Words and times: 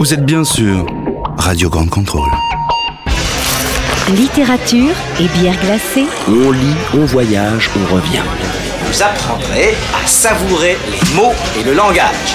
Vous 0.00 0.14
êtes 0.14 0.24
bien 0.24 0.44
sûr 0.44 0.86
Radio 1.36 1.68
Grande 1.68 1.90
Contrôle. 1.90 2.30
Littérature 4.16 4.94
et 5.20 5.28
bière 5.38 5.60
glacée. 5.60 6.06
On 6.26 6.52
lit, 6.52 6.74
on 6.94 7.04
voyage, 7.04 7.68
on 7.76 7.94
revient. 7.94 8.22
Vous 8.86 9.02
apprendrez 9.02 9.74
à 10.02 10.06
savourer 10.06 10.78
les 10.90 11.14
mots 11.14 11.34
et 11.60 11.64
le 11.64 11.74
langage. 11.74 12.34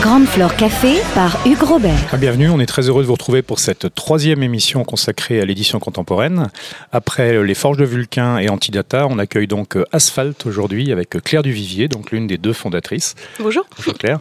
Grande 0.00 0.26
Flore 0.26 0.54
Café 0.54 0.94
par 1.12 1.44
Hugues 1.44 1.62
Robert. 1.62 1.98
Ah, 2.12 2.18
bienvenue, 2.18 2.48
on 2.50 2.60
est 2.60 2.66
très 2.66 2.88
heureux 2.88 3.02
de 3.02 3.08
vous 3.08 3.14
retrouver 3.14 3.42
pour 3.42 3.58
cette 3.58 3.92
troisième 3.96 4.44
émission 4.44 4.84
consacrée 4.84 5.40
à 5.40 5.44
l'édition 5.44 5.80
contemporaine. 5.80 6.50
Après 6.92 7.42
Les 7.42 7.54
Forges 7.54 7.78
de 7.78 7.84
Vulcain 7.84 8.38
et 8.38 8.48
Antidata, 8.48 9.08
on 9.10 9.18
accueille 9.18 9.48
donc 9.48 9.76
Asphalt 9.90 10.46
aujourd'hui 10.46 10.92
avec 10.92 11.10
Claire 11.24 11.42
Duvivier, 11.42 11.88
donc 11.88 12.12
l'une 12.12 12.28
des 12.28 12.38
deux 12.38 12.52
fondatrices. 12.52 13.16
Bonjour. 13.40 13.66
Bonjour 13.76 13.94
Claire. 13.94 14.20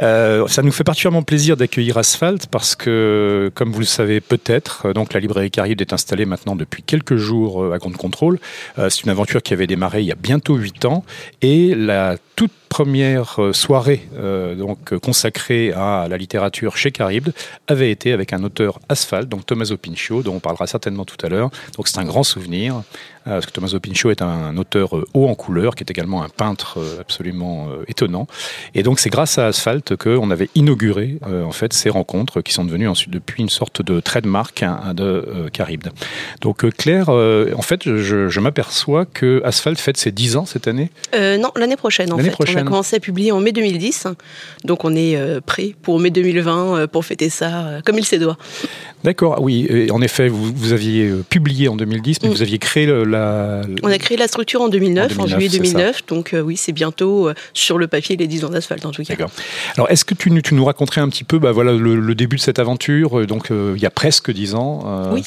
Euh, 0.00 0.48
ça 0.48 0.62
nous 0.62 0.72
fait 0.72 0.82
particulièrement 0.82 1.22
plaisir 1.22 1.58
d'accueillir 1.58 1.98
Asphalt 1.98 2.46
parce 2.46 2.74
que, 2.74 3.52
comme 3.54 3.70
vous 3.70 3.80
le 3.80 3.84
savez 3.84 4.22
peut-être, 4.22 4.94
donc 4.94 5.12
la 5.12 5.20
librairie 5.20 5.50
Caribe 5.50 5.82
est 5.82 5.92
installée 5.92 6.24
maintenant 6.24 6.56
depuis 6.56 6.82
quelques 6.82 7.16
jours 7.16 7.62
euh, 7.62 7.74
à 7.74 7.78
Grande 7.78 7.98
Contrôle. 7.98 8.38
Euh, 8.78 8.88
c'est 8.88 9.02
une 9.02 9.10
aventure 9.10 9.42
qui 9.42 9.52
avait 9.52 9.66
démarré 9.66 10.00
il 10.00 10.06
y 10.06 10.12
a 10.12 10.16
bientôt 10.18 10.56
huit 10.56 10.86
ans 10.86 11.04
et 11.42 11.74
la 11.74 12.16
toute 12.34 12.52
première 12.68 13.42
euh, 13.42 13.52
soirée 13.52 14.08
euh, 14.18 14.54
donc 14.54 14.96
consacrée 14.98 15.72
à 15.72 16.06
la 16.08 16.16
littérature 16.16 16.76
chez 16.76 16.92
Caribde 16.92 17.32
avait 17.66 17.90
été 17.90 18.12
avec 18.12 18.32
un 18.32 18.44
auteur 18.44 18.78
asphalte, 18.88 19.28
donc 19.28 19.46
Tommaso 19.46 19.76
Pinchot, 19.76 20.22
dont 20.22 20.36
on 20.36 20.40
parlera 20.40 20.66
certainement 20.66 21.04
tout 21.04 21.16
à 21.24 21.28
l'heure. 21.28 21.50
Donc 21.76 21.88
c'est 21.88 21.98
un 21.98 22.04
grand 22.04 22.22
souvenir, 22.22 22.82
parce 23.34 23.46
que 23.46 23.52
Tommaso 23.52 23.80
Pinchot 23.80 24.10
est 24.10 24.22
un, 24.22 24.56
auteur 24.56 24.94
haut 25.14 25.28
en 25.28 25.34
couleur, 25.34 25.74
qui 25.74 25.84
est 25.84 25.90
également 25.90 26.22
un 26.22 26.28
peintre 26.28 26.78
absolument 27.00 27.68
étonnant. 27.86 28.26
Et 28.74 28.82
donc 28.82 28.98
c'est 28.98 29.10
grâce 29.10 29.38
à 29.38 29.46
Asphalt 29.46 29.96
qu'on 29.96 30.30
avait 30.30 30.48
inauguré 30.54 31.18
en 31.22 31.52
fait 31.52 31.72
ces 31.72 31.90
rencontres 31.90 32.40
qui 32.40 32.52
sont 32.52 32.64
devenues 32.64 32.88
ensuite 32.88 33.10
depuis 33.10 33.42
une 33.42 33.48
sorte 33.48 33.82
de 33.82 34.00
trademark 34.00 34.62
hein, 34.62 34.94
de 34.94 35.48
Caribde. 35.52 35.90
Donc 36.40 36.68
Claire, 36.76 37.08
en 37.08 37.62
fait, 37.62 37.84
je, 37.84 38.28
je 38.28 38.40
m'aperçois 38.40 39.04
que 39.04 39.42
Asphalt 39.44 39.78
fête 39.78 39.96
ses 39.96 40.12
10 40.12 40.36
ans 40.36 40.46
cette 40.46 40.68
année? 40.68 40.90
non, 41.14 41.50
l'année 41.56 41.76
prochaine 41.76 42.12
en 42.12 42.18
fait. 42.18 42.30
Prochaine 42.30 42.58
a 42.58 42.62
commencé 42.62 42.96
à 42.96 43.00
publier 43.00 43.32
en 43.32 43.40
mai 43.40 43.52
2010, 43.52 44.06
donc 44.64 44.84
on 44.84 44.94
est 44.94 45.16
euh, 45.16 45.40
prêt 45.40 45.74
pour 45.82 45.98
mai 45.98 46.10
2020 46.10 46.76
euh, 46.76 46.86
pour 46.86 47.04
fêter 47.04 47.28
ça 47.28 47.66
euh, 47.66 47.80
comme 47.84 47.98
il 47.98 48.04
se 48.04 48.16
doit. 48.16 48.36
D'accord, 49.04 49.40
oui. 49.40 49.88
en 49.92 50.02
effet, 50.02 50.28
vous, 50.28 50.72
aviez 50.72 51.12
publié 51.30 51.68
en 51.68 51.76
2010, 51.76 52.18
mais 52.22 52.28
mm. 52.28 52.32
vous 52.32 52.42
aviez 52.42 52.58
créé 52.58 52.86
la, 52.86 53.17
On 53.82 53.90
a 53.90 53.98
créé 53.98 54.16
la 54.16 54.28
structure 54.28 54.60
en 54.60 54.68
2009, 54.68 55.18
en, 55.18 55.26
juillet 55.26 55.48
2009. 55.48 56.06
Donc 56.06 56.34
oui, 56.44 56.56
c'est 56.56 56.72
bientôt 56.72 57.30
sur 57.52 57.78
le 57.78 57.86
papier 57.86 58.16
les 58.16 58.26
10 58.26 58.44
ans 58.44 58.48
d'asphalte 58.48 58.86
en 58.86 58.92
tout 58.92 59.02
cas. 59.02 59.14
D'accord. 59.14 59.30
Alors 59.76 59.90
est-ce 59.90 60.04
que 60.04 60.14
tu, 60.14 60.30
nous 60.30 60.64
raconterais 60.64 61.00
un 61.00 61.08
petit 61.08 61.24
peu 61.24 61.38
bah, 61.38 61.52
voilà, 61.52 61.72
le, 61.72 62.14
début 62.14 62.36
de 62.36 62.40
cette 62.40 62.58
aventure 62.58 63.26
Donc 63.26 63.48
il 63.50 63.80
y 63.80 63.86
a 63.86 63.90
presque 63.90 64.30
10 64.30 64.54
ans. 64.54 65.10
Oui, 65.12 65.24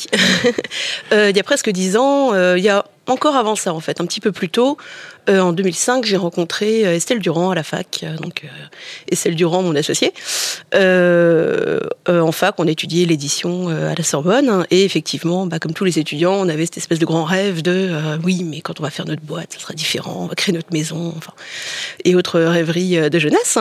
il 1.12 1.36
y 1.36 1.40
a 1.40 1.44
presque 1.44 1.70
10 1.70 1.98
ans. 1.98 2.56
il 2.56 2.64
y 2.64 2.70
a 2.70 2.86
encore 3.08 3.36
avant 3.36 3.56
ça 3.56 3.74
en 3.74 3.80
fait, 3.80 4.02
un 4.02 4.06
petit 4.06 4.20
peu 4.20 4.32
plus 4.32 4.50
tôt. 4.50 4.78
Euh, 5.30 5.40
en 5.40 5.54
2005, 5.54 6.04
j'ai 6.06 6.18
rencontré 6.18 6.86
euh, 6.86 6.96
Estelle 6.96 7.20
Durand 7.20 7.52
à 7.52 7.56
la 7.56 7.64
fac, 7.64 8.02
euh, 8.04 8.18
donc 8.18 8.44
Estelle 9.10 9.36
Durand, 9.36 9.62
mon 9.62 9.76
associée. 9.76 10.14
en 10.74 12.32
fac, 12.32 12.56
on 12.58 12.68
étudiait 12.68 13.06
l'édition 13.06 13.68
à 13.70 13.94
la 13.96 14.04
Sorbonne, 14.04 14.66
et 14.72 14.84
effectivement, 14.84 15.46
bah, 15.46 15.60
comme 15.60 15.74
tous 15.74 15.86
les 15.86 16.00
étudiants, 16.00 16.34
on 16.34 16.50
avait 16.50 16.66
cette 16.66 16.78
espèce 16.78 17.00
de 17.00 17.06
grand 17.06 17.24
rêve 17.24 17.62
de 17.62 17.92
oui, 18.24 18.44
mais 18.44 18.62
quand 18.62 18.80
on 18.80 18.84
va 18.84 18.90
faire 18.90 19.06
notre 19.06 19.22
boîte, 19.22 19.54
ça 19.54 19.60
sera 19.60 19.74
différent, 19.74 20.22
on 20.24 20.26
va 20.26 20.36
créer 20.36 20.54
notre 20.54 20.72
maison, 20.72 21.14
enfin, 21.18 21.34
et 22.06 22.16
autres 22.16 22.40
rêveries 22.40 23.10
de 23.10 23.20
jeunesse. 23.20 23.58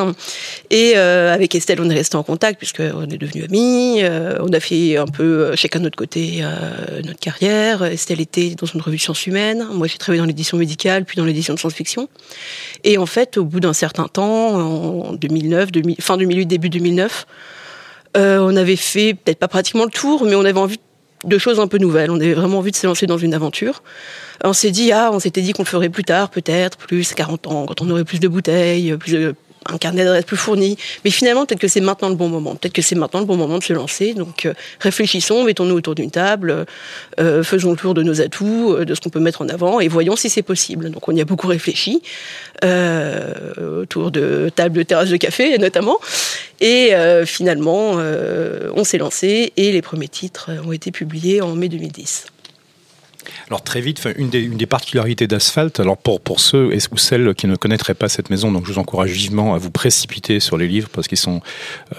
Et 0.70 0.96
avec 0.96 1.54
Estelle, 1.54 1.80
on 1.80 1.90
est 1.90 1.94
resté 1.94 2.16
en 2.16 2.22
contact 2.22 2.58
puisqu'on 2.58 3.04
est 3.04 3.18
devenus 3.18 3.44
amis. 3.44 4.02
on 4.40 4.52
a 4.52 4.60
fait 4.60 4.96
un 4.96 5.06
peu 5.06 5.54
chacun 5.56 5.80
de 5.80 5.84
notre 5.84 5.98
côté 5.98 6.42
notre 7.04 7.20
carrière. 7.20 7.82
Estelle 7.84 8.20
était 8.20 8.54
dans 8.56 8.66
une 8.66 8.80
revue 8.80 8.98
Sciences 8.98 9.26
Humaines. 9.26 9.66
Moi, 9.72 9.86
j'ai 9.86 9.98
travaillé 9.98 10.20
dans 10.20 10.26
l'édition 10.26 10.56
médicale, 10.56 11.04
puis 11.04 11.16
dans 11.16 11.24
l'édition 11.24 11.49
de 11.54 11.58
science-fiction. 11.58 12.08
Et 12.84 12.98
en 12.98 13.06
fait, 13.06 13.36
au 13.36 13.44
bout 13.44 13.60
d'un 13.60 13.72
certain 13.72 14.08
temps, 14.08 14.54
en 14.54 15.12
2009, 15.12 15.70
fin 16.00 16.16
2008, 16.16 16.46
début 16.46 16.70
2009, 16.70 17.26
euh, 18.16 18.38
on 18.40 18.56
avait 18.56 18.76
fait 18.76 19.14
peut-être 19.14 19.38
pas 19.38 19.48
pratiquement 19.48 19.84
le 19.84 19.90
tour, 19.90 20.24
mais 20.24 20.34
on 20.34 20.44
avait 20.44 20.58
envie 20.58 20.80
de 21.24 21.38
choses 21.38 21.60
un 21.60 21.66
peu 21.66 21.78
nouvelles. 21.78 22.10
On 22.10 22.16
avait 22.16 22.34
vraiment 22.34 22.58
envie 22.58 22.70
de 22.70 22.76
se 22.76 22.86
lancer 22.86 23.06
dans 23.06 23.18
une 23.18 23.34
aventure. 23.34 23.82
On 24.42 24.52
s'est 24.52 24.70
dit, 24.70 24.90
ah, 24.92 25.10
on 25.12 25.20
s'était 25.20 25.42
dit 25.42 25.52
qu'on 25.52 25.62
le 25.62 25.68
ferait 25.68 25.90
plus 25.90 26.04
tard, 26.04 26.30
peut-être, 26.30 26.78
plus 26.78 27.12
40 27.14 27.46
ans, 27.46 27.66
quand 27.66 27.82
on 27.82 27.90
aurait 27.90 28.04
plus 28.04 28.20
de 28.20 28.28
bouteilles, 28.28 28.96
plus 28.96 29.12
de, 29.12 29.34
un 29.72 29.78
carnet 29.78 30.04
d'adresses 30.04 30.24
plus 30.24 30.36
fourni. 30.36 30.76
Mais 31.04 31.10
finalement, 31.10 31.46
peut-être 31.46 31.60
que 31.60 31.68
c'est 31.68 31.80
maintenant 31.80 32.08
le 32.08 32.14
bon 32.14 32.28
moment. 32.28 32.54
Peut-être 32.54 32.72
que 32.72 32.82
c'est 32.82 32.94
maintenant 32.94 33.20
le 33.20 33.26
bon 33.26 33.36
moment 33.36 33.58
de 33.58 33.64
se 33.64 33.72
lancer. 33.72 34.14
Donc, 34.14 34.46
euh, 34.46 34.54
réfléchissons, 34.80 35.44
mettons-nous 35.44 35.74
autour 35.74 35.94
d'une 35.94 36.10
table, 36.10 36.66
euh, 37.18 37.42
faisons 37.42 37.70
le 37.70 37.76
tour 37.76 37.94
de 37.94 38.02
nos 38.02 38.20
atouts, 38.20 38.74
euh, 38.74 38.84
de 38.84 38.94
ce 38.94 39.00
qu'on 39.00 39.10
peut 39.10 39.20
mettre 39.20 39.42
en 39.42 39.48
avant, 39.48 39.80
et 39.80 39.88
voyons 39.88 40.16
si 40.16 40.30
c'est 40.30 40.42
possible. 40.42 40.90
Donc, 40.90 41.08
on 41.08 41.14
y 41.14 41.20
a 41.20 41.24
beaucoup 41.24 41.48
réfléchi 41.48 42.02
autour 42.62 44.10
de 44.10 44.50
tables 44.54 44.76
de 44.76 44.82
terrasse 44.82 45.08
de 45.08 45.16
café, 45.16 45.56
notamment. 45.56 45.98
Et 46.60 46.92
finalement, 47.24 47.92
on 48.74 48.84
s'est 48.84 48.98
lancé 48.98 49.52
et 49.56 49.72
les 49.72 49.82
premiers 49.82 50.08
titres 50.08 50.50
ont 50.66 50.72
été 50.72 50.90
publiés 50.90 51.40
en 51.40 51.54
mai 51.54 51.68
2010. 51.68 52.26
Alors 53.48 53.62
très 53.62 53.80
vite, 53.80 54.06
une 54.16 54.28
des, 54.28 54.66
particularités 54.66 55.26
d'Asphalt, 55.26 55.80
alors 55.80 55.96
pour, 55.96 56.20
pour 56.20 56.40
ceux 56.40 56.70
ou 56.92 56.96
celles 56.96 57.34
qui 57.34 57.46
ne 57.46 57.56
connaîtraient 57.56 57.94
pas 57.94 58.08
cette 58.08 58.30
maison, 58.30 58.52
donc 58.52 58.66
je 58.66 58.72
vous 58.72 58.78
encourage 58.78 59.10
vivement 59.10 59.54
à 59.54 59.58
vous 59.58 59.70
précipiter 59.70 60.40
sur 60.40 60.56
les 60.56 60.68
livres 60.68 60.88
parce 60.92 61.08
qu'ils 61.08 61.18
sont 61.18 61.40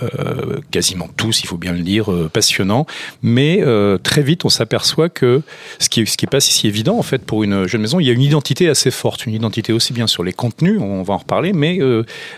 euh, 0.03 0.59
quasiment 0.71 1.09
tous, 1.17 1.41
il 1.41 1.47
faut 1.47 1.57
bien 1.57 1.73
le 1.73 1.81
dire, 1.81 2.11
euh, 2.11 2.29
passionnants. 2.31 2.85
Mais 3.21 3.59
euh, 3.61 3.97
très 3.97 4.21
vite, 4.21 4.45
on 4.45 4.49
s'aperçoit 4.49 5.09
que 5.09 5.41
ce 5.79 5.89
qui, 5.89 6.05
ce 6.05 6.17
qui 6.17 6.25
est 6.25 6.29
pas 6.29 6.39
si 6.39 6.67
évident 6.67 6.97
en 6.97 7.03
fait 7.03 7.23
pour 7.23 7.43
une 7.43 7.67
jeune 7.67 7.81
maison, 7.81 7.99
il 7.99 8.05
y 8.05 8.09
a 8.09 8.13
une 8.13 8.21
identité 8.21 8.69
assez 8.69 8.91
forte, 8.91 9.25
une 9.25 9.33
identité 9.33 9.73
aussi 9.73 9.93
bien 9.93 10.07
sur 10.07 10.23
les 10.23 10.33
contenus, 10.33 10.79
on 10.79 11.03
va 11.03 11.13
en 11.15 11.17
reparler, 11.17 11.53
mais 11.53 11.79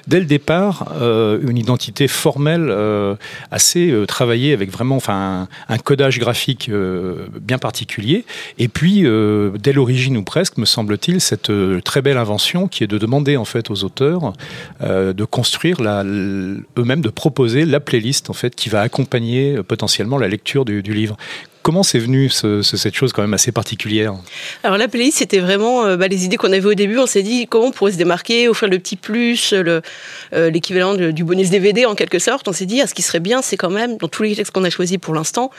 dès 0.07 0.19
le 0.19 0.25
départ, 0.25 0.93
une 1.01 1.57
identité 1.57 2.07
formelle 2.07 2.73
assez 3.51 3.93
travaillée 4.07 4.53
avec 4.53 4.71
vraiment, 4.71 4.99
un, 5.07 5.47
un 5.69 5.77
codage 5.77 6.19
graphique 6.19 6.69
bien 7.41 7.57
particulier. 7.57 8.25
Et 8.57 8.67
puis, 8.73 9.05
euh, 9.05 9.51
dès 9.59 9.71
l'origine 9.71 10.17
ou 10.17 10.23
presque, 10.23 10.57
me 10.57 10.65
semble-t-il, 10.65 11.21
cette 11.21 11.51
euh, 11.51 11.79
très 11.79 12.01
belle 12.01 12.17
invention 12.17 12.67
qui 12.67 12.83
est 12.83 12.87
de 12.87 12.97
demander 12.97 13.37
en 13.37 13.45
fait 13.45 13.69
aux 13.69 13.83
auteurs 13.83 14.33
euh, 14.81 15.13
de 15.13 15.25
construire 15.25 15.77
eux-mêmes, 15.81 17.01
de 17.01 17.09
proposer 17.09 17.65
la 17.65 17.79
playlist 17.79 18.29
en 18.29 18.33
fait 18.33 18.55
qui 18.55 18.69
va 18.69 18.81
accompagner 18.81 19.61
potentiellement 19.63 20.17
la 20.17 20.27
lecture 20.27 20.65
du 20.65 20.81
livre. 20.81 21.17
Comment 21.61 21.83
c'est 21.83 21.99
venu 21.99 22.29
cette 22.29 22.93
chose 22.93 23.13
quand 23.13 23.21
même 23.21 23.33
assez 23.33 23.53
particulière? 23.53 24.15
Alors 24.63 24.77
la 24.77 24.89
playlist, 24.89 25.19
c'était 25.19 25.39
vraiment 25.39 25.95
bah, 25.95 26.09
les 26.09 26.25
idées 26.25 26.35
qu'on 26.35 26.51
avait 26.51 26.65
au 26.65 26.73
début. 26.73 26.97
On 26.97 27.05
s'est 27.05 27.23
dit 27.23 27.47
comment 27.47 27.67
on 27.67 27.71
pourrait 27.71 27.93
se 27.93 27.97
démarquer, 27.97 28.49
offrir 28.49 28.67
le 28.67 28.79
petit 28.79 28.97
plus, 28.97 29.53
l'équivalent 30.33 30.95
du 30.95 31.23
bonus 31.23 31.49
DVD 31.51 31.85
en 31.85 31.95
quelque 31.95 32.19
sorte. 32.19 32.49
On 32.49 32.51
s'est 32.51 32.65
dit, 32.65 32.81
ah, 32.81 32.87
ce 32.87 32.93
qui 32.93 33.01
serait 33.01 33.21
bien, 33.21 33.41
c'est 33.41 33.55
quand 33.55 33.69
même, 33.69 33.95
dans 33.97 34.09
tous 34.09 34.23
les 34.23 34.35
textes 34.35 34.51
qu'on 34.51 34.65
a 34.65 34.69
choisis 34.69 34.97
pour 34.97 35.13
l'instant, 35.13 35.51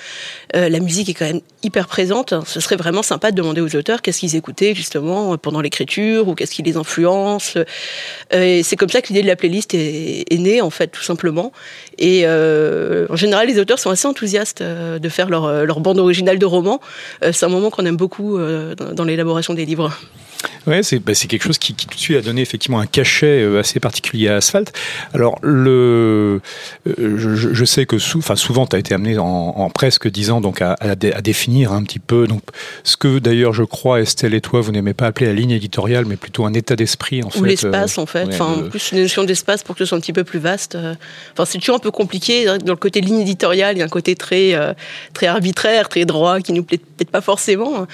la 0.52 0.78
musique 0.78 1.08
est 1.08 1.14
quand 1.14 1.24
même 1.24 1.40
hyper 1.64 1.86
présente. 1.86 2.34
Ce 2.46 2.60
serait 2.60 2.76
vraiment 2.76 3.02
sympa 3.02 3.30
de 3.30 3.36
demander 3.36 3.60
aux 3.60 3.76
auteurs 3.76 4.02
qu'est-ce 4.02 4.20
qu'ils 4.20 4.36
écoutaient 4.36 4.74
justement 4.74 5.36
pendant 5.38 5.60
l'écriture 5.60 6.28
ou 6.28 6.34
qu'est-ce 6.34 6.54
qui 6.54 6.62
les 6.62 6.76
influence. 6.76 7.56
et 8.30 8.62
c'est 8.62 8.76
comme 8.76 8.88
ça 8.90 9.00
que 9.00 9.08
l'idée 9.08 9.22
de 9.22 9.26
la 9.26 9.36
playlist 9.36 9.74
est, 9.74 10.38
née 10.38 10.60
en 10.60 10.70
fait, 10.70 10.88
tout 10.88 11.02
simplement. 11.02 11.52
Et 11.98 12.26
en 12.26 13.16
général, 13.16 13.48
les 13.48 13.58
auteurs 13.58 13.78
sont 13.78 13.90
assez 13.90 14.06
enthousiastes 14.06 14.62
de 14.62 15.08
faire 15.08 15.28
leur, 15.28 15.80
bande 15.80 15.98
original 15.98 16.38
de 16.38 16.46
roman. 16.46 16.80
Euh, 17.22 17.30
c'est 17.32 17.46
un 17.46 17.48
moment 17.48 17.70
qu'on 17.70 17.86
aime 17.86 17.96
beaucoup 17.96 18.38
euh, 18.38 18.74
dans 18.74 19.04
l'élaboration 19.04 19.54
des 19.54 19.64
livres. 19.64 19.92
Ouais, 20.66 20.82
c'est 20.82 20.98
bah, 20.98 21.12
quelque 21.14 21.42
chose 21.42 21.58
qui, 21.58 21.74
tout 21.74 21.86
de 21.88 21.94
suite 22.00 22.18
a 22.18 22.20
donné 22.20 22.42
effectivement 22.42 22.78
un 22.80 22.86
cachet 22.86 23.42
euh, 23.42 23.60
assez 23.60 23.80
particulier 23.80 24.28
à 24.28 24.36
Asphalt. 24.36 24.72
Alors, 25.14 25.38
je, 25.42 26.40
sais 27.64 27.86
que 27.86 27.98
sou, 27.98 28.20
souvent, 28.34 28.66
tu 28.66 28.76
as 28.76 28.78
été 28.78 28.94
amené 28.94 29.16
en, 29.18 29.70
presque 29.70 30.08
dix 30.08 30.30
ans 30.30 30.40
donc 30.40 30.60
à, 30.60 30.76
définir 31.22 31.53
un 31.62 31.82
petit 31.84 31.98
peu 31.98 32.26
donc, 32.26 32.42
ce 32.82 32.96
que 32.96 33.18
d'ailleurs, 33.18 33.52
je 33.52 33.62
crois, 33.62 34.00
Estelle 34.00 34.34
et 34.34 34.40
toi, 34.40 34.60
vous 34.60 34.72
n'aimez 34.72 34.94
pas 34.94 35.06
appeler 35.06 35.26
la 35.26 35.32
ligne 35.32 35.52
éditoriale, 35.52 36.04
mais 36.06 36.16
plutôt 36.16 36.44
un 36.44 36.54
état 36.54 36.76
d'esprit 36.76 37.22
en 37.22 37.28
Ou 37.28 37.30
fait. 37.30 37.46
l'espace, 37.46 37.98
en 37.98 38.06
fait. 38.06 38.28
enfin, 38.28 38.64
plus 38.70 38.92
une 38.92 39.02
notion 39.02 39.24
d'espace 39.24 39.62
pour 39.62 39.74
que 39.74 39.80
ce 39.80 39.84
soit 39.88 39.98
un 39.98 40.00
petit 40.00 40.12
peu 40.12 40.24
plus 40.24 40.38
vaste. 40.38 40.76
Enfin, 41.32 41.44
c'est 41.44 41.58
toujours 41.58 41.76
un 41.76 41.80
peu 41.80 41.90
compliqué. 41.90 42.46
Dans 42.46 42.72
le 42.72 42.76
côté 42.76 43.00
ligne 43.00 43.20
éditoriale, 43.20 43.76
il 43.76 43.78
y 43.78 43.82
a 43.82 43.84
un 43.84 43.88
côté 43.88 44.16
très, 44.16 44.54
très 45.12 45.26
arbitraire, 45.26 45.88
très 45.88 46.04
droit, 46.04 46.40
qui 46.40 46.52
nous 46.52 46.64
plaît 46.64 46.78
peut-être 46.78 47.10
pas 47.10 47.20
forcément. 47.20 47.86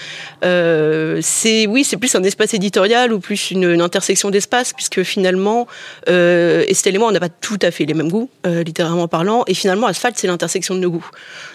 Euh, 0.45 1.19
c'est 1.23 1.67
oui, 1.67 1.85
c'est 1.85 1.97
plus 1.97 2.15
un 2.15 2.23
espace 2.23 2.55
éditorial 2.55 3.13
ou 3.13 3.21
plus 3.21 3.51
une, 3.51 3.81
intersection 3.81 4.31
d'espace, 4.31 4.73
puisque 4.73 5.03
finalement, 5.03 5.67
euh, 6.09 6.65
Estelle 6.69 6.95
et 6.95 6.99
moi, 6.99 7.09
on 7.09 7.13
n'a 7.13 7.21
pas 7.21 7.29
tout 7.29 7.59
à 7.63 7.71
fait 7.71 7.85
les 7.85 7.95
mêmes 7.95 8.11
goûts, 8.11 8.31
euh, 8.47 8.63
littérairement 8.63 9.09
parlant, 9.09 9.45
et 9.47 9.55
finalement, 9.55 9.87
Asphalt, 9.87 10.17
c'est 10.19 10.27
l'intersection 10.27 10.75
de 10.75 10.81
nos 10.81 10.91
goûts. 10.91 11.11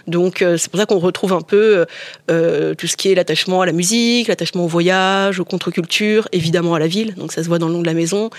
Donc, 0.08 0.42
euh, 0.42 0.58
c'est 0.58 0.70
pour 0.70 0.80
ça 0.80 0.86
qu'on 0.86 1.00
retrouve 1.00 1.34
un 1.34 1.42
peu 1.42 1.86
tout 2.28 2.88
ce 2.88 2.96
qui 2.98 3.12
est 3.12 3.16
l'attachement 3.16 3.62
à 3.62 3.66
la 3.66 3.72
musique, 3.72 4.28
l'attachement 4.28 4.66
au 4.66 4.68
voyage, 4.68 5.40
aux 5.40 5.46
contre-cultures, 5.46 6.28
évidemment 6.32 6.74
à 6.74 6.80
la 6.80 6.88
ville. 6.88 7.14
Donc 7.16 7.32
ça 7.32 7.44
se 7.44 7.48
voit 7.48 7.60
dans 7.60 7.68
le 7.68 7.74
nom 7.74 7.82
de 7.82 7.88
la 7.88 7.94
maison. 7.94 8.30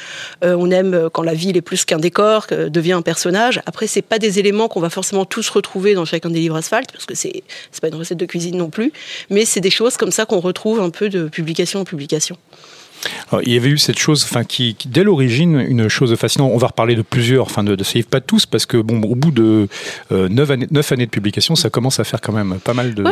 on 0.43 0.71
aime 0.71 1.09
quand 1.13 1.23
la 1.23 1.35
ville 1.35 1.57
est 1.57 1.63
plus 1.63 1.85
qu'un 1.85 1.99
décor, 1.99 2.47
que 2.47 2.69
devient 2.69 2.93
un 2.93 3.03
personnage. 3.03 3.61
Après, 3.67 3.87
c'est 3.87 4.03
pas 4.03 4.19
des 4.19 4.39
éléments 4.39 4.69
qu'on 4.69 4.81
va 4.81 4.91
forcément 4.91 5.25
tous 5.25 5.49
retrouver 5.51 5.95
dans 5.95 6.05
chacun 6.05 6.31
des 6.31 6.41
livres 6.41 6.57
asphalte, 6.57 6.93
parce 6.93 7.07
que 7.07 7.15
c'est 7.15 7.43
c'est 7.71 7.81
pas 7.81 7.89
une 7.89 7.95
recette 7.95 8.19
de 8.19 8.27
cuisine 8.27 8.57
non 8.57 8.71
plus, 8.71 8.93
mais 9.31 9.45
c'est 9.45 9.61
des 9.61 9.71
choses 9.71 9.97
comme 9.97 10.11
ça 10.11 10.27
qu'on 10.27 10.41
retrouve 10.41 10.81
un 10.81 10.91
peu 10.91 11.09
de 11.09 11.29
publication 11.29 11.81
en 11.81 11.85
publication 11.85 12.37
il 13.45 13.53
y 13.53 13.57
avait 13.57 13.71
eu 13.71 13.79
cette 13.79 13.99
chose, 13.99 14.25
enfin, 14.25 14.45
qui, 14.45 14.77
dès 14.87 15.05
l'origine, 15.05 15.59
une 15.61 15.89
chose 15.89 16.15
fascinante. 16.17 16.51
On 16.55 16.59
va 16.59 16.69
reparler 16.69 16.95
de 16.95 17.03
plusieurs, 17.03 17.47
enfin, 17.47 17.65
de, 17.65 17.75
de 17.75 17.85
ces 17.85 17.99
livres, 17.99 18.09
pas 18.09 18.21
tous, 18.21 18.47
parce 18.47 18.67
que 18.67 18.77
bon, 18.77 19.01
au 19.03 19.15
bout 19.15 19.31
de 19.31 19.69
euh, 20.13 20.29
neuf 20.29 20.51
années, 20.51 20.67
années 20.91 21.07
de 21.07 21.11
publication, 21.11 21.57
ça 21.57 21.71
commence 21.71 22.01
à 22.01 22.05
faire 22.05 22.21
quand 22.21 22.33
même 22.33 22.59
pas 22.63 22.75
mal 22.75 22.95
de, 22.95 23.05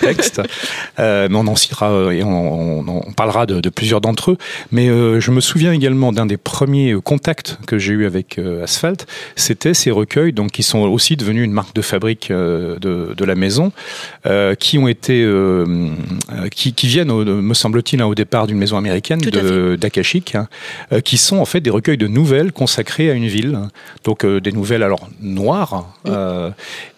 textes. 0.00 0.42
Euh, 0.98 1.28
mais 1.30 1.36
on 1.36 1.46
en 1.46 1.54
citera 1.54 1.90
euh, 1.92 2.10
et 2.10 2.24
on, 2.24 2.80
on, 2.88 3.12
parlera 3.12 3.46
de, 3.46 3.60
de 3.60 3.68
plusieurs 3.68 4.00
d'entre 4.00 4.32
eux. 4.32 4.38
Mais 4.72 4.86
je 4.86 5.30
me 5.30 5.40
souviens 5.40 5.72
également 5.72 6.12
d'un 6.12 6.26
des 6.26 6.36
premiers 6.36 6.94
contacts 7.02 7.58
que 7.66 7.78
j'ai 7.78 7.92
eu 7.92 8.06
avec 8.06 8.40
Asphalt. 8.62 9.06
C'était 9.36 9.74
ces 9.74 9.90
recueils, 9.90 10.32
donc 10.32 10.50
qui 10.52 10.62
sont 10.62 10.80
aussi 10.80 11.16
devenus 11.16 11.44
une 11.44 11.52
marque 11.52 11.74
de 11.74 11.82
fabrique 11.82 12.30
de, 12.30 12.78
de, 12.80 13.24
la 13.24 13.34
maison, 13.34 13.72
qui 14.58 14.78
ont 14.78 14.88
été, 14.88 15.26
qui, 16.50 16.72
qui, 16.72 16.86
viennent, 16.86 17.12
me 17.12 17.54
semble-t-il, 17.54 18.02
hein, 18.02 18.06
au 18.06 18.14
départ 18.14 18.46
d'une 18.46 18.58
maison 18.58 18.76
américaine 18.76 19.17
d'Akashic, 19.20 20.34
hein, 20.34 20.48
euh, 20.92 21.00
qui 21.00 21.18
sont 21.18 21.36
en 21.36 21.44
fait 21.44 21.60
des 21.60 21.70
recueils 21.70 21.98
de 21.98 22.06
nouvelles 22.06 22.52
consacrées 22.52 23.10
à 23.10 23.14
une 23.14 23.26
ville. 23.26 23.58
Donc 24.04 24.24
euh, 24.24 24.40
des 24.40 24.52
nouvelles 24.52 24.82
alors 24.82 25.08
noires, 25.20 25.94
euh, 26.06 26.50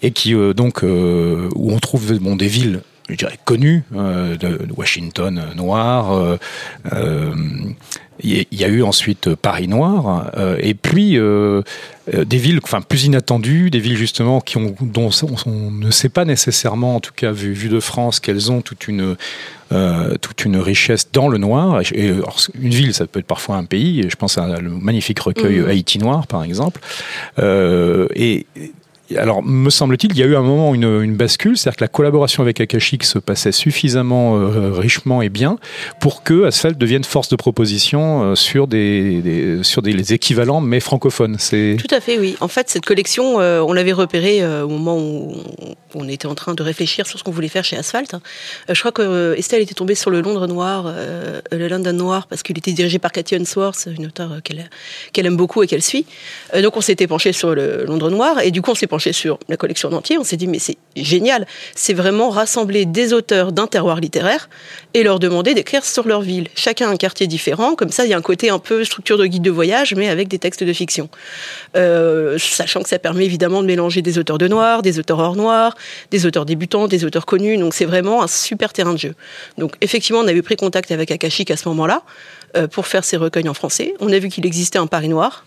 et 0.02 0.10
qui 0.10 0.34
donc 0.54 0.82
où 0.82 1.72
on 1.72 1.78
trouve 1.78 2.18
bon, 2.18 2.36
des 2.36 2.48
villes 2.48 2.82
je 3.08 3.16
dirais 3.16 3.38
connues 3.44 3.82
de, 3.92 4.68
Washington 4.76 5.42
noir. 5.56 6.38
Il 8.22 8.46
y 8.50 8.64
a 8.64 8.68
eu 8.68 8.82
ensuite 8.82 9.34
Paris 9.34 9.68
noir, 9.68 10.30
et 10.60 10.74
puis 10.74 11.18
des 11.18 12.38
villes, 12.38 12.60
enfin 12.62 12.80
plus 12.80 13.04
inattendues, 13.04 13.70
des 13.70 13.78
villes 13.78 13.96
justement 13.96 14.40
qui 14.40 14.56
ont, 14.56 14.74
dont 14.80 15.10
on, 15.46 15.70
ne 15.70 15.90
sait 15.90 16.08
pas 16.08 16.24
nécessairement, 16.24 16.96
en 16.96 17.00
tout 17.00 17.12
cas 17.14 17.32
vu, 17.32 17.52
vu 17.52 17.68
de 17.68 17.80
France, 17.80 18.20
qu'elles 18.20 18.50
ont 18.50 18.60
toute 18.60 18.88
une 18.88 19.16
euh, 19.72 20.16
toute 20.20 20.44
une 20.44 20.56
richesse 20.56 21.12
dans 21.12 21.28
le 21.28 21.38
noir. 21.38 21.80
Et, 21.94 22.12
une 22.60 22.70
ville, 22.70 22.92
ça 22.92 23.06
peut 23.06 23.20
être 23.20 23.26
parfois 23.26 23.54
un 23.54 23.64
pays. 23.64 24.04
Je 24.08 24.16
pense 24.16 24.36
à 24.36 24.58
le 24.60 24.68
magnifique 24.68 25.20
recueil 25.20 25.60
mmh. 25.60 25.68
Haïti 25.68 25.98
noir, 26.00 26.26
par 26.26 26.42
exemple. 26.42 26.80
Euh, 27.38 28.08
et 28.16 28.46
alors, 29.16 29.42
me 29.42 29.70
semble-t-il, 29.70 30.12
il 30.12 30.18
y 30.18 30.22
a 30.22 30.26
eu 30.26 30.36
un 30.36 30.42
moment 30.42 30.74
une, 30.74 31.14
bascule, 31.14 31.56
c'est-à-dire 31.56 31.78
que 31.78 31.84
la 31.84 31.88
collaboration 31.88 32.42
avec 32.42 32.60
Akashic 32.60 33.04
se 33.04 33.18
passait 33.18 33.52
suffisamment 33.52 34.36
euh, 34.36 34.70
richement 34.72 35.22
et 35.22 35.28
bien 35.28 35.58
pour 36.00 36.22
que 36.22 36.44
Asphalt 36.44 36.78
devienne 36.78 37.04
force 37.04 37.28
de 37.28 37.36
proposition 37.36 38.22
euh, 38.22 38.34
sur 38.34 38.66
des, 38.66 39.58
sur 39.62 39.82
des 39.82 40.12
équivalents 40.12 40.60
mais 40.60 40.80
francophones. 40.80 41.36
C'est 41.38 41.76
tout 41.78 41.94
à 41.94 42.00
fait 42.00 42.18
oui. 42.18 42.36
En 42.40 42.48
fait, 42.48 42.70
cette 42.70 42.84
collection, 42.84 43.40
euh, 43.40 43.60
on 43.60 43.72
l'avait 43.72 43.92
repérée 43.92 44.44
au 44.62 44.68
moment 44.68 44.98
où 44.98 45.34
on 45.94 46.08
était 46.08 46.26
en 46.26 46.34
train 46.34 46.54
de 46.54 46.62
réfléchir 46.62 47.06
sur 47.06 47.18
ce 47.18 47.24
qu'on 47.24 47.32
voulait 47.32 47.48
faire 47.48 47.64
chez 47.64 47.76
Asphalt. 47.76 48.14
je 48.68 48.78
crois 48.78 48.92
que 48.92 49.34
Estelle 49.36 49.62
était 49.62 49.74
tombée 49.74 49.94
sur 49.94 50.10
le 50.10 50.20
Londres 50.20 50.46
noir, 50.46 50.92
le 51.50 51.68
London 51.68 51.92
noir, 51.92 52.26
parce 52.28 52.42
qu'il 52.42 52.56
était 52.56 52.72
dirigé 52.72 52.98
par 52.98 53.12
Cathy 53.12 53.34
Unsworth, 53.34 53.88
une 53.96 54.06
auteure 54.06 54.40
qu'elle 54.44 54.70
qu'elle 55.12 55.26
aime 55.26 55.36
beaucoup 55.36 55.62
et 55.62 55.66
qu'elle 55.66 55.82
suit. 55.82 56.06
donc, 56.62 56.76
on 56.76 56.80
s'était 56.80 57.06
penché 57.06 57.32
sur 57.32 57.54
le 57.54 57.84
Londres 57.84 58.10
noir 58.10 58.40
et 58.40 58.50
du 58.50 58.62
coup, 58.62 58.70
on 58.70 58.74
s'est 58.74 58.86
sur 59.00 59.38
la 59.48 59.56
collection 59.56 59.92
entier, 59.92 60.18
on 60.18 60.24
s'est 60.24 60.36
dit 60.36 60.46
mais 60.46 60.58
c'est 60.58 60.76
génial, 60.96 61.46
c'est 61.74 61.94
vraiment 61.94 62.30
rassembler 62.30 62.84
des 62.84 63.12
auteurs 63.12 63.52
d'un 63.52 63.66
terroir 63.66 64.00
littéraire 64.00 64.48
et 64.94 65.02
leur 65.02 65.18
demander 65.18 65.54
d'écrire 65.54 65.84
sur 65.84 66.06
leur 66.06 66.20
ville. 66.20 66.48
Chacun 66.54 66.90
un 66.90 66.96
quartier 66.96 67.26
différent, 67.26 67.74
comme 67.74 67.90
ça 67.90 68.04
il 68.04 68.10
y 68.10 68.14
a 68.14 68.16
un 68.16 68.22
côté 68.22 68.50
un 68.50 68.58
peu 68.58 68.84
structure 68.84 69.18
de 69.18 69.26
guide 69.26 69.42
de 69.42 69.50
voyage, 69.50 69.94
mais 69.94 70.08
avec 70.08 70.28
des 70.28 70.38
textes 70.38 70.64
de 70.64 70.72
fiction. 70.72 71.08
Euh, 71.76 72.38
sachant 72.38 72.82
que 72.82 72.88
ça 72.88 72.98
permet 72.98 73.24
évidemment 73.24 73.62
de 73.62 73.66
mélanger 73.66 74.02
des 74.02 74.18
auteurs 74.18 74.38
de 74.38 74.48
noir, 74.48 74.82
des 74.82 74.98
auteurs 74.98 75.18
hors 75.18 75.36
noir, 75.36 75.74
des 76.10 76.26
auteurs 76.26 76.44
débutants, 76.44 76.88
des 76.88 77.04
auteurs 77.04 77.26
connus, 77.26 77.56
donc 77.56 77.74
c'est 77.74 77.84
vraiment 77.84 78.22
un 78.22 78.28
super 78.28 78.72
terrain 78.72 78.92
de 78.92 78.98
jeu. 78.98 79.14
Donc 79.58 79.74
effectivement 79.80 80.20
on 80.20 80.28
avait 80.28 80.42
pris 80.42 80.56
contact 80.56 80.90
avec 80.90 81.10
Akashic 81.10 81.50
à 81.50 81.56
ce 81.56 81.68
moment-là 81.68 82.02
euh, 82.56 82.66
pour 82.66 82.86
faire 82.86 83.04
ces 83.04 83.16
recueils 83.16 83.48
en 83.48 83.54
français. 83.54 83.94
On 84.00 84.12
a 84.12 84.18
vu 84.18 84.28
qu'il 84.28 84.44
existait 84.46 84.78
un 84.78 84.86
Paris 84.86 85.08
noir, 85.08 85.44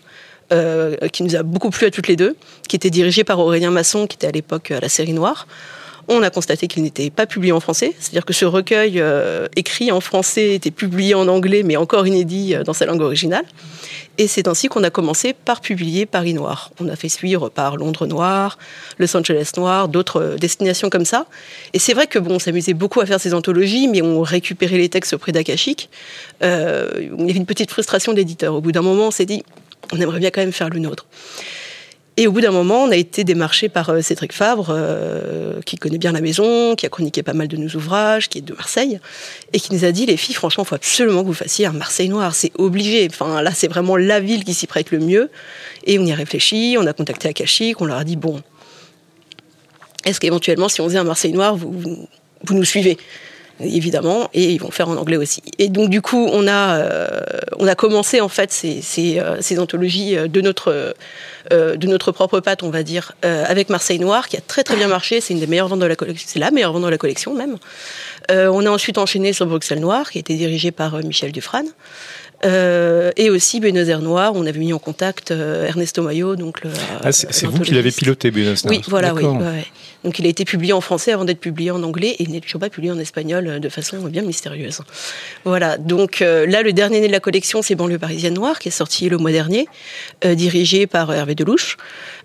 euh, 0.52 0.96
qui 1.08 1.22
nous 1.22 1.36
a 1.36 1.42
beaucoup 1.42 1.70
plu 1.70 1.86
à 1.86 1.90
toutes 1.90 2.08
les 2.08 2.16
deux, 2.16 2.36
qui 2.68 2.76
était 2.76 2.90
dirigé 2.90 3.24
par 3.24 3.38
Aurélien 3.38 3.70
Masson, 3.70 4.06
qui 4.06 4.16
était 4.16 4.26
à 4.26 4.32
l'époque 4.32 4.70
à 4.70 4.80
la 4.80 4.88
série 4.88 5.12
Noire. 5.12 5.46
On 6.06 6.22
a 6.22 6.28
constaté 6.28 6.66
qu'il 6.66 6.82
n'était 6.82 7.08
pas 7.08 7.26
publié 7.26 7.52
en 7.52 7.60
français, 7.60 7.94
c'est-à-dire 7.98 8.26
que 8.26 8.34
ce 8.34 8.44
recueil 8.44 9.00
euh, 9.00 9.46
écrit 9.56 9.90
en 9.90 10.00
français 10.00 10.54
était 10.54 10.70
publié 10.70 11.14
en 11.14 11.28
anglais, 11.28 11.62
mais 11.62 11.76
encore 11.76 12.06
inédit 12.06 12.54
euh, 12.54 12.62
dans 12.62 12.74
sa 12.74 12.84
langue 12.84 13.00
originale. 13.00 13.44
Et 14.18 14.28
c'est 14.28 14.46
ainsi 14.46 14.68
qu'on 14.68 14.84
a 14.84 14.90
commencé 14.90 15.32
par 15.32 15.60
publier 15.60 16.06
Paris 16.06 16.34
Noir. 16.34 16.70
On 16.78 16.88
a 16.88 16.94
fait 16.94 17.08
suivre 17.08 17.48
par 17.48 17.76
Londres 17.76 18.06
Noir, 18.06 18.58
Los 18.98 19.16
Angeles 19.16 19.52
Noir, 19.56 19.88
d'autres 19.88 20.36
destinations 20.38 20.90
comme 20.90 21.04
ça. 21.04 21.26
Et 21.72 21.78
c'est 21.78 21.94
vrai 21.94 22.06
que 22.06 22.18
bon, 22.18 22.34
on 22.34 22.38
s'amusait 22.38 22.74
beaucoup 22.74 23.00
à 23.00 23.06
faire 23.06 23.20
ces 23.20 23.34
anthologies, 23.34 23.88
mais 23.88 24.02
on 24.02 24.22
récupérait 24.22 24.76
les 24.76 24.88
textes 24.88 25.14
auprès 25.14 25.32
d'Akashic. 25.32 25.88
Euh, 26.42 26.90
il 26.98 27.26
y 27.26 27.30
avait 27.30 27.40
une 27.40 27.46
petite 27.46 27.70
frustration 27.70 28.12
d'éditeur. 28.12 28.54
Au 28.54 28.60
bout 28.60 28.72
d'un 28.72 28.82
moment, 28.82 29.08
on 29.08 29.10
s'est 29.10 29.26
dit, 29.26 29.42
on 29.92 30.00
aimerait 30.00 30.20
bien 30.20 30.30
quand 30.30 30.40
même 30.40 30.52
faire 30.52 30.70
le 30.70 30.78
nôtre. 30.78 31.06
Et 32.16 32.28
au 32.28 32.32
bout 32.32 32.40
d'un 32.40 32.52
moment, 32.52 32.84
on 32.84 32.90
a 32.92 32.96
été 32.96 33.24
démarché 33.24 33.68
par 33.68 33.90
euh, 33.90 34.00
Cédric 34.00 34.32
Fabre, 34.32 34.68
euh, 34.70 35.60
qui 35.62 35.76
connaît 35.76 35.98
bien 35.98 36.12
la 36.12 36.20
maison, 36.20 36.76
qui 36.76 36.86
a 36.86 36.88
chroniqué 36.88 37.24
pas 37.24 37.32
mal 37.32 37.48
de 37.48 37.56
nos 37.56 37.68
ouvrages, 37.70 38.28
qui 38.28 38.38
est 38.38 38.42
de 38.42 38.54
Marseille, 38.54 39.00
et 39.52 39.58
qui 39.58 39.74
nous 39.74 39.84
a 39.84 39.90
dit, 39.90 40.06
les 40.06 40.16
filles, 40.16 40.36
franchement, 40.36 40.62
il 40.62 40.68
faut 40.68 40.76
absolument 40.76 41.22
que 41.22 41.26
vous 41.26 41.34
fassiez 41.34 41.66
un 41.66 41.72
Marseille 41.72 42.08
noir, 42.08 42.32
c'est 42.32 42.52
obligé. 42.56 43.08
Enfin, 43.10 43.42
là, 43.42 43.50
c'est 43.52 43.66
vraiment 43.66 43.96
la 43.96 44.20
ville 44.20 44.44
qui 44.44 44.54
s'y 44.54 44.68
prête 44.68 44.92
le 44.92 45.00
mieux. 45.00 45.28
Et 45.86 45.98
on 45.98 46.04
y 46.04 46.12
a 46.12 46.14
réfléchi, 46.14 46.76
on 46.78 46.86
a 46.86 46.92
contacté 46.92 47.28
Akashic, 47.28 47.80
on 47.80 47.84
leur 47.84 47.96
a 47.96 48.04
dit, 48.04 48.16
bon, 48.16 48.40
est-ce 50.04 50.20
qu'éventuellement, 50.20 50.68
si 50.68 50.80
on 50.80 50.84
faisait 50.84 50.98
un 50.98 51.04
Marseille 51.04 51.32
noir, 51.32 51.56
vous 51.56 52.06
nous 52.48 52.64
suivez? 52.64 52.96
Évidemment, 53.60 54.28
et 54.34 54.52
ils 54.52 54.58
vont 54.58 54.70
faire 54.70 54.88
en 54.88 54.96
anglais 54.96 55.16
aussi. 55.16 55.42
Et 55.58 55.68
donc 55.68 55.90
du 55.90 56.02
coup, 56.02 56.28
on 56.32 56.46
a 56.48 56.78
euh, 56.78 57.20
on 57.58 57.66
a 57.66 57.74
commencé 57.74 58.20
en 58.20 58.28
fait 58.28 58.52
ces, 58.52 58.82
ces, 58.82 59.18
euh, 59.18 59.40
ces 59.40 59.58
anthologies 59.58 60.16
euh, 60.16 60.28
de 60.28 60.40
notre 60.40 60.94
de 61.50 61.86
notre 61.86 62.10
propre 62.10 62.40
patte, 62.40 62.62
on 62.62 62.70
va 62.70 62.82
dire, 62.82 63.12
avec 63.22 63.68
Marseille 63.68 63.98
Noir, 63.98 64.28
qui 64.28 64.38
a 64.38 64.40
très 64.40 64.64
très 64.64 64.76
bien 64.76 64.88
marché. 64.88 65.20
C'est 65.20 65.34
une 65.34 65.40
des 65.40 65.46
meilleures 65.46 65.68
ventes 65.68 65.80
de 65.80 65.84
la 65.84 65.94
collection, 65.94 66.26
c'est 66.26 66.38
la 66.38 66.50
meilleure 66.50 66.72
vente 66.72 66.84
de 66.84 66.88
la 66.88 66.96
collection 66.96 67.34
même. 67.34 67.58
on 68.30 68.64
a 68.64 68.70
ensuite 68.70 68.96
enchaîné 68.96 69.34
sur 69.34 69.44
Bruxelles 69.44 69.80
Noir, 69.80 70.10
qui 70.10 70.16
a 70.16 70.20
été 70.20 70.36
dirigé 70.36 70.70
par 70.70 70.96
Michel 71.02 71.32
Dufran. 71.32 71.64
Euh, 72.44 73.10
et 73.16 73.30
aussi 73.30 73.60
Buenos 73.60 73.88
Aires 73.88 74.02
Noir, 74.02 74.32
on 74.34 74.46
avait 74.46 74.58
mis 74.58 74.72
en 74.72 74.78
contact 74.78 75.30
euh, 75.30 75.66
Ernesto 75.66 76.02
Mayo. 76.02 76.36
Donc 76.36 76.62
ah, 77.02 77.12
c'est 77.12 77.46
vous 77.46 77.60
qui 77.60 77.72
l'avez 77.72 77.90
piloté, 77.90 78.30
Buenos 78.30 78.64
Aires 78.64 78.70
Oui, 78.70 78.82
voilà, 78.88 79.14
oui. 79.14 79.24
Donc 80.04 80.18
il 80.18 80.26
a 80.26 80.28
été 80.28 80.44
publié 80.44 80.74
en 80.74 80.82
français 80.82 81.12
avant 81.12 81.24
d'être 81.24 81.40
publié 81.40 81.70
en 81.70 81.82
anglais 81.82 82.16
et 82.18 82.24
il 82.24 82.30
n'est 82.30 82.40
toujours 82.40 82.60
pas 82.60 82.68
publié 82.68 82.92
en 82.92 82.98
espagnol 82.98 83.46
euh, 83.46 83.58
de 83.58 83.68
façon 83.70 83.96
bien 84.08 84.22
mystérieuse. 84.22 84.80
Voilà, 85.44 85.78
donc 85.78 86.20
là, 86.20 86.62
le 86.62 86.72
dernier 86.72 87.00
né 87.00 87.06
de 87.06 87.12
la 87.12 87.20
collection, 87.20 87.62
c'est 87.62 87.74
Banlieue 87.74 87.98
Parisienne 87.98 88.34
Noire, 88.34 88.58
qui 88.58 88.68
est 88.68 88.72
sorti 88.72 89.08
le 89.08 89.16
mois 89.16 89.32
dernier, 89.32 89.66
dirigé 90.22 90.86
par 90.86 91.12
Hervé 91.12 91.34
Delouche. 91.34 91.76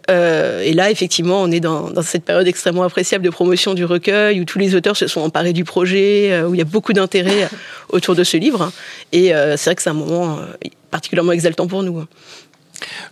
Euh, 0.10 0.62
et 0.62 0.74
là, 0.74 0.90
effectivement, 0.90 1.42
on 1.42 1.52
est 1.52 1.60
dans, 1.60 2.02
cette 2.02 2.24
période 2.24 2.48
extrêmement 2.48 2.84
appréciable 2.84 3.24
de 3.24 3.30
promotion 3.30 3.74
du 3.74 3.86
recueil, 3.86 4.42
où 4.42 4.46
tous 4.46 4.60
les 4.60 4.76
auteurs 4.76 4.98
se 4.98 5.08
sont 5.08 5.22
emparés 5.22 5.54
du 5.54 5.64
projet, 5.64 6.32
euh, 6.32 6.48
où 6.48 6.56
il 6.56 6.58
y 6.58 6.62
a 6.62 6.66
beaucoup 6.66 6.94
d'intérêt 6.94 7.48
autour 7.90 8.16
de 8.16 8.24
ce 8.24 8.38
livre. 8.38 8.72
Et 9.12 9.34
euh, 9.34 9.58
c'est 9.58 9.70
vrai 9.70 9.76
que 9.76 9.82
c'est 9.82 9.90
un 9.90 9.94
moment 9.94 10.40
particulièrement 10.92 11.32
exaltant 11.32 11.68
pour 11.68 11.84
nous. 11.84 12.06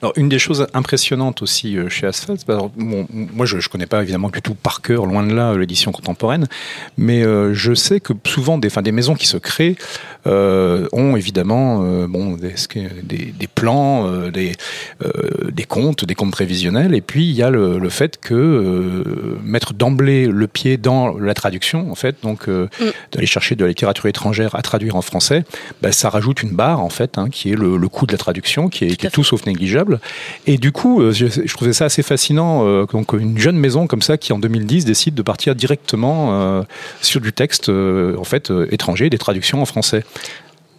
Alors, 0.01 0.13
une 0.15 0.29
des 0.29 0.39
choses 0.39 0.67
impressionnantes 0.74 1.41
aussi 1.41 1.77
euh, 1.77 1.89
chez 1.89 2.07
Asphalt, 2.07 2.45
bah, 2.47 2.59
moi 2.77 3.45
je 3.45 3.57
ne 3.57 3.62
connais 3.62 3.86
pas 3.86 4.01
évidemment 4.01 4.29
du 4.29 4.41
tout 4.41 4.53
par 4.53 4.81
cœur, 4.81 5.05
loin 5.05 5.25
de 5.25 5.33
là, 5.33 5.55
l'édition 5.55 5.91
contemporaine, 5.91 6.47
mais 6.97 7.24
euh, 7.24 7.53
je 7.53 7.74
sais 7.74 8.00
que 8.00 8.13
souvent 8.25 8.57
des, 8.57 8.69
des 8.69 8.91
maisons 8.91 9.15
qui 9.15 9.27
se 9.27 9.38
créent 9.38 9.75
euh, 10.27 10.88
ont 10.91 11.15
évidemment 11.15 11.79
bon, 12.07 12.38
des, 12.38 12.55
des, 13.03 13.47
plans, 13.47 14.29
des, 14.29 14.53
des 15.51 15.63
comptes, 15.63 16.05
des 16.05 16.15
comptes 16.15 16.31
prévisionnels, 16.31 16.93
et 16.93 17.01
puis 17.01 17.25
il 17.27 17.36
y 17.36 17.43
a 17.43 17.50
le, 17.50 17.89
fait 17.89 18.19
que 18.19 19.38
mettre 19.43 19.74
d'emblée 19.74 20.27
le 20.27 20.47
pied 20.47 20.77
dans 20.77 21.17
la 21.17 21.33
traduction, 21.33 21.91
en 21.91 21.95
fait, 21.95 22.17
donc 22.21 22.47
mm. 22.47 22.67
d'aller 23.13 23.27
chercher 23.27 23.55
de 23.55 23.63
la 23.63 23.69
littérature 23.69 24.07
étrangère 24.07 24.55
à 24.55 24.62
traduire 24.62 24.95
en 24.95 25.01
français, 25.01 25.43
bah, 25.81 25.91
ça 25.91 26.09
rajoute 26.09 26.43
une 26.43 26.51
barre, 26.51 26.81
en 26.81 26.89
fait, 26.89 27.17
hein, 27.17 27.29
qui 27.29 27.51
est 27.51 27.55
le, 27.55 27.88
coût 27.88 28.05
de 28.05 28.12
la 28.12 28.17
traduction, 28.17 28.67
qui 28.67 28.86
est, 28.86 28.95
qui 28.95 29.07
est 29.07 29.09
tout 29.09 29.24
sauf 29.24 29.45
et 30.45 30.57
du 30.57 30.71
coup, 30.71 31.01
euh, 31.01 31.11
je, 31.11 31.53
trouvais 31.53 31.73
ça 31.73 31.85
assez 31.85 32.03
fascinant. 32.03 32.65
Euh, 32.65 32.85
donc, 32.85 33.13
une 33.13 33.37
jeune 33.37 33.57
maison 33.57 33.87
comme 33.87 34.01
ça 34.01 34.17
qui, 34.17 34.33
en 34.33 34.39
2010, 34.39 34.85
décide 34.85 35.15
de 35.15 35.21
partir 35.21 35.55
directement 35.55 36.29
euh, 36.31 36.63
sur 37.01 37.21
du 37.21 37.33
texte, 37.33 37.69
en 37.69 38.23
fait, 38.23 38.51
étranger, 38.71 39.09
des 39.09 39.17
traductions 39.17 39.61
en 39.61 39.65
français. 39.65 40.03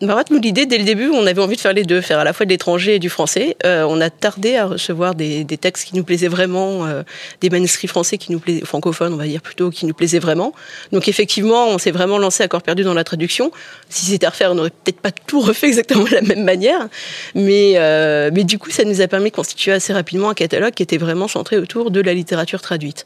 Bah, 0.00 0.14
en 0.14 0.18
fait, 0.18 0.30
nous, 0.30 0.38
l'idée, 0.38 0.64
dès 0.64 0.78
le 0.78 0.84
début, 0.84 1.08
on 1.08 1.26
avait 1.26 1.40
envie 1.40 1.56
de 1.56 1.60
faire 1.60 1.72
les 1.72 1.82
deux, 1.82 2.00
faire 2.00 2.20
à 2.20 2.24
la 2.24 2.32
fois 2.32 2.46
de 2.46 2.50
l'étranger 2.50 2.96
et 2.96 2.98
du 3.00 3.08
français. 3.08 3.56
Euh, 3.64 3.84
on 3.88 4.00
a 4.00 4.10
tardé 4.10 4.54
à 4.54 4.66
recevoir 4.66 5.16
des, 5.16 5.42
des, 5.42 5.58
textes 5.58 5.88
qui 5.88 5.96
nous 5.96 6.04
plaisaient 6.04 6.28
vraiment, 6.28 6.86
euh, 6.86 7.02
des 7.40 7.50
manuscrits 7.50 7.88
français 7.88 8.16
qui 8.16 8.30
nous 8.30 8.38
plaisaient, 8.38 8.64
francophones, 8.64 9.12
on 9.12 9.16
va 9.16 9.26
dire 9.26 9.40
plutôt, 9.40 9.70
qui 9.70 9.86
nous 9.86 9.94
plaisaient 9.94 10.20
vraiment. 10.20 10.52
Donc, 10.92 11.08
effectivement, 11.08 11.66
on 11.68 11.78
s'est 11.78 11.90
vraiment 11.90 12.18
lancé 12.18 12.44
à 12.44 12.48
corps 12.48 12.62
perdu 12.62 12.84
dans 12.84 12.94
la 12.94 13.02
traduction. 13.02 13.50
Si 13.88 14.06
c'était 14.06 14.26
à 14.26 14.30
refaire, 14.30 14.52
on 14.52 14.54
n'aurait 14.54 14.70
peut-être 14.70 15.00
pas 15.00 15.10
tout 15.10 15.40
refait 15.40 15.66
exactement 15.66 16.04
de 16.04 16.14
la 16.14 16.22
même 16.22 16.44
manière. 16.44 16.88
Mais, 17.34 17.72
euh, 17.76 18.30
mais 18.32 18.44
du 18.44 18.58
coup, 18.58 18.70
ça 18.70 18.84
nous 18.84 19.00
a 19.00 19.08
permis 19.08 19.30
de 19.30 19.34
constituer 19.34 19.72
assez 19.72 19.92
rapidement 19.92 20.30
un 20.30 20.34
catalogue 20.34 20.74
qui 20.74 20.84
était 20.84 20.98
vraiment 20.98 21.26
centré 21.26 21.58
autour 21.58 21.90
de 21.90 22.00
la 22.00 22.14
littérature 22.14 22.62
traduite. 22.62 23.04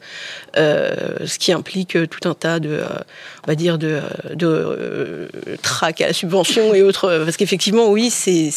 Ce 0.55 1.39
qui 1.39 1.51
implique 1.51 1.97
tout 2.09 2.29
un 2.29 2.35
tas 2.35 2.59
de, 2.59 2.81
on 3.43 3.47
va 3.47 3.55
dire, 3.55 3.79
de, 3.79 4.01
de 4.35 5.27
trac 5.63 6.01
à 6.01 6.13
subvention 6.13 6.75
autres, 6.83 7.23
parce 7.25 7.37
qu'effectivement, 7.37 7.89
oui, 7.89 8.09
c'est 8.09 8.51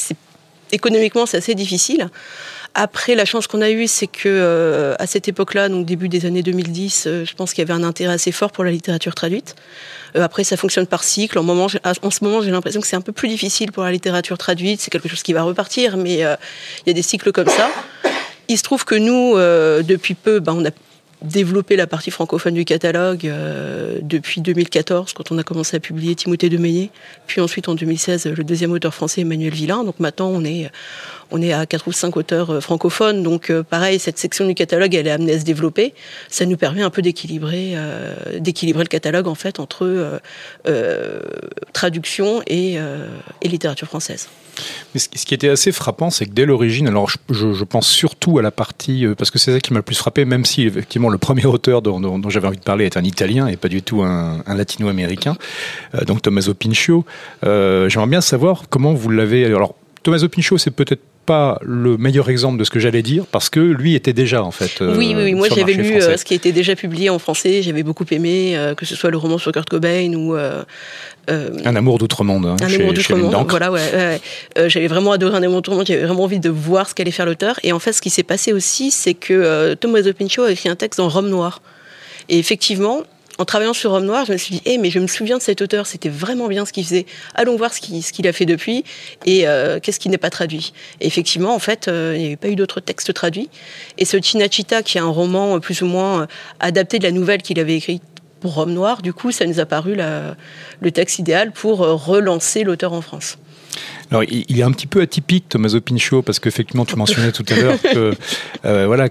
économiquement 0.73 1.27
c'est 1.27 1.37
assez 1.37 1.55
difficile. 1.55 2.11
Après, 2.79 3.15
la 3.15 3.25
chance 3.25 3.47
qu'on 3.47 3.63
a 3.63 3.71
eue, 3.71 3.87
c'est 3.87 4.07
que 4.07 4.29
euh, 4.29 4.95
à 4.99 5.07
cette 5.07 5.29
époque-là, 5.29 5.71
donc 5.71 5.87
début 5.87 6.11
des 6.11 6.27
années 6.27 6.43
2010, 6.43 7.05
euh, 7.07 7.25
je 7.25 7.35
pense 7.35 7.55
qu'il 7.55 7.67
y 7.67 7.71
avait 7.71 7.73
un 7.73 7.83
intérêt 7.83 8.13
assez 8.13 8.33
fort 8.33 8.53
pour 8.53 8.65
la 8.65 8.71
littérature 8.71 9.15
traduite. 9.15 9.57
Euh, 10.15 10.23
après, 10.23 10.45
ça 10.45 10.59
fonctionne 10.59 10.87
par 10.87 11.03
cycle. 11.03 11.39
En, 11.39 11.49
en 11.49 11.69
ce 11.69 12.23
moment, 12.23 12.43
j'ai 12.43 12.51
l'impression 12.51 12.83
que 12.83 12.87
c'est 12.87 12.97
un 12.97 13.01
peu 13.01 13.13
plus 13.13 13.29
difficile 13.29 13.73
pour 13.73 13.83
la 13.83 13.93
littérature 13.93 14.37
traduite. 14.37 14.83
C'est 14.83 14.91
quelque 14.91 15.09
chose 15.09 15.23
qui 15.23 15.33
va 15.33 15.43
repartir, 15.43 15.97
mais 15.97 16.17
il 16.17 16.19
y 16.19 16.91
a 16.91 16.93
des 16.93 17.03
cycles 17.03 17.33
comme 17.33 17.49
ça. 17.49 17.71
Il 18.49 18.59
se 18.59 18.63
trouve 18.63 18.85
que 18.85 18.95
nous, 18.95 19.37
depuis 19.83 20.13
peu, 20.13 20.41
ben, 20.41 20.53
on 20.53 20.65
a 20.67 20.71
développé 21.23 21.77
la 21.77 21.87
partie 21.87 22.11
francophone 22.11 22.55
du 22.55 22.65
catalogue 22.65 23.27
euh, 23.27 23.99
depuis 24.03 24.41
2014, 24.41 25.13
quand 25.13 25.33
on 25.33 25.39
a 25.39 25.43
commencé 25.43 25.77
à 25.77 25.81
publier 25.81 26.15
Timothée 26.15 26.49
de 26.49 26.59
Meillet, 26.59 26.91
puis 27.27 27.41
ensuite 27.41 27.69
en 27.69 27.75
2016 27.75 28.27
le 28.27 28.45
deuxième 28.45 28.73
auteur 28.73 28.95
français 28.95 29.23
Emmanuel 29.23 29.53
Villain. 29.53 29.85
Donc 29.85 29.99
maintenant 29.99 30.29
on 30.29 30.45
est 30.45 30.71
on 31.31 31.43
est 31.43 31.53
à 31.53 31.67
quatre 31.67 31.89
ou 31.89 31.93
cinq 31.93 32.17
auteurs 32.17 32.51
euh, 32.51 32.61
francophones. 32.61 33.23
Donc 33.23 33.51
euh, 33.51 33.63
pareil, 33.63 33.99
cette 33.99 34.19
section 34.19 34.47
du 34.47 34.55
catalogue 34.55 34.95
elle 34.95 35.07
est 35.07 35.11
amenée 35.11 35.33
à 35.33 35.41
se 35.41 35.45
développer. 35.45 35.95
Ça 36.29 36.47
nous 36.47 36.57
permet 36.57 36.83
un 36.83 36.91
peu 36.91 37.03
d'équilibrer 37.03 37.75
d'équilibrer 38.39 38.85
le 38.85 38.89
catalogue 38.89 39.27
en 39.27 39.35
fait 39.35 39.61
entre 39.61 40.21
traduction 41.73 42.43
et, 42.47 42.75
et 42.75 43.49
littérature 43.49 43.89
française. 43.89 44.29
Mais 44.95 45.01
ce 45.01 45.27
qui 45.27 45.35
était 45.35 45.49
assez 45.49 45.73
frappant, 45.73 46.11
c'est 46.11 46.27
que 46.27 46.31
dès 46.31 46.47
l'origine, 46.47 46.89
alors 46.89 47.11
je, 47.31 47.65
pense 47.65 47.89
surtout 47.89 48.39
à 48.39 48.43
la 48.43 48.51
partie, 48.51 49.07
euh, 49.07 49.15
parce 49.15 49.31
que 49.31 49.39
c'est 49.39 49.53
ça 49.53 49.61
qui 49.61 49.73
m'a 49.73 49.81
le 49.81 49.83
plus 49.83 49.97
frappé, 49.97 50.25
même 50.25 50.45
si 50.45 50.63
effectivement 50.63 51.09
le 51.09 51.19
premier 51.19 51.47
auteur 51.47 51.83
dont, 51.83 52.31
j'avais 52.31 52.49
envie 52.49 52.59
de 52.59 52.63
parler 52.63 52.87
est 52.87 52.97
un 52.97 53.05
Italien 53.05 53.47
et 53.47 53.57
pas 53.57 53.69
du 53.69 53.83
tout 53.83 54.03
un, 54.03 54.43
latino-américain, 54.47 55.37
euh, 55.95 56.05
donc 56.05 56.23
Tommaso 56.23 56.55
Pinchio. 56.55 57.05
Euh, 57.45 57.89
J'aimerais 57.89 58.09
bien 58.09 58.21
savoir 58.21 58.65
comment 58.69 58.95
vous 58.95 59.11
l'avez. 59.11 59.45
Alors 59.45 59.75
Tommaso 60.03 60.29
Pinchio, 60.29 60.59
c'est 60.59 60.71
peut-être 60.71 61.03
pas 61.27 61.59
le 61.63 61.99
meilleur 61.99 62.31
exemple 62.31 62.59
de 62.59 62.65
ce 62.65 62.71
que 62.71 62.79
j'allais 62.79 63.03
dire 63.03 63.27
parce 63.27 63.51
que 63.51 63.61
lui 63.61 63.95
était 63.95 64.13
déjà 64.13 64.43
en 64.43 64.51
fait. 64.51 64.81
Euh, 64.81 64.97
oui, 64.97 65.13
oui, 65.17 65.25
oui. 65.25 65.35
moi 65.35 65.49
j'avais 65.55 65.75
lu 65.75 65.97
euh, 65.97 66.17
ce 66.17 66.25
qui 66.25 66.35
était 66.35 66.53
déjà 66.53 66.77
publié 66.77 67.11
en 67.11 67.19
français, 67.19 67.63
j'avais 67.63 67.83
beaucoup 67.83 68.07
aimé, 68.11 68.57
euh, 68.57 68.75
que 68.75 68.87
ce 68.87 68.95
soit 68.95 69.11
le 69.11 69.19
roman 69.19 69.37
sur 69.37 69.53
Kurt 69.53 69.69
Cobain 69.69 70.15
ou. 70.15 70.35
un 70.35 71.77
amour 71.77 71.99
d'outre-monde. 71.99 72.47
Hein, 72.47 72.57
un 72.63 72.73
amour 72.73 72.93
d'outre-monde. 72.95 73.47
Voilà, 73.49 73.71
ouais. 73.73 74.21
j'avais 74.69 74.87
vraiment 74.87 75.13
adoré 75.13 75.37
un 75.37 75.43
amour 75.43 75.61
d'outre-monde, 75.63 75.87
j'avais 75.87 76.05
vraiment 76.05 76.25
envie 76.25 76.41
de 76.41 76.51
voir 76.51 76.89
ce 76.89 76.95
qu'allait 76.95 77.11
faire 77.11 77.27
l'auteur. 77.27 77.59
Et 77.63 77.73
en 77.73 77.79
fait, 77.79 77.93
ce 77.93 78.01
qui 78.01 78.11
s'est 78.11 78.23
passé 78.23 78.53
aussi, 78.53 78.91
c'est 78.91 79.15
que 79.15 79.75
Tommaso 79.75 80.13
Pinchot 80.13 80.45
a 80.45 80.53
écrit 80.53 80.69
un 80.69 80.77
texte 80.77 81.01
en 81.01 81.09
Rome 81.09 81.29
noir. 81.29 81.61
Et 82.29 82.39
effectivement, 82.39 83.03
en 83.39 83.45
travaillant 83.45 83.75
sur 83.75 83.93
Homme 83.93 84.07
Noir, 84.07 84.25
je 84.25 84.33
me 84.33 84.37
suis 84.39 84.55
dit, 84.55 84.63
eh, 84.65 84.79
mais 84.79 84.91
je 84.91 84.99
me 84.99 85.07
souviens 85.07 85.37
de 85.37 85.43
cet 85.43 85.61
auteur, 85.61 85.87
c'était 85.87 86.09
vraiment 86.09 86.49
bien 86.49 86.65
ce 86.65 86.73
qu'il 86.73 86.85
faisait. 86.85 87.07
Allons 87.35 87.57
voir 87.57 87.73
ce 87.75 87.81
qu'il 87.81 88.27
a 88.27 88.33
fait 88.33 88.47
depuis 88.47 88.85
et 89.27 89.47
euh, 89.47 89.79
qu'est-ce 89.81 90.01
qui 90.01 90.09
n'est 90.09 90.19
pas 90.19 90.31
traduit. 90.31 90.73
Et 91.01 91.07
effectivement, 91.07 91.55
en 91.55 91.59
fait, 91.59 91.89
euh, 91.89 92.15
il 92.17 92.21
n'y 92.21 92.27
avait 92.27 92.37
pas 92.37 92.49
eu 92.49 92.57
d'autres 92.57 92.81
textes 92.81 93.13
traduits. 93.13 93.51
Et 93.99 94.05
ce 94.05 94.17
Chinachita, 94.21 94.83
qui 94.83 94.99
est 94.99 95.03
un 95.03 95.09
roman 95.09 95.57
euh, 95.57 95.59
plus 95.59 95.83
ou 95.83 95.87
moins 95.87 96.27
adapté 96.61 96.99
de 96.99 97.05
la 97.05 97.13
nouvelle 97.13 97.43
qu'il 97.43 97.61
avait 97.61 97.77
écrite 97.77 98.03
pour 98.41 98.57
Homme 98.59 98.73
Noir, 98.73 99.03
du 99.03 99.13
coup, 99.13 99.33
ça 99.33 99.45
nous 99.45 99.61
a 99.61 99.67
paru 99.67 99.97
le 99.97 100.93
texte 100.93 101.19
idéal 101.19 101.53
pour 101.53 101.79
relancer 101.79 102.65
l'auteur 102.65 102.93
en 102.93 103.01
France. 103.01 103.39
Alors, 104.11 104.25
il 104.25 104.59
est 104.59 104.63
un 104.63 104.71
petit 104.71 104.87
peu 104.87 105.01
atypique, 105.01 105.49
Tommaso 105.49 105.81
Pinchot, 105.81 106.23
parce 106.23 106.39
qu'effectivement, 106.39 106.85
tu 106.85 106.97
mentionnais 106.97 107.33
tout 107.33 107.45
à 107.49 107.57
l'heure 107.57 107.81
que, 107.83 108.15
euh, 108.65 108.87
voilà, 108.87 109.09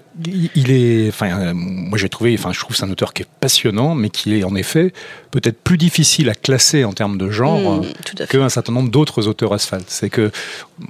il 0.56 0.72
est, 0.72 1.10
enfin, 1.10 1.38
euh, 1.38 1.54
moi 1.54 1.98
j'ai 1.98 2.10
trouvé, 2.10 2.34
enfin, 2.38 2.54
je 2.54 2.60
trouve 2.60 2.76
c'est 2.76 2.86
un 2.86 2.92
auteur 2.92 3.14
qui 3.14 3.24
est 3.24 3.28
passionnant, 3.40 3.96
mais 3.96 4.10
qui 4.10 4.36
est 4.36 4.44
en 4.44 4.56
effet 4.56 4.94
peut-être 5.42 5.62
plus 5.62 5.78
difficile 5.78 6.30
à 6.30 6.34
classer 6.34 6.84
en 6.84 6.94
termes 6.94 7.18
de 7.18 7.30
genre 7.30 7.82
mmh, 7.82 8.26
qu'un 8.30 8.50
certain 8.50 8.74
nombre 8.74 8.90
d'autres 8.90 9.28
auteurs 9.28 9.54
asphalte. 9.54 9.86
C'est 9.88 10.10
que, 10.10 10.32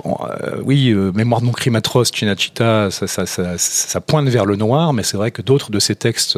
euh, 0.06 0.62
oui, 0.64 0.94
Mémoire 0.94 1.42
de 1.42 1.46
mon 1.46 1.52
crime 1.52 1.75
atroce, 1.75 2.12
Chinachita, 2.14 2.90
ça, 2.92 3.08
ça, 3.08 3.25
ça, 3.25 3.58
ça, 3.58 4.02
pointe 4.02 4.28
vers 4.30 4.46
le 4.46 4.56
noir, 4.56 4.94
mais 4.94 5.04
c'est 5.04 5.18
vrai 5.18 5.32
que 5.32 5.42
d'autres 5.42 5.72
de 5.72 5.80
ces 5.80 5.96
textes 5.96 6.38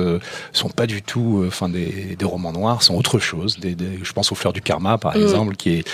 sont 0.54 0.70
pas 0.70 0.88
du 0.88 1.02
tout, 1.02 1.44
enfin, 1.48 1.70
des, 1.70 2.16
des, 2.18 2.26
romans 2.26 2.52
noirs, 2.52 2.82
sont 2.82 2.96
autre 2.96 3.20
chose. 3.20 3.58
Des, 3.60 3.76
je 4.02 4.14
pense 4.14 4.32
aux 4.32 4.36
Fleurs 4.36 4.54
du 4.54 4.62
Karma, 4.62 4.98
par 4.98 5.18
mmh. 5.18 5.22
exemple, 5.22 5.56
qui 5.56 5.70
est, 5.72 5.88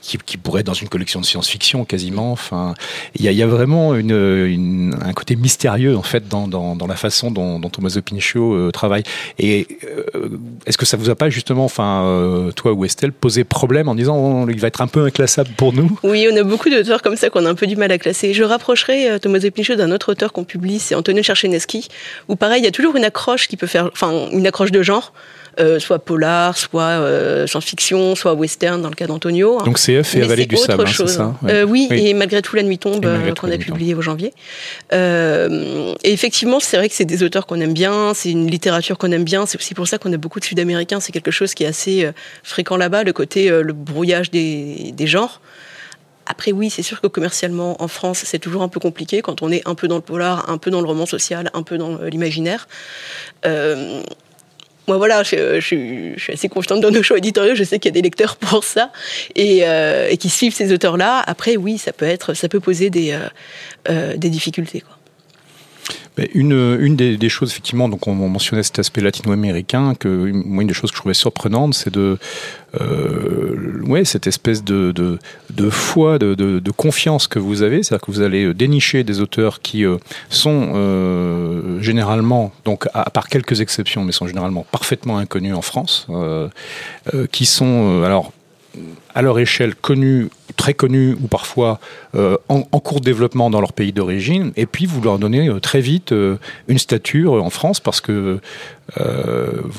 qui, 0.00 0.18
qui 0.18 0.36
pourrait 0.36 0.60
être 0.60 0.66
dans 0.66 0.74
une 0.74 0.88
collection 0.88 1.20
de 1.20 1.26
science-fiction 1.26 1.84
quasiment. 1.84 2.32
Enfin, 2.32 2.74
il 3.14 3.30
y 3.30 3.42
a, 3.42 3.46
vraiment 3.46 3.94
une, 3.94 4.96
un 5.02 5.12
côté 5.12 5.36
mystérieux 5.36 5.96
en 5.96 6.02
fait 6.02 6.28
dans, 6.28 6.48
dans, 6.48 6.86
la 6.86 6.96
façon 6.96 7.30
dont, 7.30 7.58
dont 7.58 7.68
Tommaso 7.68 8.00
Pinchot 8.02 8.54
euh, 8.54 8.70
travaille. 8.70 9.02
Et 9.38 9.66
euh, 10.14 10.28
est-ce 10.66 10.78
que 10.78 10.86
ça 10.86 10.96
vous 10.96 11.10
a 11.10 11.14
pas 11.14 11.30
justement, 11.30 11.59
enfin, 11.64 12.04
euh, 12.04 12.52
toi 12.52 12.72
ou 12.72 12.84
Estelle, 12.84 13.12
posé 13.12 13.44
problème 13.44 13.88
en 13.88 13.94
disant 13.94 14.16
oh, 14.16 14.46
il 14.48 14.60
va 14.60 14.68
être 14.68 14.80
un 14.80 14.86
peu 14.86 15.04
inclassable 15.04 15.50
pour 15.56 15.72
nous 15.72 15.98
Oui, 16.02 16.28
on 16.32 16.36
a 16.36 16.42
beaucoup 16.42 16.70
d'auteurs 16.70 17.02
comme 17.02 17.16
ça 17.16 17.30
qu'on 17.30 17.46
a 17.46 17.50
un 17.50 17.54
peu 17.54 17.66
du 17.66 17.76
mal 17.76 17.92
à 17.92 17.98
classer. 17.98 18.34
Je 18.34 18.44
rapprocherai 18.44 19.18
Tommaso 19.20 19.50
Pinchot 19.50 19.76
d'un 19.76 19.92
autre 19.92 20.12
auteur 20.12 20.32
qu'on 20.32 20.44
publie, 20.44 20.78
c'est 20.78 20.94
Antonio 20.94 21.22
Chercheneski, 21.22 21.88
où 22.28 22.36
pareil, 22.36 22.62
il 22.62 22.64
y 22.64 22.68
a 22.68 22.72
toujours 22.72 22.96
une 22.96 23.04
accroche 23.04 23.48
qui 23.48 23.56
peut 23.56 23.66
faire, 23.66 23.90
enfin, 23.92 24.28
une 24.32 24.46
accroche 24.46 24.72
de 24.72 24.82
genre. 24.82 25.12
Euh, 25.58 25.80
soit 25.80 25.98
polar, 25.98 26.56
soit 26.56 26.82
euh, 26.82 27.46
science-fiction, 27.46 28.14
soit 28.14 28.34
western 28.34 28.80
dans 28.80 28.88
le 28.88 28.94
cas 28.94 29.06
d'Antonio. 29.06 29.60
Donc 29.64 29.78
CF 29.78 30.14
et 30.14 30.22
Avalé 30.22 30.46
du 30.46 30.56
Sable, 30.56 30.84
hein, 30.86 30.92
c'est 30.94 31.08
ça 31.08 31.34
euh, 31.48 31.64
oui, 31.64 31.88
et 31.90 32.14
malgré 32.14 32.40
tout 32.40 32.54
la 32.54 32.62
nuit 32.62 32.78
tombe 32.78 33.04
qu'on 33.38 33.50
a 33.50 33.58
publié 33.58 33.94
au 33.94 34.00
janvier. 34.00 34.32
et 34.92 35.94
effectivement, 36.04 36.60
c'est 36.60 36.76
vrai 36.76 36.88
que 36.88 36.94
c'est 36.94 37.04
des 37.04 37.22
auteurs 37.22 37.46
qu'on 37.46 37.60
aime 37.60 37.74
bien, 37.74 38.12
c'est 38.14 38.30
une 38.30 38.48
littérature 38.48 38.96
qu'on 38.96 39.10
aime 39.12 39.24
bien. 39.24 39.46
C'est 39.46 39.58
aussi 39.58 39.74
pour 39.74 39.88
ça 39.88 39.98
qu'on 39.98 40.12
a 40.12 40.16
beaucoup 40.16 40.40
de 40.40 40.44
Sud-Américains. 40.44 41.00
C'est 41.00 41.12
quelque 41.12 41.30
chose 41.30 41.54
qui 41.54 41.64
est 41.64 41.68
assez 41.68 42.08
fréquent 42.42 42.76
là-bas, 42.76 43.02
le 43.02 43.12
côté 43.12 43.48
le 43.50 43.72
brouillage 43.72 44.30
des, 44.30 44.92
des 44.92 45.06
genres. 45.06 45.40
Après, 46.26 46.52
oui, 46.52 46.70
c'est 46.70 46.82
sûr 46.82 47.00
que 47.00 47.08
commercialement, 47.08 47.82
en 47.82 47.88
France, 47.88 48.22
c'est 48.24 48.38
toujours 48.38 48.62
un 48.62 48.68
peu 48.68 48.78
compliqué 48.78 49.20
quand 49.20 49.42
on 49.42 49.50
est 49.50 49.66
un 49.66 49.74
peu 49.74 49.88
dans 49.88 49.96
le 49.96 50.00
polar, 50.00 50.48
un 50.48 50.58
peu 50.58 50.70
dans 50.70 50.80
le 50.80 50.86
roman 50.86 51.04
social, 51.04 51.50
un 51.54 51.64
peu 51.64 51.76
dans 51.76 51.98
l'imaginaire. 52.02 52.68
Euh, 53.46 54.00
moi 54.90 54.98
voilà, 54.98 55.22
je, 55.22 55.60
suis 55.60 56.32
assez 56.32 56.48
confiante 56.48 56.80
dans 56.80 56.90
nos 56.90 57.04
choix 57.04 57.18
éditoriaux. 57.18 57.54
Je 57.54 57.62
sais 57.62 57.78
qu'il 57.78 57.90
y 57.90 57.92
a 57.92 57.98
des 58.00 58.02
lecteurs 58.02 58.36
pour 58.48 58.64
ça 58.64 58.90
et, 59.36 59.60
euh, 59.62 60.16
qui 60.16 60.28
suivent 60.28 60.52
ces 60.52 60.72
auteurs-là. 60.72 61.22
Après, 61.28 61.56
oui, 61.56 61.78
ça 61.78 61.92
peut 61.92 62.06
être, 62.06 62.34
ça 62.34 62.48
peut 62.48 62.58
poser 62.58 62.90
des, 62.90 63.12
euh, 63.12 63.28
euh, 63.88 64.16
difficultés. 64.16 64.82
Une, 66.34 66.76
une 66.80 66.96
des, 66.96 67.28
choses, 67.28 67.50
effectivement, 67.50 67.88
donc 67.88 68.06
on 68.06 68.14
mentionnait 68.14 68.62
cet 68.62 68.78
aspect 68.78 69.00
latino-américain, 69.00 69.94
que 69.94 70.08
moi, 70.32 70.62
une 70.62 70.68
des 70.68 70.74
choses 70.74 70.90
que 70.90 70.96
je 70.96 71.00
trouvais 71.00 71.14
surprenante, 71.14 71.74
c'est 71.74 71.92
de, 71.92 72.18
euh, 72.80 73.80
ouais, 73.84 74.04
cette 74.04 74.26
espèce 74.26 74.62
de, 74.62 74.92
de, 74.92 75.70
foi, 75.70 76.18
de, 76.18 76.34
de, 76.34 76.70
confiance 76.70 77.26
que 77.26 77.38
vous 77.38 77.62
avez, 77.62 77.82
c'est-à-dire 77.82 78.06
que 78.06 78.10
vous 78.10 78.22
allez 78.22 78.54
dénicher 78.54 79.02
des 79.02 79.20
auteurs 79.20 79.60
qui 79.60 79.84
euh, 79.84 79.96
sont 80.28 80.72
euh, 80.74 81.80
généralement, 81.80 82.52
donc 82.64 82.86
à, 82.94 83.10
part 83.10 83.28
quelques 83.28 83.60
exceptions, 83.60 84.04
mais 84.04 84.12
sont 84.12 84.26
généralement 84.26 84.64
parfaitement 84.70 85.18
inconnus 85.18 85.54
en 85.54 85.62
France, 85.62 86.06
euh, 86.10 86.48
euh 87.14 87.26
qui 87.30 87.46
sont, 87.46 88.02
alors, 88.04 88.32
à 89.14 89.22
leur 89.22 89.38
échelle 89.38 89.74
connus 89.74 90.28
très 90.60 90.74
connus 90.74 91.16
ou 91.22 91.26
parfois 91.26 91.80
euh, 92.14 92.36
en, 92.48 92.62
cours 92.62 93.00
de 93.00 93.04
développement 93.06 93.48
dans 93.50 93.60
leur 93.60 93.72
pays 93.72 93.92
d'origine, 93.92 94.52
et 94.56 94.66
puis 94.66 94.84
vous 94.84 95.00
leur 95.00 95.18
donnez 95.18 95.48
euh, 95.48 95.58
très 95.58 95.80
vite 95.80 96.12
euh, 96.12 96.36
une 96.68 96.78
stature 96.78 97.32
en 97.32 97.50
France 97.50 97.80
parce 97.80 98.00
que 98.00 98.40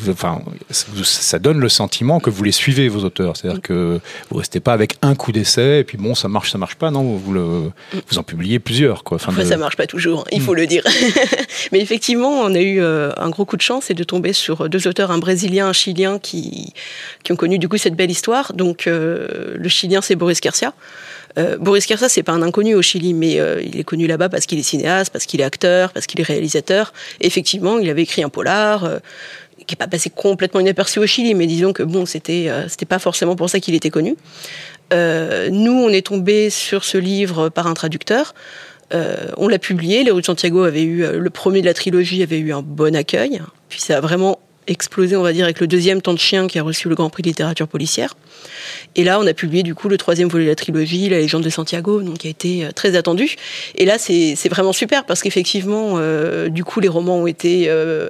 enfin, 0.09 0.41
ça 0.71 1.39
donne 1.39 1.59
le 1.59 1.69
sentiment 1.69 2.19
que 2.19 2.29
vous 2.29 2.43
les 2.43 2.51
suivez, 2.51 2.87
vos 2.87 3.03
auteurs. 3.03 3.37
C'est-à-dire 3.37 3.61
que 3.61 3.99
vous 4.29 4.37
restez 4.37 4.59
pas 4.59 4.73
avec 4.73 4.95
un 5.01 5.15
coup 5.15 5.31
d'essai 5.31 5.79
et 5.79 5.83
puis 5.83 5.97
bon, 5.97 6.15
ça 6.15 6.27
marche, 6.27 6.51
ça 6.51 6.57
marche 6.57 6.75
pas. 6.75 6.91
Non, 6.91 7.03
vous, 7.03 7.33
le, 7.33 7.71
vous 8.09 8.17
en 8.17 8.23
publiez 8.23 8.59
plusieurs. 8.59 9.03
Quoi. 9.03 9.15
Enfin, 9.15 9.43
ça 9.43 9.57
marche 9.57 9.75
pas 9.75 9.87
toujours, 9.87 10.25
il 10.31 10.41
faut 10.41 10.53
mm. 10.53 10.57
le 10.57 10.67
dire. 10.67 10.83
Mais 11.71 11.79
effectivement, 11.79 12.41
on 12.41 12.53
a 12.53 12.61
eu 12.61 12.81
un 12.81 13.29
gros 13.29 13.45
coup 13.45 13.57
de 13.57 13.61
chance, 13.61 13.85
c'est 13.87 13.93
de 13.93 14.03
tomber 14.03 14.33
sur 14.33 14.69
deux 14.69 14.87
auteurs, 14.87 15.11
un 15.11 15.17
brésilien, 15.17 15.67
un 15.67 15.73
chilien, 15.73 16.19
qui, 16.19 16.73
qui 17.23 17.31
ont 17.31 17.35
connu 17.35 17.59
du 17.59 17.67
coup 17.67 17.77
cette 17.77 17.95
belle 17.95 18.11
histoire. 18.11 18.53
Donc 18.53 18.85
le 18.85 19.67
chilien, 19.67 20.01
c'est 20.01 20.15
Boris 20.15 20.41
Garcia 20.41 20.73
euh, 21.37 21.57
Boris 21.57 21.85
Kersa, 21.85 22.09
c'est 22.09 22.23
pas 22.23 22.31
un 22.31 22.41
inconnu 22.41 22.75
au 22.75 22.81
Chili, 22.81 23.13
mais 23.13 23.39
euh, 23.39 23.61
il 23.61 23.79
est 23.79 23.83
connu 23.83 24.07
là-bas 24.07 24.29
parce 24.29 24.45
qu'il 24.45 24.59
est 24.59 24.63
cinéaste, 24.63 25.11
parce 25.11 25.25
qu'il 25.25 25.41
est 25.41 25.43
acteur, 25.43 25.91
parce 25.91 26.07
qu'il 26.07 26.19
est 26.19 26.23
réalisateur. 26.23 26.93
effectivement, 27.19 27.79
il 27.79 27.89
avait 27.89 28.03
écrit 28.03 28.23
un 28.23 28.29
polar 28.29 28.83
euh, 28.83 28.99
qui 29.65 29.73
n'est 29.73 29.77
pas 29.77 29.87
passé 29.87 30.09
complètement 30.09 30.59
inaperçu 30.59 30.99
au 30.99 31.05
Chili, 31.05 31.33
mais 31.35 31.47
disons 31.47 31.73
que 31.73 31.83
bon, 31.83 32.05
c'était 32.05 32.49
c'était 32.67 32.87
pas 32.87 32.99
forcément 32.99 33.35
pour 33.35 33.49
ça 33.49 33.59
qu'il 33.59 33.75
était 33.75 33.91
connu. 33.91 34.15
Nous, 34.91 35.71
on 35.71 35.89
est 35.89 36.05
tombé 36.05 36.49
sur 36.49 36.83
ce 36.83 36.97
livre 36.97 37.49
par 37.49 37.67
un 37.67 37.75
traducteur. 37.75 38.33
On 38.91 39.47
l'a 39.47 39.59
publié. 39.59 40.03
Les 40.03 40.09
rues 40.09 40.21
de 40.21 40.25
Santiago 40.25 40.63
avait 40.63 40.81
eu 40.81 41.05
le 41.05 41.29
premier 41.29 41.61
de 41.61 41.67
la 41.67 41.75
trilogie 41.75 42.23
avait 42.23 42.39
eu 42.39 42.53
un 42.53 42.63
bon 42.63 42.95
accueil. 42.95 43.39
Puis 43.69 43.79
ça 43.81 43.97
a 43.97 44.01
vraiment 44.01 44.39
explosé, 44.71 45.15
on 45.15 45.21
va 45.21 45.33
dire, 45.33 45.45
avec 45.45 45.59
le 45.59 45.67
deuxième 45.67 46.01
Temps 46.01 46.13
de 46.13 46.19
chien 46.19 46.47
qui 46.47 46.57
a 46.59 46.63
reçu 46.63 46.89
le 46.89 46.95
Grand 46.95 47.09
Prix 47.09 47.23
de 47.23 47.27
littérature 47.27 47.67
policière. 47.67 48.15
Et 48.95 49.03
là, 49.03 49.19
on 49.19 49.27
a 49.27 49.33
publié 49.33 49.63
du 49.63 49.75
coup 49.75 49.89
le 49.89 49.97
troisième 49.97 50.27
volet 50.27 50.45
de 50.45 50.49
la 50.49 50.55
trilogie, 50.55 51.09
La 51.09 51.19
légende 51.19 51.43
de 51.43 51.49
Santiago, 51.49 52.01
donc 52.01 52.19
qui 52.19 52.27
a 52.27 52.29
été 52.29 52.65
euh, 52.65 52.71
très 52.71 52.95
attendu. 52.95 53.35
Et 53.75 53.85
là, 53.85 53.97
c'est 53.97 54.49
vraiment 54.49 54.73
super 54.73 55.05
parce 55.05 55.21
qu'effectivement, 55.21 55.95
euh, 55.97 56.49
du 56.49 56.63
coup, 56.63 56.79
les 56.79 56.87
romans 56.87 57.17
ont 57.17 57.27
été. 57.27 57.65
Euh, 57.67 58.09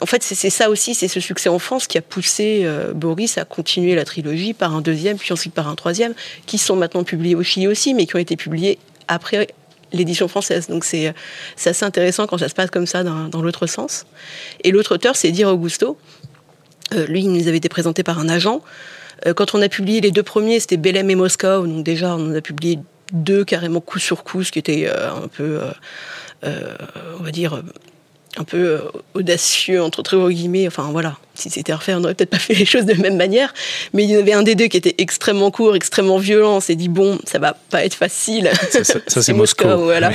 en 0.00 0.06
fait, 0.06 0.22
c'est 0.22 0.50
ça 0.50 0.70
aussi, 0.70 0.94
c'est 0.94 1.08
ce 1.08 1.20
succès 1.20 1.48
en 1.48 1.58
France 1.58 1.86
qui 1.86 1.98
a 1.98 2.02
poussé 2.02 2.66
Boris 2.94 3.38
à 3.38 3.44
continuer 3.44 3.94
la 3.94 4.04
trilogie 4.04 4.54
par 4.54 4.74
un 4.74 4.80
deuxième, 4.80 5.16
puis 5.16 5.32
ensuite 5.32 5.54
par 5.54 5.68
un 5.68 5.74
troisième, 5.74 6.14
qui 6.46 6.58
sont 6.58 6.76
maintenant 6.76 7.04
publiés 7.04 7.34
au 7.34 7.42
Chili 7.42 7.66
aussi, 7.66 7.94
mais 7.94 8.06
qui 8.06 8.16
ont 8.16 8.20
été 8.20 8.36
publiés 8.36 8.78
après 9.08 9.48
l'édition 9.92 10.28
française. 10.28 10.68
Donc 10.68 10.84
c'est 10.84 11.14
assez 11.64 11.84
intéressant 11.84 12.26
quand 12.26 12.38
ça 12.38 12.48
se 12.48 12.54
passe 12.54 12.70
comme 12.70 12.86
ça 12.86 13.02
dans, 13.04 13.28
dans 13.28 13.42
l'autre 13.42 13.66
sens. 13.66 14.06
Et 14.62 14.70
l'autre 14.70 14.94
auteur, 14.94 15.16
c'est 15.16 15.30
Dir 15.30 15.48
Augusto. 15.48 15.98
lui, 17.08 17.20
il 17.22 17.32
nous 17.32 17.48
avait 17.48 17.58
été 17.58 17.68
présenté 17.68 18.02
par 18.02 18.18
un 18.18 18.28
agent. 18.28 18.62
Euh, 19.26 19.34
quand 19.34 19.54
on 19.54 19.62
a 19.62 19.68
publié 19.68 20.00
les 20.00 20.10
deux 20.10 20.22
premiers, 20.22 20.60
c'était 20.60 20.76
Belém 20.76 21.10
et 21.10 21.14
Moscou, 21.14 21.66
donc 21.66 21.84
déjà 21.84 22.16
on 22.16 22.30
en 22.30 22.34
a 22.34 22.40
publié 22.40 22.78
deux 23.12 23.44
carrément 23.44 23.80
coup 23.80 23.98
sur 23.98 24.24
coup, 24.24 24.42
ce 24.42 24.52
qui 24.52 24.58
était 24.58 24.86
euh, 24.88 25.12
un 25.12 25.28
peu, 25.28 25.60
euh, 26.44 26.74
on 27.18 27.22
va 27.22 27.30
dire, 27.30 27.62
un 28.36 28.44
peu 28.44 28.56
euh, 28.56 28.78
audacieux, 29.14 29.82
entre 29.82 30.02
très 30.02 30.16
gros 30.16 30.28
guillemets. 30.28 30.66
Enfin 30.66 30.88
voilà, 30.90 31.16
si 31.34 31.50
c'était 31.50 31.72
à 31.72 31.76
refaire, 31.76 31.98
on 31.98 32.00
n'aurait 32.00 32.14
peut-être 32.14 32.30
pas 32.30 32.38
fait 32.40 32.54
les 32.54 32.64
choses 32.64 32.84
de 32.84 32.92
la 32.92 32.98
même 32.98 33.16
manière. 33.16 33.54
Mais 33.92 34.04
il 34.04 34.10
y 34.10 34.16
en 34.16 34.20
avait 34.20 34.32
un 34.32 34.42
des 34.42 34.54
deux 34.54 34.66
qui 34.66 34.76
était 34.76 34.94
extrêmement 34.98 35.50
court, 35.50 35.76
extrêmement 35.76 36.18
violent. 36.18 36.56
On 36.56 36.60
s'est 36.60 36.74
dit, 36.74 36.88
bon, 36.88 37.18
ça 37.24 37.38
va 37.38 37.56
pas 37.70 37.84
être 37.84 37.94
facile. 37.94 38.50
Ça, 38.70 38.82
c'est 39.22 39.32
Moscou. 39.32 39.66
Voilà. 39.66 40.12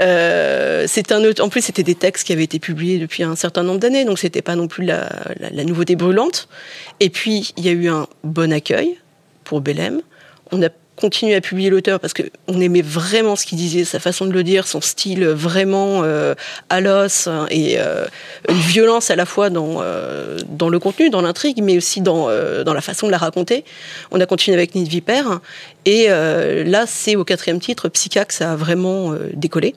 Euh, 0.00 0.84
c'est 0.86 1.12
un 1.12 1.24
autre, 1.24 1.42
en 1.42 1.48
plus, 1.48 1.62
c'était 1.62 1.82
des 1.82 1.94
textes 1.94 2.26
qui 2.26 2.32
avaient 2.32 2.44
été 2.44 2.58
publiés 2.58 2.98
depuis 2.98 3.22
un 3.22 3.36
certain 3.36 3.62
nombre 3.62 3.80
d'années, 3.80 4.04
donc 4.04 4.18
c'était 4.18 4.42
pas 4.42 4.56
non 4.56 4.68
plus 4.68 4.84
la, 4.84 5.08
la, 5.38 5.64
nouveauté 5.64 5.96
brûlante. 5.96 6.48
Et 7.00 7.10
puis, 7.10 7.52
il 7.56 7.64
y 7.64 7.68
a 7.68 7.72
eu 7.72 7.88
un 7.88 8.06
bon 8.24 8.52
accueil 8.52 8.98
pour 9.44 9.60
Belém. 9.60 10.00
On 10.52 10.62
a 10.62 10.68
continuer 10.98 11.34
à 11.34 11.40
publier 11.40 11.70
l'auteur 11.70 12.00
parce 12.00 12.12
qu'on 12.12 12.60
aimait 12.60 12.82
vraiment 12.82 13.36
ce 13.36 13.46
qu'il 13.46 13.58
disait, 13.58 13.84
sa 13.84 14.00
façon 14.00 14.26
de 14.26 14.32
le 14.32 14.42
dire, 14.42 14.66
son 14.66 14.80
style 14.80 15.24
vraiment 15.26 16.02
euh, 16.04 16.34
à 16.68 16.80
l'os 16.80 17.26
hein, 17.26 17.46
et 17.50 17.76
euh, 17.78 18.06
une 18.48 18.56
violence 18.56 19.10
à 19.10 19.16
la 19.16 19.24
fois 19.24 19.50
dans, 19.50 19.76
euh, 19.80 20.36
dans 20.48 20.68
le 20.68 20.78
contenu, 20.78 21.10
dans 21.10 21.22
l'intrigue, 21.22 21.62
mais 21.62 21.76
aussi 21.76 22.00
dans, 22.00 22.28
dans 22.64 22.74
la 22.74 22.80
façon 22.80 23.06
de 23.06 23.12
la 23.12 23.18
raconter. 23.18 23.64
On 24.10 24.20
a 24.20 24.26
continué 24.26 24.56
avec 24.56 24.74
Nid 24.74 24.88
Vipère 24.88 25.40
et 25.90 26.08
là, 26.08 26.84
c'est 26.86 27.16
au 27.16 27.24
quatrième 27.24 27.60
titre, 27.60 27.88
Psycha, 27.88 28.24
que 28.24 28.34
ça 28.34 28.52
a 28.52 28.56
vraiment 28.56 29.14
décollé. 29.32 29.74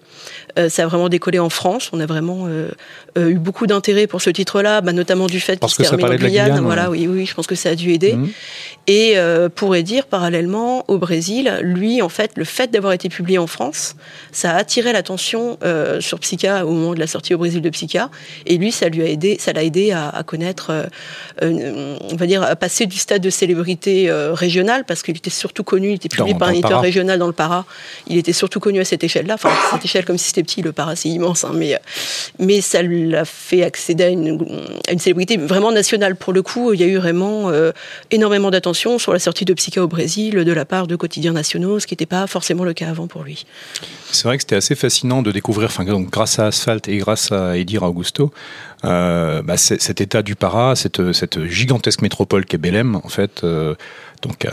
ça 0.70 0.84
a 0.84 0.88
vraiment 0.88 1.10
décollé 1.10 1.40
en 1.40 1.50
France. 1.50 1.90
On 1.94 2.00
a 2.00 2.06
vraiment 2.06 2.48
eu 3.18 3.36
beaucoup 3.36 3.68
d'intérêt 3.68 4.08
pour 4.08 4.22
ce 4.22 4.30
titre-là, 4.30 4.82
bah, 4.82 4.94
notamment 4.94 5.28
du 5.28 5.40
fait 5.40 5.60
qu'il 5.60 5.70
se 5.70 5.82
termine 5.82 6.06
en 6.08 6.16
Guyane. 6.16 6.60
Voilà, 6.60 6.90
oui, 6.90 7.08
oui, 7.08 7.26
je 7.26 7.34
pense 7.34 7.48
que 7.48 7.56
ça 7.56 7.70
a 7.70 7.76
dû 7.76 7.92
aider. 7.92 8.14
Mmh. 8.14 8.28
Et 8.88 9.16
pourrait 9.56 9.84
dire 9.84 10.06
parallèlement 10.06 10.86
au 10.88 10.98
Brésil, 10.98 11.60
lui, 11.62 12.02
en 12.02 12.10
fait, 12.10 12.32
le 12.36 12.44
fait 12.44 12.72
d'avoir 12.72 12.94
été 12.94 13.10
publié 13.10 13.38
en 13.38 13.48
France, 13.48 13.96
ça 14.32 14.52
a 14.52 14.56
attiré 14.56 14.94
l'attention 14.94 15.58
euh, 15.64 16.02
sur 16.02 16.20
Psycha 16.20 16.66
au 16.66 16.72
moment 16.72 16.94
de 16.94 17.00
la 17.00 17.08
sortie 17.08 17.34
au 17.34 17.38
Brésil 17.38 17.62
de 17.62 17.70
Psycha. 17.70 18.10
Et 18.46 18.58
lui, 18.58 18.72
ça 18.72 18.90
lui 18.90 19.02
a 19.02 19.06
aidé, 19.06 19.38
ça 19.40 19.54
l'a 19.54 19.64
aidé 19.64 19.92
à, 19.92 20.24
connaître, 20.26 20.72
euh, 21.42 21.98
on 22.02 22.16
va 22.16 22.26
dire, 22.26 22.44
à 22.44 22.56
passer 22.56 22.86
du 22.86 22.98
stade 22.98 23.22
de 23.22 23.30
célébrité 23.30 24.10
euh, 24.10 24.34
régionale, 24.34 24.86
parce 24.86 25.04
qu'il 25.04 25.16
était 25.16 25.30
surtout 25.30 25.64
connu, 25.64 25.92
il 26.04 26.08
était 26.08 26.16
publié 26.16 26.36
par 26.38 26.50
un 26.50 26.54
éditeur 26.54 26.82
régional 26.82 27.20
dans 27.20 27.28
le 27.28 27.34
Para. 27.34 27.66
Il 28.08 28.18
était 28.18 28.34
surtout 28.34 28.60
connu 28.60 28.80
à 28.80 28.86
cette 28.86 29.04
échelle-là. 29.04 29.36
Enfin, 29.36 29.50
cette 29.72 29.86
échelle, 29.86 30.06
comme 30.06 30.18
si 30.18 30.28
c'était 30.28 30.44
petit, 30.44 30.62
le 30.62 30.72
Para, 30.72 30.96
c'est 30.96 31.10
immense, 31.10 31.44
hein, 31.44 31.52
mais, 31.54 31.80
mais 32.40 32.62
ça 32.62 32.82
l'a 32.82 33.26
fait 33.26 33.64
accéder 33.64 34.04
à 34.04 34.10
une, 34.10 34.40
à 34.88 34.92
une, 34.92 35.00
célébrité 35.00 35.38
vraiment 35.38 35.72
nationale. 35.72 36.16
Pour 36.16 36.34
le 36.34 36.42
coup, 36.42 36.74
il 36.74 36.82
y 36.82 36.84
a 36.84 36.88
eu 36.88 36.98
vraiment 36.98 37.52
énormément 38.12 38.52
d'attention 38.52 39.00
sur 39.00 39.14
la 39.14 39.20
sortie 39.20 39.46
de 39.46 39.54
Psycha 39.54 39.84
au 39.84 39.88
Brésil 39.88 40.44
de 40.44 40.52
la 40.52 40.66
part 40.66 40.88
de 40.88 40.96
quotidiens 40.96 41.34
nationaux, 41.34 41.80
ce 41.80 41.88
qui 41.88 41.94
n'était 41.94 42.06
pas 42.06 42.28
forcément 42.28 42.64
le 42.64 42.74
cas 42.74 42.90
avant 42.90 43.08
pour 43.08 43.24
lui. 43.24 43.46
C'est 44.12 44.26
vrai 44.26 44.38
que 44.38 44.44
c'était 44.44 44.56
assez 44.56 44.76
fascinant 44.76 45.22
de 45.22 45.32
découvrir, 45.32 45.68
enfin, 45.68 45.86
donc, 45.86 46.10
grâce 46.10 46.40
à 46.40 46.48
Asphalt 46.48 46.88
et 46.88 46.98
grâce 46.98 47.32
à 47.32 47.58
Edir 47.58 47.84
Augusto, 47.84 48.32
euh, 48.84 49.42
bah, 49.42 49.58
cet 49.58 50.02
état 50.02 50.22
du 50.22 50.36
Para, 50.36 50.76
cette, 50.76 51.14
cette 51.14 51.46
gigantesque 51.46 52.02
métropole 52.02 52.46
qu'est 52.46 52.58
Belém, 52.58 52.96
en 52.96 53.10
fait, 53.10 53.44
euh, 53.44 53.76
donc 54.22 54.48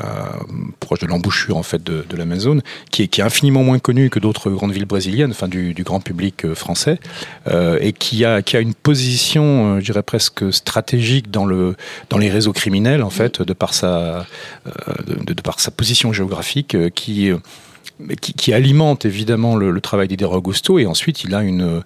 proche 0.81 1.01
de 1.01 1.07
l'embouchure 1.07 1.57
en 1.57 1.63
fait 1.63 1.83
de, 1.83 2.05
de 2.09 2.17
l'Amazone, 2.17 2.63
qui 2.91 3.03
est, 3.03 3.09
qui 3.09 3.21
est 3.21 3.25
infiniment 3.25 3.63
moins 3.63 3.79
connue 3.79 4.11
que 4.11 4.19
d'autres 4.19 4.51
grandes 4.51 4.73
villes 4.73 4.87
brésiliennes, 4.87 5.31
enfin 5.31 5.49
du, 5.49 5.75
du 5.75 5.83
grand 5.83 6.01
public 6.01 6.45
euh, 6.45 6.55
français, 6.55 6.99
euh, 7.47 7.79
et 7.81 7.93
qui 7.93 8.25
a, 8.25 8.43
qui 8.43 8.57
a 8.57 8.61
une 8.61 8.75
position, 8.75 9.77
euh, 9.77 9.81
je 9.81 9.85
dirais 9.85 10.03
presque 10.03 10.53
stratégique 10.53 11.31
dans 11.31 11.47
le 11.47 11.77
dans 12.11 12.19
les 12.19 12.31
réseaux 12.31 12.53
criminels 12.53 13.03
en 13.03 13.11
fait, 13.11 13.43
de 13.43 13.53
par 13.53 13.75
sa 13.75 14.27
de, 15.07 15.33
de 15.33 15.43
par 15.43 15.61
sa 15.61 15.71
position 15.71 16.13
géographique, 16.13 16.77
qui 16.95 17.31
qui, 18.21 18.33
qui, 18.33 18.53
alimente 18.53 19.05
évidemment 19.05 19.57
le, 19.57 19.71
le 19.71 19.81
travail 19.81 20.09
d'Ider 20.09 20.25
Augusto 20.25 20.79
et 20.79 20.87
ensuite 20.87 21.25
il 21.25 21.35
a 21.35 21.43
une, 21.43 21.83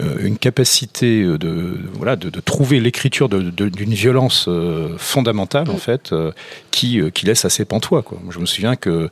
euh, 0.00 0.16
une 0.20 0.38
capacité 0.38 1.24
de, 1.24 1.78
voilà, 1.94 2.16
de, 2.16 2.30
de 2.30 2.40
trouver 2.40 2.80
l'écriture 2.80 3.28
d'une 3.28 3.94
violence 3.94 4.46
euh, 4.48 4.94
fondamentale 4.98 5.68
en 5.70 5.74
mm. 5.74 5.78
fait 5.78 6.12
euh, 6.12 6.32
qui, 6.70 7.00
qui 7.12 7.26
laisse 7.26 7.44
assez 7.44 7.64
pantois. 7.64 8.02
Quoi. 8.02 8.18
Je 8.30 8.38
me 8.38 8.46
souviens 8.46 8.76
que 8.76 9.08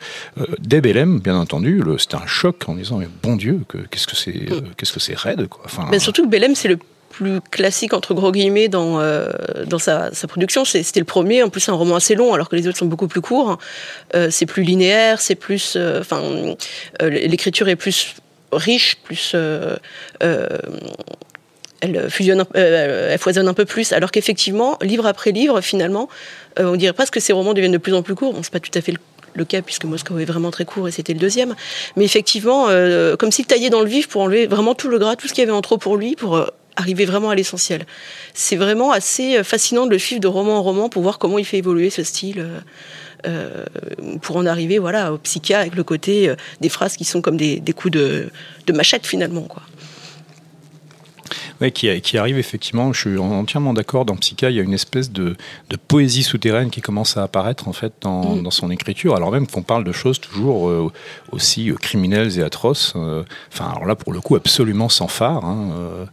dès 0.60 0.80
Belém, 0.80 1.20
bien 1.20 1.36
entendu, 1.36 1.82
c'était 1.98 2.16
un 2.16 2.26
choc 2.26 2.68
en 2.68 2.74
disant 2.74 2.98
mais 2.98 3.08
bon 3.22 3.36
Dieu, 3.36 3.60
qu'est-ce 3.90 4.06
que 4.06 4.16
c'est 4.16 4.50
mm. 4.50 4.74
qu'est-ce 4.76 4.92
que 4.92 5.00
c'est 5.00 5.18
raide 5.18 5.48
quoi. 5.48 5.62
Enfin, 5.64 5.86
Mais 5.90 5.98
surtout 5.98 6.24
que 6.24 6.30
Belém 6.30 6.54
c'est 6.54 6.68
le 6.68 6.78
plus 7.14 7.40
classique 7.40 7.94
entre 7.94 8.12
gros 8.12 8.32
guillemets 8.32 8.68
dans 8.68 9.00
euh, 9.00 9.28
dans 9.66 9.78
sa, 9.78 10.10
production. 10.28 10.64
C'était 10.64 10.98
le 10.98 11.06
premier, 11.06 11.42
en 11.42 11.48
plus 11.48 11.60
c'est 11.60 11.70
un 11.70 11.76
roman 11.76 11.96
assez 11.96 12.16
long, 12.16 12.34
alors 12.34 12.48
que 12.48 12.56
les 12.56 12.66
autres 12.66 12.78
sont 12.78 12.86
beaucoup 12.86 13.06
plus 13.06 13.20
courts. 13.20 13.58
Euh, 14.14 14.28
c'est 14.30 14.46
plus 14.46 14.64
linéaire, 14.64 15.20
c'est 15.20 15.36
plus, 15.36 15.74
euh, 15.76 16.00
enfin, 16.00 16.20
l'écriture 17.00 17.68
est 17.68 17.76
plus 17.76 18.16
riche, 18.52 18.96
plus 19.04 19.36
elle 21.80 22.10
fusionne, 22.10 22.44
elle 22.54 23.18
foisonne 23.18 23.46
un 23.46 23.54
peu 23.54 23.64
plus, 23.64 23.92
alors 23.92 24.10
qu'effectivement, 24.10 24.78
livre 24.80 25.06
après 25.06 25.32
livre, 25.32 25.60
finalement, 25.60 26.08
on 26.58 26.76
dirait 26.76 26.94
presque 26.94 27.14
que 27.14 27.20
ces 27.20 27.32
romans 27.32 27.52
deviennent 27.52 27.72
de 27.72 27.78
plus 27.78 27.94
en 27.94 28.02
plus 28.02 28.14
courts. 28.14 28.32
Bon, 28.32 28.42
c'est 28.42 28.52
pas 28.52 28.60
tout 28.60 28.70
à 28.74 28.80
fait 28.80 28.94
le, 29.34 29.44
cas 29.44 29.60
puisque 29.60 29.84
Moscou 29.84 30.18
est 30.18 30.24
vraiment 30.24 30.50
très 30.50 30.64
court 30.64 30.88
et 30.88 30.92
c'était 30.92 31.12
le 31.12 31.18
deuxième. 31.18 31.54
Mais 31.96 32.04
effectivement, 32.04 32.68
comme 33.18 33.30
s'il 33.30 33.46
taillait 33.46 33.70
dans 33.70 33.82
le 33.82 33.88
vif 33.88 34.08
pour 34.08 34.22
enlever 34.22 34.46
vraiment 34.46 34.74
tout 34.74 34.88
le 34.88 34.98
gras, 34.98 35.16
tout 35.16 35.28
ce 35.28 35.34
qu'il 35.34 35.42
y 35.42 35.46
avait 35.46 35.56
en 35.56 35.60
trop 35.60 35.76
pour 35.76 35.96
lui, 35.96 36.16
pour 36.16 36.42
arriver 36.76 37.04
vraiment 37.04 37.30
à 37.30 37.34
l'essentiel. 37.34 37.86
C'est 38.32 38.56
vraiment 38.56 38.92
assez 38.92 39.38
euh, 39.38 39.44
fascinant 39.44 39.86
de 39.86 39.90
le 39.90 39.98
suivre 39.98 40.20
de 40.20 40.28
roman 40.28 40.58
en 40.58 40.62
roman 40.62 40.88
pour 40.88 41.02
voir 41.02 41.18
comment 41.18 41.38
il 41.38 41.44
fait 41.44 41.58
évoluer 41.58 41.90
ce 41.90 42.02
style. 42.02 42.40
Euh, 42.40 42.60
euh 43.26 43.64
pour 44.20 44.36
en 44.36 44.44
arriver 44.44 44.78
voilà 44.78 45.14
au 45.14 45.18
psychiatre 45.18 45.62
avec 45.62 45.76
le 45.76 45.84
côté 45.84 46.28
euh, 46.28 46.36
des 46.60 46.68
phrases 46.68 46.96
qui 46.96 47.04
sont 47.04 47.22
comme 47.22 47.38
des, 47.38 47.58
des 47.58 47.72
coups 47.72 47.92
de, 47.92 48.28
de, 48.66 48.72
machette 48.74 49.06
finalement 49.06 49.42
quoi. 49.42 49.62
Ouais, 51.60 51.70
qui, 51.70 52.00
qui, 52.00 52.18
arrive 52.18 52.36
effectivement, 52.36 52.92
je 52.92 53.00
suis 53.08 53.18
entièrement 53.18 53.72
d'accord, 53.72 54.04
dans 54.04 54.16
Psycha, 54.16 54.50
il 54.50 54.56
y 54.56 54.60
a 54.60 54.62
une 54.62 54.74
espèce 54.74 55.12
de, 55.12 55.36
de, 55.70 55.76
poésie 55.76 56.24
souterraine 56.24 56.68
qui 56.68 56.80
commence 56.80 57.16
à 57.16 57.22
apparaître 57.22 57.68
en 57.68 57.72
fait 57.72 57.92
dans, 58.00 58.34
mm. 58.34 58.42
dans 58.42 58.50
son 58.50 58.70
écriture, 58.70 59.14
alors 59.14 59.30
même 59.30 59.46
qu'on 59.46 59.62
parle 59.62 59.84
de 59.84 59.92
choses 59.92 60.20
toujours 60.20 60.68
euh, 60.68 60.90
aussi 61.30 61.72
criminelles 61.80 62.38
et 62.38 62.42
atroces, 62.42 62.94
enfin 63.52 63.70
alors 63.70 63.86
là 63.86 63.94
pour 63.94 64.12
le 64.12 64.20
coup 64.20 64.36
absolument 64.36 64.88
sans 64.88 65.08
phare. 65.08 65.44
Hein, 65.44 66.08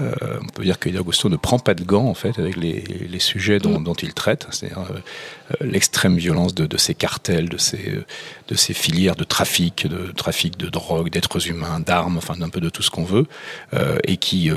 euh, 0.00 0.12
euh, 0.22 0.38
on 0.42 0.46
peut 0.46 0.64
dire 0.64 0.78
que 0.78 0.88
Augusto 0.98 1.28
ne 1.28 1.36
prend 1.36 1.58
pas 1.58 1.74
de 1.74 1.84
gants 1.84 2.06
en 2.06 2.14
fait 2.14 2.38
avec 2.38 2.56
les, 2.56 2.84
les 3.08 3.18
sujets 3.18 3.58
dont, 3.58 3.80
mm. 3.80 3.84
dont, 3.84 3.94
il 3.94 4.14
traite, 4.14 4.46
c'est-à-dire 4.50 4.84
euh, 4.90 5.54
l'extrême 5.60 6.16
violence 6.16 6.54
de, 6.54 6.66
de, 6.66 6.76
ces 6.76 6.94
cartels, 6.94 7.48
de 7.48 7.58
ces, 7.58 8.00
de 8.48 8.54
ces 8.54 8.74
filières 8.74 9.16
de 9.16 9.24
trafic, 9.24 9.86
de 9.86 10.12
trafic 10.12 10.56
de 10.56 10.68
drogue, 10.68 11.10
d'êtres 11.10 11.48
humains, 11.48 11.80
d'armes, 11.80 12.16
enfin 12.16 12.36
d'un 12.36 12.48
peu 12.48 12.60
de 12.60 12.70
tout 12.70 12.82
ce 12.82 12.90
qu'on 12.90 13.04
veut, 13.04 13.26
euh, 13.74 13.98
et 14.04 14.16
qui 14.16 14.50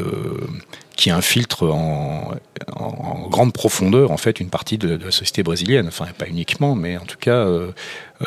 qui 0.96 1.10
infiltre 1.10 1.64
en, 1.68 2.36
en, 2.74 2.84
en, 2.84 3.28
grande 3.30 3.54
profondeur 3.54 4.12
en 4.12 4.18
fait 4.18 4.40
une 4.40 4.50
partie 4.50 4.78
de, 4.78 4.96
de, 4.96 5.06
la 5.06 5.12
société 5.12 5.44
brésilienne, 5.44 5.88
enfin 5.88 6.08
pas 6.18 6.28
uniquement, 6.28 6.76
mais 6.76 6.98
en 6.98 7.06
tout 7.06 7.18
cas 7.20 7.46
euh, 7.46 7.72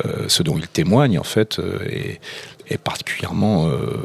euh, 0.04 0.28
ce 0.28 0.42
dont 0.42 0.58
il 0.58 0.68
témoigne 0.68 1.18
en 1.18 1.24
fait 1.24 1.58
euh, 1.58 1.78
est, 1.88 2.20
est 2.68 2.78
particulièrement 2.78 3.68
euh, 3.68 3.96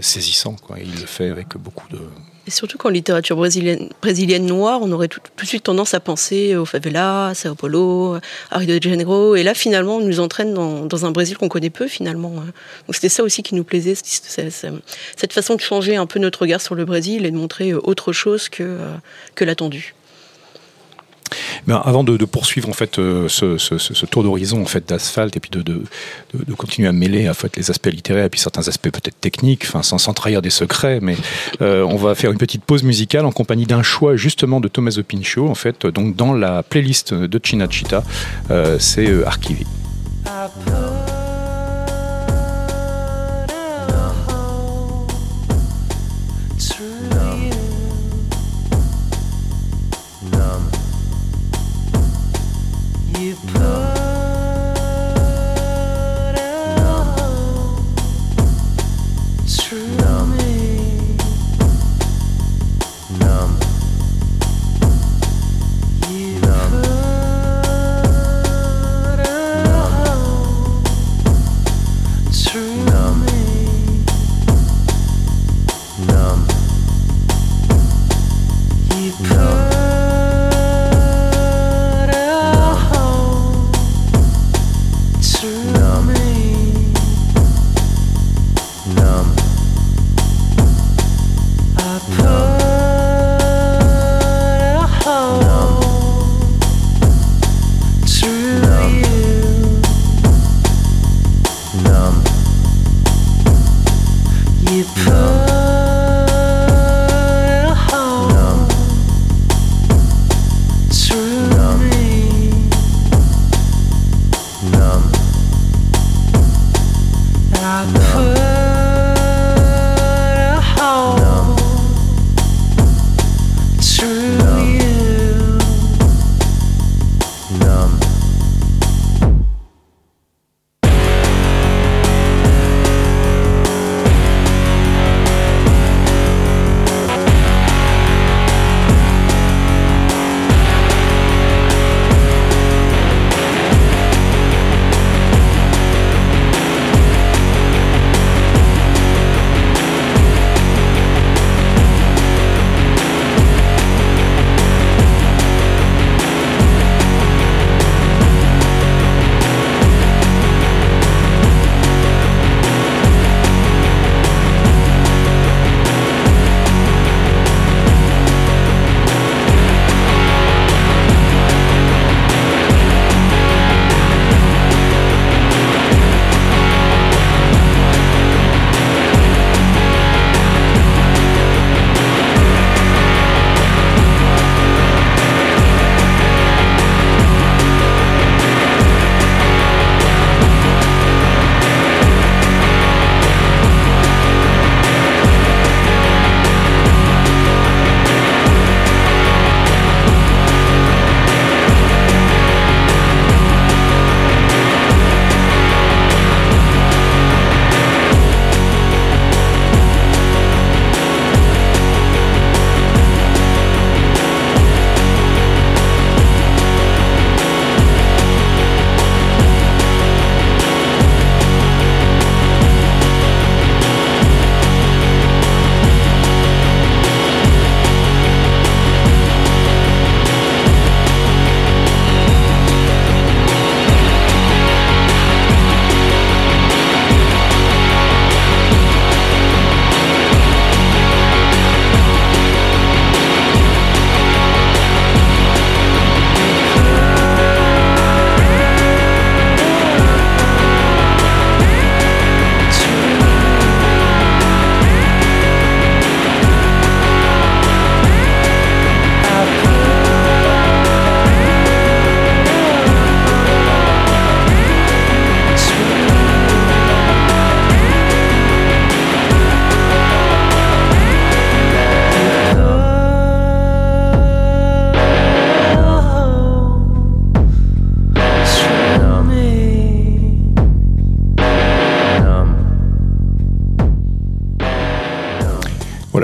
saisissant. 0.00 0.54
Quoi. 0.54 0.76
Il 0.80 0.92
le 1.00 1.06
fait 1.06 1.30
avec 1.30 1.56
beaucoup 1.56 1.88
de... 1.88 1.98
Et 2.46 2.50
surtout 2.50 2.78
qu'en 2.78 2.88
littérature 2.88 3.36
brésilienne, 3.36 4.46
noire, 4.46 4.80
on 4.82 4.90
aurait 4.90 5.08
tout, 5.08 5.20
de 5.20 5.46
suite 5.46 5.64
tendance 5.64 5.92
à 5.92 6.00
penser 6.00 6.56
aux 6.56 6.64
favelas, 6.64 7.34
Sao 7.34 7.54
Paulo, 7.54 8.16
à 8.50 8.58
Rio 8.58 8.78
de 8.78 8.82
Janeiro. 8.82 9.36
Et 9.36 9.42
là, 9.42 9.52
finalement, 9.52 9.96
on 9.96 10.00
nous 10.00 10.18
entraîne 10.18 10.54
dans, 10.54 10.86
dans 10.86 11.04
un 11.04 11.10
Brésil 11.10 11.36
qu'on 11.36 11.50
connaît 11.50 11.68
peu, 11.68 11.88
finalement. 11.88 12.30
Donc 12.30 12.94
c'était 12.94 13.10
ça 13.10 13.22
aussi 13.22 13.42
qui 13.42 13.54
nous 13.54 13.64
plaisait, 13.64 13.94
cette 13.94 15.32
façon 15.34 15.56
de 15.56 15.60
changer 15.60 15.96
un 15.96 16.06
peu 16.06 16.18
notre 16.18 16.40
regard 16.40 16.62
sur 16.62 16.74
le 16.74 16.86
Brésil 16.86 17.26
et 17.26 17.30
de 17.30 17.36
montrer 17.36 17.74
autre 17.74 18.12
chose 18.12 18.48
que, 18.48 18.78
que 19.34 19.44
l'attendu. 19.44 19.94
Mais 21.66 21.74
avant 21.84 22.04
de, 22.04 22.16
poursuivre 22.24 22.68
en 22.68 22.72
fait 22.72 22.98
euh, 22.98 23.28
ce, 23.28 24.06
tour 24.06 24.22
d'horizon 24.22 24.62
en 24.62 24.66
fait 24.66 24.88
d'asphalte 24.88 25.36
et 25.36 25.40
puis 25.40 25.50
de, 25.50 25.82
continuer 26.56 26.88
à 26.88 26.92
mêler 26.92 27.28
en 27.28 27.34
fait 27.34 27.56
les 27.56 27.70
aspects 27.70 27.88
littéraires 27.88 28.24
et 28.24 28.28
puis 28.28 28.40
certains 28.40 28.66
aspects 28.68 28.90
peut-être 28.90 29.20
techniques, 29.20 29.64
enfin 29.66 29.82
sans, 29.82 29.98
sans 29.98 30.12
trahir 30.12 30.42
des 30.42 30.50
secrets, 30.50 30.98
mais 31.00 31.16
euh, 31.60 31.82
on 31.82 31.96
va 31.96 32.14
faire 32.14 32.30
une 32.30 32.38
petite 32.38 32.64
pause 32.64 32.82
musicale 32.82 33.26
en 33.26 33.32
compagnie 33.32 33.66
d'un 33.66 33.82
choix 33.82 34.16
justement 34.16 34.60
de 34.60 34.68
Tommaso 34.68 35.02
Pinchot 35.02 35.48
en 35.48 35.54
fait 35.54 35.86
donc 35.86 36.16
dans 36.16 36.32
la 36.32 36.62
playlist 36.62 37.14
de 37.14 37.40
Chinachita, 37.42 38.02
euh, 38.50 38.78
c'est 38.78 39.08
euh, 39.08 39.26
archivé. 39.26 39.64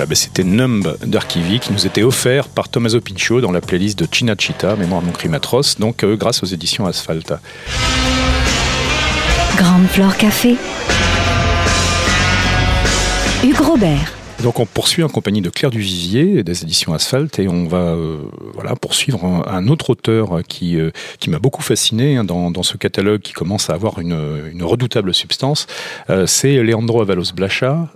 Voilà, 0.05 0.13
c'était 0.13 0.43
Numb 0.43 0.95
d'Archivi 1.03 1.59
qui 1.59 1.73
nous 1.73 1.87
était 1.87 2.03
offert 2.03 2.47
par 2.47 2.69
Tommaso 2.69 3.01
Pinchot 3.01 3.41
dans 3.41 3.51
la 3.51 3.59
playlist 3.59 3.97
de 3.97 4.07
Chinachita, 4.09 4.75
Mémoire 4.75 5.01
non 5.01 5.11
crime 5.11 5.33
atroce, 5.33 5.79
donc 5.79 6.03
euh, 6.03 6.15
grâce 6.15 6.43
aux 6.43 6.45
éditions 6.45 6.85
Asphalt. 6.85 7.33
Grande 9.57 9.87
Flore 9.87 10.15
Café. 10.15 10.57
Hugues 13.43 13.61
Robert. 13.61 14.13
Donc 14.43 14.59
on 14.59 14.67
poursuit 14.67 15.01
en 15.01 15.09
compagnie 15.09 15.41
de 15.41 15.49
Claire 15.49 15.71
Duvivier 15.71 16.43
des 16.43 16.61
éditions 16.61 16.93
Asphalt 16.93 17.39
et 17.39 17.47
on 17.47 17.65
va 17.65 17.77
euh, 17.77 18.17
voilà 18.53 18.75
poursuivre 18.75 19.25
un, 19.25 19.43
un 19.47 19.67
autre 19.69 19.89
auteur 19.89 20.41
qui 20.47 20.77
euh, 20.77 20.91
qui 21.19 21.31
m'a 21.31 21.39
beaucoup 21.39 21.63
fasciné 21.63 22.17
hein, 22.17 22.23
dans, 22.23 22.51
dans 22.51 22.61
ce 22.61 22.77
catalogue 22.77 23.21
qui 23.21 23.33
commence 23.33 23.71
à 23.71 23.73
avoir 23.73 23.99
une, 23.99 24.15
une 24.51 24.61
redoutable 24.61 25.15
substance. 25.15 25.65
Euh, 26.11 26.27
c'est 26.27 26.61
Leandro 26.61 27.01
Avalos 27.01 27.33
Blacha. 27.33 27.87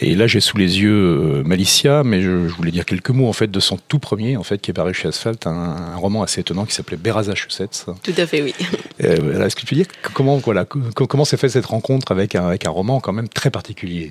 Et 0.00 0.14
là, 0.14 0.26
j'ai 0.26 0.40
sous 0.40 0.56
les 0.56 0.80
yeux 0.80 0.90
euh, 0.92 1.42
Malicia, 1.44 2.02
mais 2.04 2.22
je, 2.22 2.48
je, 2.48 2.54
voulais 2.54 2.70
dire 2.70 2.84
quelques 2.84 3.10
mots 3.10 3.28
en 3.28 3.32
fait 3.32 3.50
de 3.50 3.60
son 3.60 3.78
tout 3.88 3.98
premier, 3.98 4.36
en 4.36 4.42
fait, 4.42 4.60
qui 4.60 4.70
est 4.70 4.74
paru 4.74 4.94
chez 4.94 5.08
Asphalt, 5.08 5.46
un, 5.46 5.50
un 5.50 5.96
roman 5.96 6.22
assez 6.22 6.40
étonnant 6.40 6.64
qui 6.64 6.74
s'appelait 6.74 6.98
Massachusetts. 7.02 7.86
Tout 8.02 8.12
à 8.16 8.26
fait, 8.26 8.42
oui. 8.42 8.54
Euh, 9.04 9.46
Est-ce 9.46 9.54
que 9.54 9.64
tu 9.64 9.76
dire 9.76 9.86
comment 10.12 10.38
voilà 10.38 10.64
comment 10.64 11.24
s'est 11.24 11.36
fait 11.36 11.48
cette 11.48 11.66
rencontre 11.66 12.10
avec 12.10 12.34
un, 12.34 12.48
avec 12.48 12.66
un 12.66 12.70
roman 12.70 12.98
quand 12.98 13.12
même 13.12 13.28
très 13.28 13.48
particulier 13.48 14.10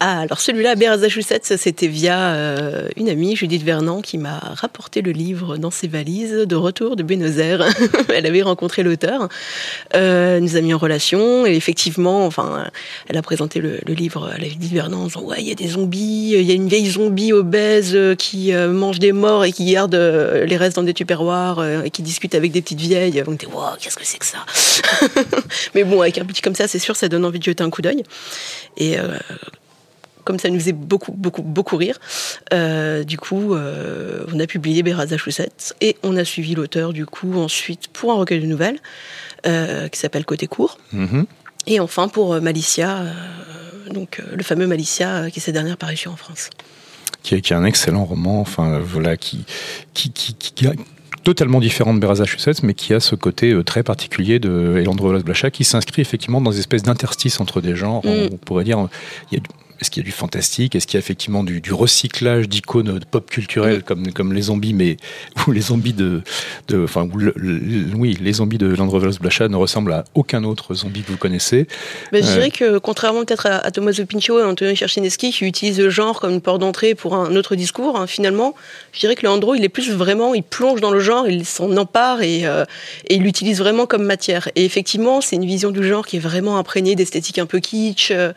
ah, 0.00 0.20
alors 0.20 0.40
celui-là, 0.40 0.76
Massachusetts, 0.76 1.56
c'était 1.56 1.86
via 1.86 2.32
euh, 2.32 2.88
une 2.96 3.08
amie, 3.08 3.36
Judith 3.36 3.62
Vernant, 3.62 4.00
qui 4.00 4.18
m'a 4.18 4.38
rapporté 4.38 5.02
le 5.02 5.12
livre 5.12 5.56
dans 5.56 5.70
ses 5.70 5.88
valises 5.88 6.46
de 6.46 6.56
retour 6.56 6.96
de 6.96 7.02
Buenos 7.02 7.38
Aires. 7.38 7.64
elle 8.14 8.26
avait 8.26 8.42
rencontré 8.42 8.82
l'auteur, 8.82 9.28
euh, 9.94 10.40
nous 10.40 10.56
a 10.56 10.60
mis 10.60 10.74
en 10.74 10.78
relation, 10.78 11.46
et 11.46 11.54
effectivement, 11.54 12.26
enfin, 12.26 12.68
elle 13.08 13.16
a 13.16 13.22
présenté 13.22 13.60
le, 13.60 13.78
le 13.86 13.94
livre 13.94 14.30
à 14.34 14.38
la 14.38 14.48
Judith 14.48 14.72
Vernant 14.72 15.02
en 15.02 15.06
disant 15.06 15.22
Ouais, 15.22 15.36
il 15.38 15.48
y 15.48 15.52
a 15.52 15.54
des 15.54 15.68
zombies, 15.68 16.32
il 16.34 16.42
y 16.42 16.50
a 16.50 16.54
une 16.54 16.68
vieille 16.68 16.90
zombie 16.90 17.32
obèse 17.32 17.96
qui 18.18 18.52
euh, 18.52 18.70
mange 18.72 18.98
des 18.98 19.12
morts 19.12 19.44
et 19.44 19.52
qui 19.52 19.72
garde 19.72 19.94
euh, 19.94 20.44
les 20.44 20.56
restes 20.56 20.76
dans 20.76 20.82
des 20.82 20.94
tupperwares 20.94 21.58
euh, 21.58 21.82
et 21.82 21.90
qui 21.90 22.02
discute 22.02 22.34
avec 22.34 22.52
des 22.52 22.62
petites 22.62 22.80
vieilles. 22.80 23.22
On 23.26 23.34
était 23.34 23.46
Wow, 23.46 23.76
qu'est-ce 23.80 23.96
que 23.96 24.04
c'est 24.04 24.18
que 24.18 24.26
ça? 24.26 24.38
Mais 25.74 25.84
bon, 25.84 26.00
avec 26.00 26.18
un 26.18 26.24
petit 26.24 26.42
comme 26.42 26.54
ça, 26.54 26.68
c'est 26.68 26.78
sûr, 26.78 26.96
ça 26.96 27.08
donne 27.08 27.24
envie 27.24 27.38
de 27.38 27.44
jeter 27.44 27.62
un 27.62 27.70
coup 27.70 27.82
d'œil. 27.82 28.02
Et 28.76 28.96
comme 30.30 30.38
ça 30.38 30.48
nous 30.48 30.60
faisait 30.60 30.70
beaucoup, 30.70 31.10
beaucoup, 31.10 31.42
beaucoup 31.42 31.76
rire. 31.76 31.98
Euh, 32.52 33.02
du 33.02 33.18
coup, 33.18 33.52
euh, 33.52 34.24
on 34.32 34.38
a 34.38 34.46
publié 34.46 34.80
Massachusetts 34.84 35.74
et 35.80 35.96
on 36.04 36.16
a 36.16 36.24
suivi 36.24 36.54
l'auteur, 36.54 36.92
du 36.92 37.04
coup, 37.04 37.34
ensuite 37.34 37.88
pour 37.88 38.12
un 38.12 38.14
recueil 38.14 38.38
de 38.38 38.46
nouvelles 38.46 38.78
euh, 39.48 39.88
qui 39.88 39.98
s'appelle 39.98 40.24
Côté 40.24 40.46
court. 40.46 40.78
Mm 40.92 41.04
-hmm. 41.04 41.24
Et 41.66 41.80
enfin 41.80 42.06
pour 42.06 42.40
Malicia, 42.40 42.90
donc 43.96 44.22
le 44.40 44.44
fameux 44.44 44.68
Malicia 44.68 45.30
qui 45.30 45.40
est 45.40 45.42
sa 45.42 45.52
dernière 45.52 45.76
parution 45.76 46.12
en 46.12 46.16
France. 46.24 46.48
Qui 47.24 47.34
est, 47.34 47.40
qui 47.40 47.52
est 47.52 47.56
un 47.56 47.64
excellent 47.64 48.04
roman, 48.04 48.40
enfin 48.40 48.78
voilà, 48.78 49.16
qui, 49.16 49.38
qui, 49.96 50.08
qui, 50.12 50.32
qui 50.56 50.66
a 50.68 50.72
totalement 51.30 51.60
différent 51.60 51.92
de 51.96 52.00
Massachusetts, 52.06 52.62
mais 52.62 52.74
qui 52.80 52.94
a 52.94 53.00
ce 53.00 53.16
côté 53.16 53.46
très 53.70 53.82
particulier 53.82 54.38
de 54.46 54.52
Elandro 54.80 55.08
Blacha, 55.28 55.50
qui 55.50 55.64
s'inscrit 55.64 56.02
effectivement 56.06 56.40
dans 56.40 56.52
des 56.54 56.60
espèces 56.64 56.84
d'interstices 56.88 57.40
entre 57.44 57.60
des 57.60 57.74
genres. 57.82 58.02
Mm. 58.06 58.34
On 58.34 58.38
pourrait 58.46 58.66
dire, 58.70 58.78
il 59.30 59.34
y 59.36 59.38
a 59.40 59.42
est-ce 59.80 59.90
qu'il 59.90 60.02
y 60.02 60.04
a 60.04 60.08
du 60.08 60.12
fantastique? 60.12 60.74
Est-ce 60.74 60.86
qu'il 60.86 60.94
y 60.94 60.98
a 60.98 61.00
effectivement 61.00 61.44
du, 61.44 61.60
du 61.60 61.72
recyclage 61.72 62.48
d'icônes 62.48 63.00
pop 63.10 63.28
culturelles 63.30 63.82
comme, 63.82 64.12
comme 64.12 64.32
les 64.32 64.42
zombies, 64.42 64.74
mais 64.74 64.96
ou 65.46 65.52
les 65.52 65.60
zombies 65.60 65.92
de, 65.92 66.22
de 66.68 66.84
enfin, 66.84 67.08
le, 67.14 67.32
le, 67.36 67.94
oui, 67.94 68.16
les 68.20 68.34
zombies 68.34 68.58
de 68.58 68.66
Landrovers 68.66 69.18
Blacha 69.20 69.48
ne 69.48 69.56
ressemblent 69.56 69.92
à 69.92 70.04
aucun 70.14 70.44
autre 70.44 70.74
zombie 70.74 71.02
que 71.02 71.10
vous 71.10 71.18
connaissez. 71.18 71.66
Ben, 72.12 72.22
je 72.22 72.28
euh... 72.28 72.34
dirais 72.34 72.50
que 72.50 72.78
contrairement 72.78 73.24
peut-être 73.24 73.46
à, 73.46 73.58
à 73.58 73.70
Tommaso 73.70 74.04
Pinchot 74.04 74.40
et 74.40 74.44
Antonio 74.44 74.74
Cherchineski 74.74 75.32
qui 75.32 75.44
utilisent 75.44 75.80
le 75.80 75.90
genre 75.90 76.20
comme 76.20 76.32
une 76.32 76.40
porte 76.40 76.60
d'entrée 76.60 76.94
pour 76.94 77.14
un 77.14 77.34
autre 77.36 77.56
discours, 77.56 77.98
hein, 77.98 78.06
finalement, 78.06 78.54
je 78.92 79.00
dirais 79.00 79.14
que 79.14 79.26
Leandro, 79.26 79.54
il 79.54 79.64
est 79.64 79.68
plus 79.68 79.90
vraiment, 79.90 80.34
il 80.34 80.42
plonge 80.42 80.80
dans 80.80 80.90
le 80.90 81.00
genre, 81.00 81.28
il 81.28 81.44
s'en 81.46 81.76
empare 81.76 82.22
et, 82.22 82.46
euh, 82.46 82.64
et 83.08 83.16
il 83.16 83.22
l'utilise 83.22 83.58
vraiment 83.58 83.86
comme 83.86 84.04
matière. 84.04 84.48
Et 84.56 84.64
effectivement, 84.64 85.20
c'est 85.20 85.36
une 85.36 85.46
vision 85.46 85.70
du 85.70 85.86
genre 85.86 86.06
qui 86.06 86.16
est 86.16 86.20
vraiment 86.20 86.58
imprégnée 86.58 86.94
d'esthétique 86.96 87.38
un 87.38 87.46
peu 87.46 87.60
kitsch, 87.60 88.12
euh, 88.12 88.32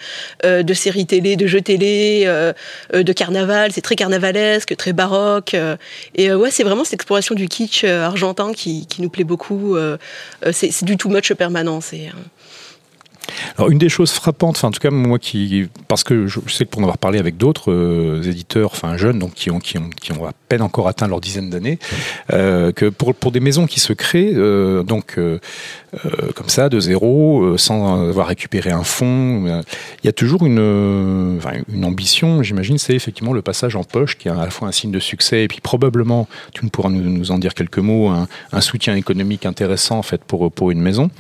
de 0.64 0.74
séries 0.74 1.06
télé 1.06 1.33
de 1.36 1.48
jeux 1.48 1.62
télé, 1.62 2.24
euh, 2.26 2.54
de 2.94 3.14
carnaval. 3.14 3.72
C'est 3.72 3.82
très 3.82 3.96
carnavalesque, 3.96 4.76
très 4.76 4.94
baroque. 4.94 5.54
Euh, 5.54 5.78
et 6.16 6.34
ouais, 6.34 6.52
c'est 6.52 6.64
vraiment 6.64 6.84
cette 6.84 6.94
exploration 6.94 7.36
du 7.36 7.48
kitsch 7.48 7.84
argentin 7.84 8.54
qui, 8.54 8.88
nous 9.00 9.10
plaît 9.10 9.24
beaucoup. 9.24 9.76
c'est 10.52 10.84
du 10.84 10.98
too 10.98 11.10
much 11.10 11.34
permanent. 11.34 11.80
Alors 13.58 13.70
une 13.70 13.78
des 13.78 13.90
choses 13.90 14.12
frappantes, 14.12 14.56
enfin 14.58 14.70
en 14.70 14.72
tout 14.72 14.80
cas 14.80 14.92
moi 14.92 15.20
qui, 15.20 15.70
parce 15.88 16.04
que 16.04 16.28
je 16.28 16.40
sais 16.48 16.66
que 16.66 16.70
pour 16.70 16.82
en 16.82 16.84
avoir 16.84 16.98
parlé 16.98 17.20
avec 17.20 17.38
d'autres 17.38 17.72
euh, 17.72 18.22
éditeurs, 18.24 18.72
enfin 18.74 18.98
jeunes, 18.98 19.20
donc 19.20 19.34
qui 19.34 19.52
ont 19.52 19.60
qui 19.60 19.78
ont 19.78 20.26
à 20.26 20.32
peine 20.50 20.62
encore 20.62 20.88
atteint 20.88 21.08
leur 21.08 21.22
dizaine 21.22 21.50
d'années, 21.50 21.80
euh, 22.32 22.72
que 22.72 22.90
pour 22.90 23.14
pour 23.16 23.32
des 23.32 23.40
maisons 23.40 23.68
qui 23.68 23.80
se 23.80 23.94
créent, 23.94 24.34
euh, 24.36 24.84
donc 24.84 25.20
comme 26.36 26.50
ça 26.50 26.70
de 26.70 26.80
zéro, 26.80 27.58
sans 27.58 28.10
avoir 28.10 28.28
récupéré 28.28 28.72
un 28.72 28.84
fonds, 28.84 29.46
il 30.04 30.06
y 30.06 30.10
a 30.10 30.12
toujours 30.12 30.46
une 30.46 31.40
une 31.72 31.86
ambition, 31.86 32.42
j'imagine, 32.42 32.78
c'est 32.78 32.96
effectivement 32.96 33.34
le 33.34 33.42
passage 33.42 33.76
en 33.76 33.84
poche 33.84 34.18
qui 34.18 34.28
est 34.28 34.32
à 34.32 34.36
la 34.36 34.50
fois 34.50 34.68
un 34.68 34.72
signe 34.72 34.92
de 34.92 35.00
succès 35.00 35.44
et 35.44 35.48
puis 35.48 35.62
probablement, 35.62 36.28
tu 36.54 36.66
pourras 36.68 36.90
nous, 36.90 37.32
en 37.32 37.38
dire 37.38 37.54
quelques 37.54 37.78
mots, 37.78 38.10
un, 38.10 38.62
soutien 38.62 38.96
économique 38.96 39.46
intéressant 39.46 39.98
en 40.00 40.04
fait 40.04 40.24
pour 40.24 40.52
pour 40.52 40.72
une 40.72 40.82
maison 40.82 41.12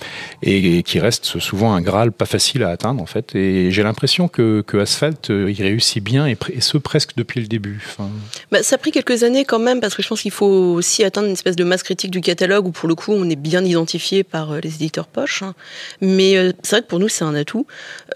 et, 0.41 0.77
et 0.77 0.83
qui 0.83 0.99
reste 0.99 1.39
souvent 1.39 1.73
un 1.73 1.81
Pas 2.17 2.25
facile 2.25 2.63
à 2.63 2.69
atteindre 2.69 3.01
en 3.01 3.05
fait. 3.05 3.35
Et 3.35 3.71
j'ai 3.71 3.83
l'impression 3.83 4.27
que, 4.27 4.63
que 4.65 4.77
Asphalt 4.77 5.29
euh, 5.29 5.51
il 5.51 5.61
réussit 5.61 6.03
bien 6.03 6.27
et, 6.27 6.37
ce 6.59 6.77
presque 6.77 7.11
depuis 7.15 7.39
le 7.39 7.47
début. 7.47 7.81
Enfin... 7.85 8.09
Bah, 8.51 8.63
ça 8.63 8.75
a 8.75 8.77
pris 8.77 8.91
quelques 8.91 9.23
années 9.23 9.45
quand 9.45 9.59
même 9.59 9.79
parce 9.79 9.95
que 9.95 10.01
je 10.01 10.07
pense 10.07 10.21
qu'il 10.21 10.31
faut 10.31 10.45
aussi 10.45 11.03
atteindre 11.03 11.27
une 11.27 11.33
espèce 11.33 11.55
de 11.55 11.63
masse 11.63 11.83
critique 11.83 12.11
du 12.11 12.21
catalogue 12.21 12.65
où 12.65 12.71
pour 12.71 12.89
le 12.89 12.95
coup 12.95 13.11
on 13.11 13.29
est 13.29 13.35
bien 13.35 13.63
identifié 13.63 14.23
par 14.23 14.51
euh, 14.51 14.59
les 14.59 14.75
éditeurs 14.75 15.07
poche. 15.07 15.43
Hein. 15.43 15.53
Mais 16.01 16.37
euh, 16.37 16.51
c'est 16.63 16.77
vrai 16.77 16.81
que 16.81 16.87
pour 16.87 16.99
nous 16.99 17.09
c'est 17.09 17.23
un 17.23 17.35
atout. 17.35 17.65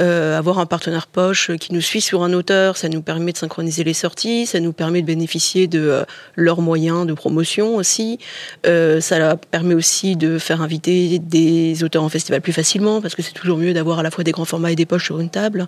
Euh, 0.02 0.38
avoir 0.38 0.60
un 0.60 0.66
partenaire 0.66 1.08
poche 1.08 1.52
qui 1.58 1.74
nous 1.74 1.82
suit 1.82 2.02
sur 2.02 2.24
un 2.24 2.34
auteur, 2.34 2.78
ça 2.78 2.90
nous 2.90 3.02
permet 3.02 3.32
de 3.32 3.38
synchroniser 3.38 3.84
les 3.84 3.94
sorties, 3.94 4.46
ça 4.46 4.60
nous 4.60 4.74
permet 4.74 5.02
de 5.02 5.08
bénéficier 5.08 5.68
de 5.68 6.04
leurs 6.36 6.62
moyens 6.62 7.06
de 7.06 7.14
promotion 7.14 7.76
aussi. 7.76 8.20
Ça 8.64 9.36
permet 9.52 9.74
aussi 9.74 10.16
de 10.16 10.38
faire 10.38 10.62
inviter 10.62 11.20
des 11.20 11.84
auteurs 11.84 12.04
en 12.04 12.10
festival 12.10 12.42
plus 12.42 12.54
facilement 12.54 13.02
parce 13.02 13.16
que 13.16 13.22
c'est 13.22 13.34
toujours 13.34 13.58
mieux 13.58 13.67
d'avoir 13.74 14.00
à 14.00 14.04
la 14.04 14.12
fois 14.12 14.24
des 14.24 14.32
grands 14.32 14.46
formats 14.46 14.72
et 14.72 14.76
des 14.76 14.86
poches 14.86 15.06
sur 15.06 15.20
une 15.20 15.30
table. 15.30 15.68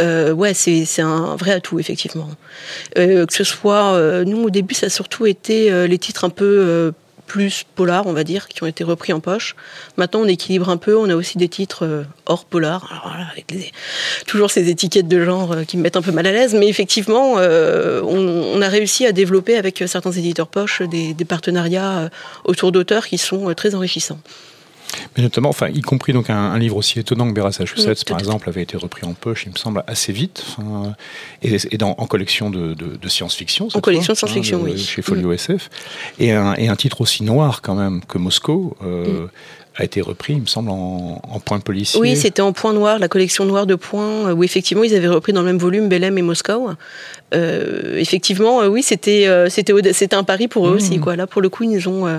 Euh, 0.00 0.32
ouais, 0.32 0.54
c'est 0.54 1.02
un 1.02 1.36
vrai 1.36 1.52
atout, 1.52 1.78
effectivement. 1.78 2.28
Euh, 2.98 3.26
que 3.26 3.32
ce 3.32 3.44
soit, 3.44 3.94
euh, 3.94 4.24
nous, 4.24 4.44
au 4.44 4.50
début, 4.50 4.74
ça 4.74 4.86
a 4.86 4.90
surtout 4.90 5.26
été 5.26 5.70
les 5.86 5.98
titres 5.98 6.24
un 6.24 6.30
peu 6.30 6.92
plus 7.26 7.64
polar, 7.74 8.06
on 8.06 8.12
va 8.12 8.22
dire, 8.22 8.48
qui 8.48 8.62
ont 8.62 8.66
été 8.66 8.84
repris 8.84 9.12
en 9.12 9.20
poche. 9.20 9.56
Maintenant, 9.96 10.20
on 10.20 10.26
équilibre 10.26 10.68
un 10.68 10.76
peu. 10.76 10.96
On 10.96 11.08
a 11.08 11.16
aussi 11.16 11.38
des 11.38 11.48
titres 11.48 12.04
hors 12.26 12.44
polar, 12.44 12.86
Alors, 12.90 13.08
voilà, 13.08 13.26
avec 13.32 13.72
toujours 14.26 14.50
ces 14.50 14.68
étiquettes 14.68 15.08
de 15.08 15.24
genre 15.24 15.56
qui 15.66 15.78
me 15.78 15.82
mettent 15.82 15.96
un 15.96 16.02
peu 16.02 16.12
mal 16.12 16.26
à 16.26 16.32
l'aise. 16.32 16.54
Mais 16.54 16.68
effectivement, 16.68 17.34
on, 17.34 18.62
a 18.62 18.68
réussi 18.68 19.06
à 19.06 19.12
développer 19.12 19.56
avec 19.56 19.82
certains 19.86 20.12
éditeurs 20.12 20.48
poches 20.48 20.82
des, 20.82 21.14
des 21.14 21.24
partenariats 21.24 22.10
autour 22.44 22.72
d'auteurs 22.72 23.06
qui 23.06 23.18
sont 23.18 23.52
très 23.54 23.74
enrichissants. 23.74 24.20
Mais 25.16 25.22
notamment, 25.22 25.48
enfin, 25.48 25.68
y 25.68 25.80
compris 25.80 26.12
donc 26.12 26.30
un, 26.30 26.36
un 26.36 26.58
livre 26.58 26.76
aussi 26.76 26.98
étonnant 26.98 27.32
que 27.32 27.40
Massachusetts, 27.40 27.98
oui, 27.98 28.04
par 28.08 28.18
exemple, 28.18 28.48
avait 28.48 28.62
été 28.62 28.76
repris 28.76 29.06
en 29.06 29.14
poche, 29.14 29.44
il 29.46 29.52
me 29.52 29.58
semble, 29.58 29.84
assez 29.86 30.12
vite, 30.12 30.44
et, 31.42 31.56
et 31.70 31.78
dans, 31.78 31.94
en 31.98 32.06
collection 32.06 32.50
de, 32.50 32.74
de, 32.74 32.96
de 32.96 33.08
science-fiction. 33.08 33.68
En 33.74 33.80
collection 33.80 34.12
de 34.12 34.18
science-fiction, 34.18 34.58
hein, 34.58 34.64
oui. 34.64 34.78
Chez 34.78 35.02
Folio 35.02 35.28
mmh. 35.28 35.34
SF. 35.34 35.70
Et 36.18 36.32
un, 36.32 36.54
et 36.54 36.68
un 36.68 36.76
titre 36.76 37.00
aussi 37.00 37.22
noir, 37.22 37.62
quand 37.62 37.74
même, 37.74 38.04
que 38.04 38.18
Moscou. 38.18 38.74
Euh, 38.82 39.24
mmh 39.24 39.28
a 39.76 39.84
été 39.84 40.00
repris, 40.00 40.34
il 40.34 40.42
me 40.42 40.46
semble, 40.46 40.70
en, 40.70 41.20
en 41.22 41.40
point 41.40 41.60
policier. 41.60 42.00
Oui, 42.00 42.16
c'était 42.16 42.42
en 42.42 42.52
point 42.52 42.72
noir, 42.72 42.98
la 42.98 43.08
collection 43.08 43.44
noire 43.44 43.66
de 43.66 43.74
points, 43.74 44.32
où 44.32 44.44
effectivement 44.44 44.84
ils 44.84 44.94
avaient 44.94 45.08
repris 45.08 45.32
dans 45.32 45.40
le 45.40 45.46
même 45.46 45.58
volume 45.58 45.88
Belém 45.88 46.16
et 46.18 46.22
Moscou. 46.22 46.68
Euh, 47.34 47.98
effectivement, 47.98 48.62
euh, 48.62 48.68
oui, 48.68 48.82
c'était 48.82 49.24
euh, 49.26 49.48
un 50.12 50.24
pari 50.24 50.48
pour 50.48 50.68
eux 50.68 50.72
mmh. 50.72 50.76
aussi. 50.76 50.98
Quoi. 51.00 51.16
Là, 51.16 51.26
pour 51.26 51.42
le 51.42 51.48
coup, 51.48 51.64
ils 51.64 51.70
nous 51.70 51.88
ont 51.88 52.06
euh, 52.06 52.18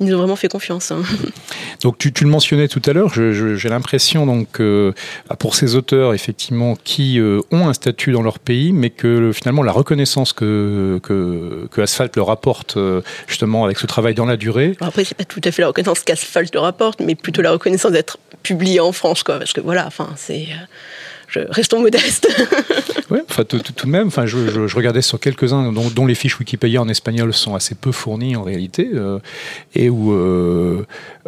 ils 0.00 0.06
nous 0.06 0.14
ont 0.14 0.18
vraiment 0.18 0.36
fait 0.36 0.48
confiance. 0.48 0.90
Hein. 0.90 1.02
Donc, 1.82 1.98
tu, 1.98 2.12
tu, 2.12 2.24
le 2.24 2.30
mentionnais 2.30 2.68
tout 2.68 2.82
à 2.86 2.92
l'heure. 2.92 3.12
J'ai 3.12 3.68
l'impression 3.68 4.26
donc 4.26 4.60
euh, 4.60 4.92
pour 5.38 5.54
ces 5.54 5.74
auteurs 5.74 6.14
effectivement 6.14 6.76
qui 6.82 7.20
euh, 7.20 7.40
ont 7.52 7.68
un 7.68 7.74
statut 7.74 8.12
dans 8.12 8.22
leur 8.22 8.38
pays, 8.38 8.72
mais 8.72 8.90
que 8.90 9.30
finalement 9.32 9.62
la 9.62 9.72
reconnaissance 9.72 10.32
que 10.32 10.98
que, 11.02 11.68
que 11.70 11.80
Asphalt 11.80 12.16
leur 12.16 12.30
apporte 12.30 12.78
justement 13.26 13.64
avec 13.64 13.78
ce 13.78 13.86
travail 13.86 14.14
dans 14.14 14.26
la 14.26 14.36
durée. 14.36 14.76
Après, 14.80 15.04
c'est 15.04 15.16
pas 15.16 15.24
tout 15.24 15.40
à 15.44 15.50
fait 15.50 15.62
la 15.62 15.68
reconnaissance 15.68 16.00
qu'Asphalt 16.00 16.52
leur 16.54 16.64
apporte, 16.64 16.95
mais 17.00 17.14
plutôt 17.14 17.42
la 17.42 17.50
reconnaissance 17.50 17.92
d'être 17.92 18.18
publié 18.42 18.80
en 18.80 18.92
France, 18.92 19.22
quoi. 19.22 19.38
Parce 19.38 19.52
que 19.52 19.60
voilà, 19.60 19.86
enfin, 19.86 20.10
c'est 20.16 20.46
je, 20.46 20.56
restons 21.50 21.80
modestes. 21.80 22.28
oui, 23.10 23.18
enfin, 23.28 23.44
tout, 23.44 23.58
tout, 23.58 23.86
de 23.86 23.90
même, 23.90 24.08
enfin, 24.08 24.26
je, 24.26 24.48
je, 24.48 24.66
je 24.66 24.76
regardais 24.76 25.02
sur 25.02 25.20
quelques-uns 25.20 25.72
dont, 25.72 25.88
dont, 25.90 26.06
les 26.06 26.14
fiches 26.14 26.38
Wikipédia 26.38 26.80
en 26.80 26.88
espagnol 26.88 27.32
sont 27.32 27.54
assez 27.54 27.74
peu 27.74 27.92
fournies 27.92 28.36
en 28.36 28.42
réalité, 28.42 28.88
euh, 28.94 29.18
et 29.74 29.90
où 29.90 30.12
euh, 30.12 30.84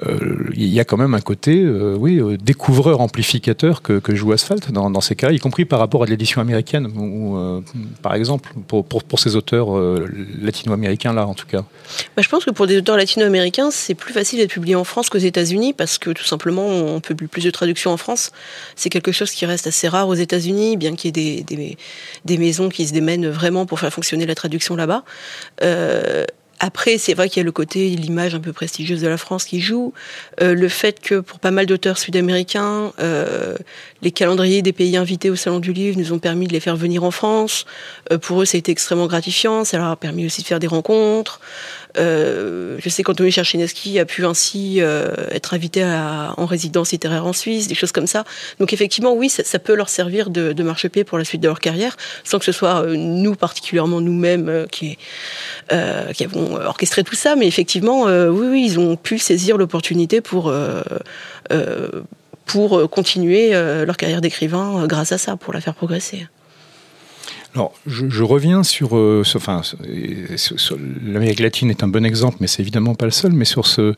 euh, 0.06 0.50
il 0.54 0.68
y 0.68 0.80
a 0.80 0.84
quand 0.84 0.96
même 0.96 1.14
un 1.14 1.20
côté, 1.20 1.66
oui, 1.68 2.20
découvreur 2.38 3.00
amplificateur 3.00 3.82
que, 3.82 3.98
que 3.98 4.14
joue 4.14 4.32
Asphalt 4.32 4.72
dans, 4.72 4.90
dans 4.90 5.00
ces 5.00 5.16
cas, 5.16 5.30
y 5.30 5.38
compris 5.38 5.64
par 5.64 5.78
rapport 5.78 6.02
à 6.02 6.06
l'édition 6.06 6.40
américaine, 6.40 6.86
ou 6.86 7.62
par 8.02 8.14
exemple 8.14 8.50
pour, 8.66 8.84
pour, 8.84 9.04
pour 9.04 9.18
ces 9.18 9.36
auteurs 9.36 9.68
latino-américains 10.40 11.12
là, 11.12 11.26
en 11.26 11.34
tout 11.34 11.46
cas. 11.46 11.64
Bah, 12.16 12.22
je 12.22 12.28
pense 12.28 12.44
que 12.44 12.50
pour 12.50 12.66
des 12.66 12.78
auteurs 12.78 12.96
latino-américains, 12.96 13.70
c'est 13.70 13.94
plus 13.94 14.12
facile 14.12 14.38
d'être 14.38 14.50
publié 14.50 14.74
en 14.74 14.84
France 14.84 15.08
qu'aux 15.10 15.18
États-Unis 15.18 15.72
parce 15.72 15.98
que 15.98 16.10
tout 16.10 16.24
simplement, 16.24 16.66
on 16.66 17.00
publie 17.00 17.26
plus 17.26 17.44
de 17.44 17.50
traductions 17.50 17.90
en 17.90 17.96
France. 17.96 18.32
C'est 18.76 18.90
quelque 18.90 19.12
chose 19.12 19.30
qui 19.30 19.46
reste 19.46 19.66
assez 19.66 19.88
rare 19.88 19.97
aux 20.06 20.14
États-Unis, 20.14 20.76
bien 20.76 20.94
qu'il 20.94 21.16
y 21.16 21.38
ait 21.38 21.42
des, 21.42 21.76
des, 22.24 22.38
maisons 22.38 22.68
qui 22.68 22.86
se 22.86 22.92
démènent 22.92 23.28
vraiment 23.28 23.66
pour 23.66 23.80
faire 23.80 23.92
fonctionner 23.92 24.26
la 24.26 24.34
traduction 24.34 24.76
là-bas. 24.76 25.04
Euh, 25.62 26.24
après, 26.60 26.98
c'est 26.98 27.14
vrai 27.14 27.28
qu'il 27.28 27.38
y 27.38 27.42
a 27.42 27.44
le 27.44 27.52
côté, 27.52 27.88
l'image 27.90 28.34
un 28.34 28.40
peu 28.40 28.52
prestigieuse 28.52 29.00
de 29.00 29.06
la 29.06 29.16
France 29.16 29.44
qui 29.44 29.60
joue. 29.60 29.92
Euh, 30.40 30.54
le 30.54 30.68
fait 30.68 31.00
que 31.00 31.20
pour 31.20 31.38
pas 31.38 31.52
mal 31.52 31.66
d'auteurs 31.66 31.98
sud-américains, 31.98 32.92
euh, 32.98 33.56
les 34.02 34.10
calendriers 34.10 34.60
des 34.60 34.72
pays 34.72 34.96
invités 34.96 35.30
au 35.30 35.36
Salon 35.36 35.60
du 35.60 35.72
Livre 35.72 35.98
nous 35.98 36.12
ont 36.12 36.18
permis 36.18 36.48
de 36.48 36.52
les 36.52 36.60
faire 36.60 36.76
venir 36.76 37.04
en 37.04 37.12
France. 37.12 37.64
Pour 38.22 38.42
eux, 38.42 38.44
ça 38.44 38.56
a 38.56 38.58
été 38.58 38.72
extrêmement 38.72 39.06
gratifiant. 39.06 39.64
Ça 39.64 39.78
leur 39.78 39.86
a 39.86 39.96
permis 39.96 40.26
aussi 40.26 40.42
de 40.42 40.46
faire 40.48 40.58
des 40.58 40.66
rencontres. 40.66 41.40
Euh, 41.96 42.76
je 42.78 42.88
sais 42.88 43.02
qu'Anthony 43.02 43.30
Cherchineski 43.30 43.98
a 43.98 44.04
pu 44.04 44.24
ainsi 44.26 44.76
euh, 44.80 45.14
être 45.30 45.54
invité 45.54 45.82
à, 45.82 46.34
en 46.36 46.46
résidence 46.46 46.92
littéraire 46.92 47.24
en 47.24 47.32
Suisse, 47.32 47.66
des 47.68 47.74
choses 47.74 47.92
comme 47.92 48.06
ça. 48.06 48.24
Donc 48.60 48.72
effectivement, 48.72 49.14
oui, 49.14 49.28
ça, 49.28 49.44
ça 49.44 49.58
peut 49.58 49.74
leur 49.74 49.88
servir 49.88 50.30
de, 50.30 50.52
de 50.52 50.62
marchepied 50.62 51.04
pour 51.04 51.18
la 51.18 51.24
suite 51.24 51.40
de 51.40 51.48
leur 51.48 51.60
carrière, 51.60 51.96
sans 52.24 52.38
que 52.38 52.44
ce 52.44 52.52
soit 52.52 52.82
euh, 52.82 52.94
nous 52.96 53.34
particulièrement 53.34 54.00
nous-mêmes 54.00 54.66
qui, 54.70 54.98
qui 56.14 56.24
avons 56.24 56.56
orchestré 56.56 57.04
tout 57.04 57.14
ça. 57.14 57.36
Mais 57.36 57.46
effectivement, 57.46 58.04
oui, 58.04 58.46
oui, 58.50 58.64
ils 58.66 58.78
ont 58.78 58.96
pu 58.96 59.18
saisir 59.18 59.56
l'opportunité 59.56 60.20
pour 60.20 60.52
pour 62.46 62.90
continuer 62.90 63.52
leur 63.52 63.96
carrière 63.96 64.20
d'écrivain 64.20 64.86
grâce 64.86 65.12
à 65.12 65.18
ça, 65.18 65.36
pour 65.36 65.52
la 65.52 65.60
faire 65.60 65.74
progresser. 65.74 66.26
Alors, 67.54 67.72
je, 67.86 68.08
je 68.10 68.22
reviens 68.22 68.62
sur, 68.62 68.96
euh, 68.96 69.24
sur, 69.24 69.38
enfin, 69.40 69.62
sur, 70.36 70.60
sur 70.60 70.78
l'Amérique 71.04 71.40
latine 71.40 71.70
est 71.70 71.82
un 71.82 71.88
bon 71.88 72.04
exemple, 72.04 72.36
mais 72.40 72.46
c'est 72.46 72.60
évidemment 72.62 72.94
pas 72.94 73.06
le 73.06 73.10
seul. 73.10 73.32
Mais 73.32 73.46
sur 73.46 73.66
ce, 73.66 73.94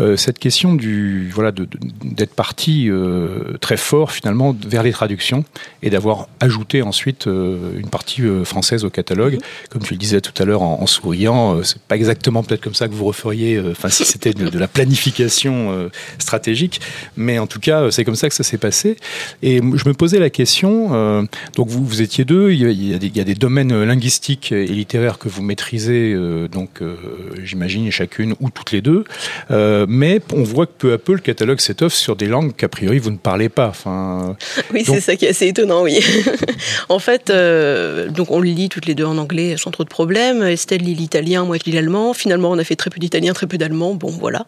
euh, 0.00 0.16
cette 0.16 0.38
question 0.38 0.74
du, 0.74 1.28
voilà, 1.34 1.50
de- 1.50 1.64
de- 1.64 1.78
d'être 2.04 2.34
parti 2.34 2.88
euh, 2.88 3.56
très 3.60 3.76
fort 3.76 4.12
finalement 4.12 4.56
vers 4.66 4.82
les 4.84 4.92
traductions 4.92 5.44
et 5.82 5.90
d'avoir 5.90 6.28
ajouté 6.40 6.80
ensuite 6.82 7.26
une 7.26 7.88
partie 7.90 8.22
française 8.44 8.84
au 8.84 8.90
catalogue, 8.90 9.38
comme 9.70 9.82
tu 9.82 9.94
le 9.94 9.98
disais 9.98 10.20
tout 10.20 10.40
à 10.40 10.46
l'heure 10.46 10.62
en, 10.62 10.80
en 10.80 10.86
souriant. 10.86 11.62
c'est 11.64 11.80
pas 11.82 11.96
exactement 11.96 12.42
peut-être 12.42 12.62
comme 12.62 12.74
ça 12.74 12.88
que 12.88 12.94
vous 12.94 13.04
referiez, 13.04 13.60
enfin, 13.70 13.88
si 13.88 14.04
c'était 14.04 14.32
de, 14.32 14.48
de 14.48 14.58
la 14.58 14.68
planification 14.68 15.90
stratégique, 16.18 16.80
mais 17.16 17.38
en 17.38 17.46
tout 17.46 17.60
cas, 17.60 17.90
c'est 17.90 18.04
comme 18.04 18.14
ça 18.14 18.28
que 18.28 18.34
ça 18.34 18.44
s'est 18.44 18.58
passé. 18.58 18.96
Et 19.42 19.56
je 19.58 19.88
me 19.88 19.92
posais 19.94 20.18
la 20.20 20.30
question. 20.30 21.22
donc 21.56 21.68
vous, 21.68 21.84
vous 21.84 22.00
étiez 22.02 22.24
deux, 22.24 22.52
il 22.52 22.70
y, 22.70 22.91
y 22.92 22.96
a 22.96 22.98
des, 22.98 23.06
il 23.08 23.16
y 23.16 23.20
a 23.20 23.24
des 23.24 23.34
domaines 23.34 23.82
linguistiques 23.84 24.52
et 24.52 24.66
littéraires 24.66 25.18
que 25.18 25.28
vous 25.28 25.42
maîtrisez, 25.42 26.12
euh, 26.12 26.48
donc 26.48 26.82
euh, 26.82 26.94
j'imagine 27.42 27.90
chacune 27.90 28.34
ou 28.40 28.50
toutes 28.50 28.72
les 28.72 28.80
deux. 28.80 29.04
Euh, 29.50 29.86
mais 29.88 30.20
on 30.34 30.42
voit 30.42 30.66
que 30.66 30.72
peu 30.78 30.92
à 30.92 30.98
peu 30.98 31.12
le 31.12 31.18
catalogue 31.20 31.60
s'étoffe 31.60 31.94
sur 31.94 32.16
des 32.16 32.26
langues 32.26 32.54
qu'a 32.54 32.68
priori 32.68 32.98
vous 32.98 33.10
ne 33.10 33.16
parlez 33.16 33.48
pas. 33.48 33.68
Enfin, 33.68 34.36
Oui, 34.72 34.84
Donc- 34.84 34.96
c'est 34.96 35.00
ça 35.00 35.16
qui 35.16 35.24
est 35.26 35.30
assez 35.30 35.46
étonnant, 35.48 35.82
oui. 35.82 36.00
en 36.88 36.98
fait, 36.98 37.30
euh, 37.30 38.08
donc 38.08 38.30
on 38.30 38.38
le 38.40 38.48
lit 38.48 38.68
toutes 38.68 38.86
les 38.86 38.94
deux 38.94 39.04
en 39.04 39.18
anglais 39.18 39.56
sans 39.56 39.70
trop 39.70 39.84
de 39.84 39.88
problèmes. 39.88 40.42
Estelle 40.42 40.82
lit 40.82 40.94
l'italien, 40.94 41.44
moi 41.44 41.56
je 41.58 41.64
lis 41.64 41.72
l'allemand. 41.72 42.14
Finalement, 42.14 42.50
on 42.50 42.58
a 42.58 42.64
fait 42.64 42.76
très 42.76 42.90
peu 42.90 42.98
d'italien, 43.00 43.32
très 43.32 43.46
peu 43.46 43.58
d'allemand. 43.58 43.94
Bon, 43.94 44.10
voilà. 44.10 44.46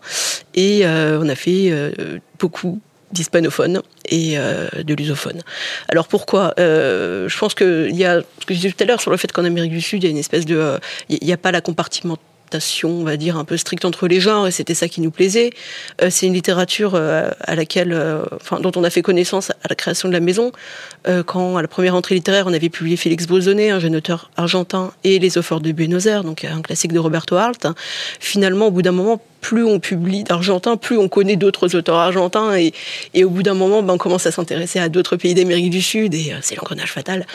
Et 0.54 0.80
euh, 0.84 1.18
on 1.22 1.28
a 1.28 1.34
fait 1.34 1.70
euh, 1.70 1.90
beaucoup 2.38 2.80
d'hispanophones 3.14 3.80
et 4.10 4.34
euh, 4.36 4.68
de 4.82 4.94
lusophones. 4.94 5.40
Alors 5.88 6.06
pourquoi 6.08 6.52
Euh, 6.58 7.28
Je 7.28 7.38
pense 7.38 7.54
qu'il 7.54 7.96
y 7.96 8.04
a, 8.04 8.20
ce 8.40 8.46
que 8.46 8.52
je 8.52 8.58
disais 8.60 8.72
tout 8.72 8.82
à 8.84 8.86
l'heure 8.86 9.00
sur 9.00 9.10
le 9.10 9.16
fait 9.16 9.32
qu'en 9.32 9.44
Amérique 9.44 9.72
du 9.72 9.80
Sud, 9.80 10.02
il 10.02 10.06
y 10.06 10.08
a 10.08 10.10
une 10.10 10.18
espèce 10.18 10.44
de, 10.44 10.56
euh, 10.56 10.78
il 11.08 11.24
n'y 11.26 11.32
a 11.32 11.38
pas 11.38 11.52
la 11.52 11.60
compartimentation, 11.60 12.90
on 12.90 13.04
va 13.04 13.16
dire, 13.16 13.36
un 13.36 13.44
peu 13.44 13.56
stricte 13.56 13.84
entre 13.84 14.06
les 14.06 14.20
genres, 14.20 14.46
et 14.46 14.50
c'était 14.50 14.74
ça 14.74 14.88
qui 14.88 15.00
nous 15.00 15.10
plaisait. 15.10 15.50
C'est 16.10 16.26
une 16.26 16.34
littérature 16.34 16.94
à 16.94 17.54
laquelle, 17.56 17.98
dont 18.60 18.72
on 18.76 18.84
a 18.84 18.90
fait 18.90 19.02
connaissance 19.02 19.50
à 19.50 19.68
la 19.70 19.74
création 19.74 20.08
de 20.08 20.12
la 20.12 20.20
maison, 20.20 20.52
quand 21.26 21.56
à 21.56 21.62
la 21.62 21.68
première 21.68 21.96
entrée 21.96 22.14
littéraire, 22.14 22.46
on 22.46 22.52
avait 22.52 22.68
publié 22.68 22.96
Félix 22.96 23.26
Brosonnet, 23.26 23.70
un 23.70 23.80
jeune 23.80 23.96
auteur 23.96 24.30
argentin, 24.36 24.92
et 25.02 25.18
Les 25.18 25.36
Efforts 25.36 25.62
de 25.62 25.72
Buenos 25.72 26.06
Aires, 26.06 26.22
donc 26.22 26.44
un 26.44 26.62
classique 26.62 26.92
de 26.92 27.00
Roberto 27.00 27.34
Hart. 27.34 27.66
Finalement, 28.20 28.68
au 28.68 28.70
bout 28.70 28.82
d'un 28.82 28.92
moment, 28.92 29.20
plus 29.44 29.62
on 29.62 29.78
publie 29.78 30.24
d'argentin, 30.24 30.78
plus 30.78 30.96
on 30.96 31.06
connaît 31.06 31.36
d'autres 31.36 31.76
auteurs 31.76 31.96
argentins, 31.96 32.56
et, 32.56 33.24
au 33.24 33.28
bout 33.28 33.42
d'un 33.42 33.52
moment, 33.52 33.82
ben, 33.82 33.92
on 33.92 33.98
commence 33.98 34.24
à 34.24 34.32
s'intéresser 34.32 34.78
à 34.78 34.88
d'autres 34.88 35.16
pays 35.16 35.34
d'Amérique 35.34 35.68
du 35.68 35.82
Sud, 35.82 36.14
et 36.14 36.32
euh, 36.32 36.36
c'est 36.40 36.56
l'engrenage 36.56 36.90
fatal. 36.90 37.26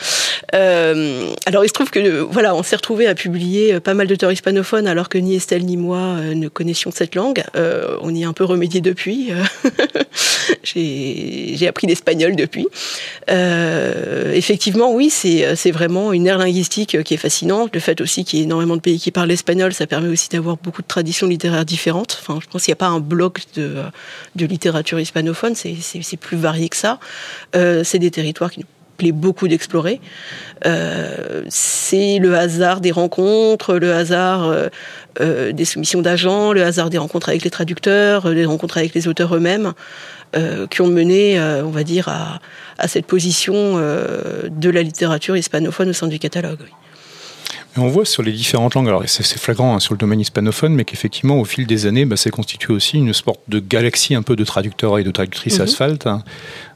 Euh, 0.54 1.30
alors 1.46 1.64
il 1.64 1.68
se 1.68 1.72
trouve 1.72 1.90
que 1.90 2.18
voilà, 2.18 2.54
on 2.56 2.64
s'est 2.64 2.74
retrouvé 2.74 3.06
à 3.06 3.14
publier 3.14 3.74
euh, 3.74 3.80
pas 3.80 3.94
mal 3.94 4.08
d'auteurs 4.08 4.32
hispanophones, 4.32 4.88
alors 4.88 5.08
que 5.08 5.18
ni 5.18 5.36
Estelle 5.36 5.64
ni 5.64 5.76
moi 5.76 5.98
euh, 5.98 6.34
ne 6.34 6.48
connaissions 6.48 6.90
cette 6.90 7.14
langue. 7.14 7.44
On 8.02 8.14
y 8.14 8.24
a 8.24 8.28
un 8.28 8.32
peu 8.32 8.44
remédié 8.44 8.80
depuis. 8.80 9.30
J'ai 10.64 11.68
appris 11.68 11.86
l'espagnol 11.86 12.34
depuis. 12.34 12.66
Effectivement, 13.28 14.92
oui, 14.92 15.10
c'est 15.10 15.70
vraiment 15.70 16.12
une 16.12 16.26
ère 16.26 16.38
linguistique 16.38 17.02
qui 17.04 17.14
est 17.14 17.18
fascinante. 17.18 17.70
Le 17.74 17.80
fait 17.80 18.00
aussi 18.00 18.24
qu'il 18.24 18.38
y 18.38 18.42
ait 18.42 18.46
énormément 18.46 18.76
de 18.76 18.80
pays 18.80 18.98
qui 18.98 19.10
parlent 19.10 19.28
l'espagnol, 19.28 19.72
ça 19.72 19.86
permet 19.86 20.08
aussi 20.08 20.28
d'avoir 20.28 20.56
beaucoup 20.56 20.82
de 20.82 20.86
traditions 20.86 21.26
littéraires 21.26 21.64
différentes. 21.64 21.99
Je 22.08 22.46
pense 22.46 22.64
qu'il 22.64 22.72
n'y 22.72 22.74
a 22.74 22.76
pas 22.76 22.86
un 22.86 23.00
bloc 23.00 23.42
de, 23.54 23.82
littérature 24.36 25.00
hispanophone, 25.00 25.54
c'est 25.54 26.16
plus 26.16 26.36
varié 26.36 26.68
que 26.68 26.76
ça. 26.76 26.98
Euh, 27.56 27.84
c'est 27.84 27.98
des 27.98 28.10
territoires 28.10 28.50
qui 28.50 28.60
nous 28.60 28.66
plaît 28.96 29.12
beaucoup 29.12 29.48
d'explorer. 29.48 30.00
Euh, 30.66 31.42
c'est 31.48 32.18
le 32.18 32.36
hasard 32.36 32.80
des 32.80 32.90
rencontres, 32.90 33.78
le 33.78 33.94
hasard 33.94 34.52
euh, 35.20 35.52
des 35.52 35.64
soumissions 35.64 36.02
d'agents, 36.02 36.52
le 36.52 36.62
hasard 36.62 36.90
des 36.90 36.98
rencontres 36.98 37.30
avec 37.30 37.42
les 37.42 37.50
traducteurs, 37.50 38.32
des 38.34 38.44
rencontres 38.44 38.78
avec 38.78 38.94
les 38.94 39.08
auteurs 39.08 39.34
eux-mêmes, 39.34 39.72
qui 40.70 40.80
ont 40.80 40.86
mené, 40.86 41.40
on 41.40 41.70
va 41.70 41.82
dire, 41.82 42.08
à, 42.08 42.86
cette 42.86 43.06
position 43.06 43.78
de 43.78 44.70
la 44.70 44.82
littérature 44.82 45.36
hispanophone 45.36 45.88
au 45.88 45.92
sein 45.92 46.06
du 46.06 46.20
catalogue. 46.20 46.60
On 47.76 47.86
voit 47.86 48.04
sur 48.04 48.22
les 48.24 48.32
différentes 48.32 48.74
langues, 48.74 48.88
alors 48.88 49.04
c'est 49.06 49.38
flagrant 49.38 49.76
hein, 49.76 49.80
sur 49.80 49.94
le 49.94 49.98
domaine 49.98 50.18
hispanophone, 50.20 50.74
mais 50.74 50.84
qu'effectivement, 50.84 51.38
au 51.40 51.44
fil 51.44 51.66
des 51.66 51.86
années, 51.86 52.04
bah, 52.04 52.16
c'est 52.16 52.30
constitué 52.30 52.72
aussi 52.72 52.98
une 52.98 53.12
sorte 53.12 53.38
de 53.48 53.60
galaxie 53.60 54.14
un 54.16 54.22
peu 54.22 54.34
de 54.34 54.42
traducteurs 54.44 54.98
et 54.98 55.04
de 55.04 55.10
traductrices 55.12 55.58
Mhm. 55.58 55.64
asphalte. 55.64 56.06
hein. 56.08 56.24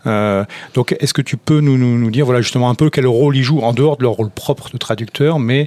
Euh, 0.07 0.45
donc, 0.75 0.95
est-ce 1.01 1.13
que 1.13 1.23
tu 1.23 1.37
peux 1.37 1.59
nous, 1.61 1.77
nous, 1.79 1.99
nous 1.99 2.11
dire, 2.13 2.25
voilà, 2.27 2.43
justement, 2.43 2.71
un 2.71 2.75
peu 2.77 2.91
quel 2.91 3.07
rôle 3.09 3.37
ils 3.37 3.43
jouent, 3.43 3.61
en 3.63 3.73
dehors 3.73 3.97
de 3.97 4.03
leur 4.05 4.13
rôle 4.13 4.31
propre 4.31 4.71
de 4.73 4.79
traducteur, 4.79 5.41
mais 5.41 5.65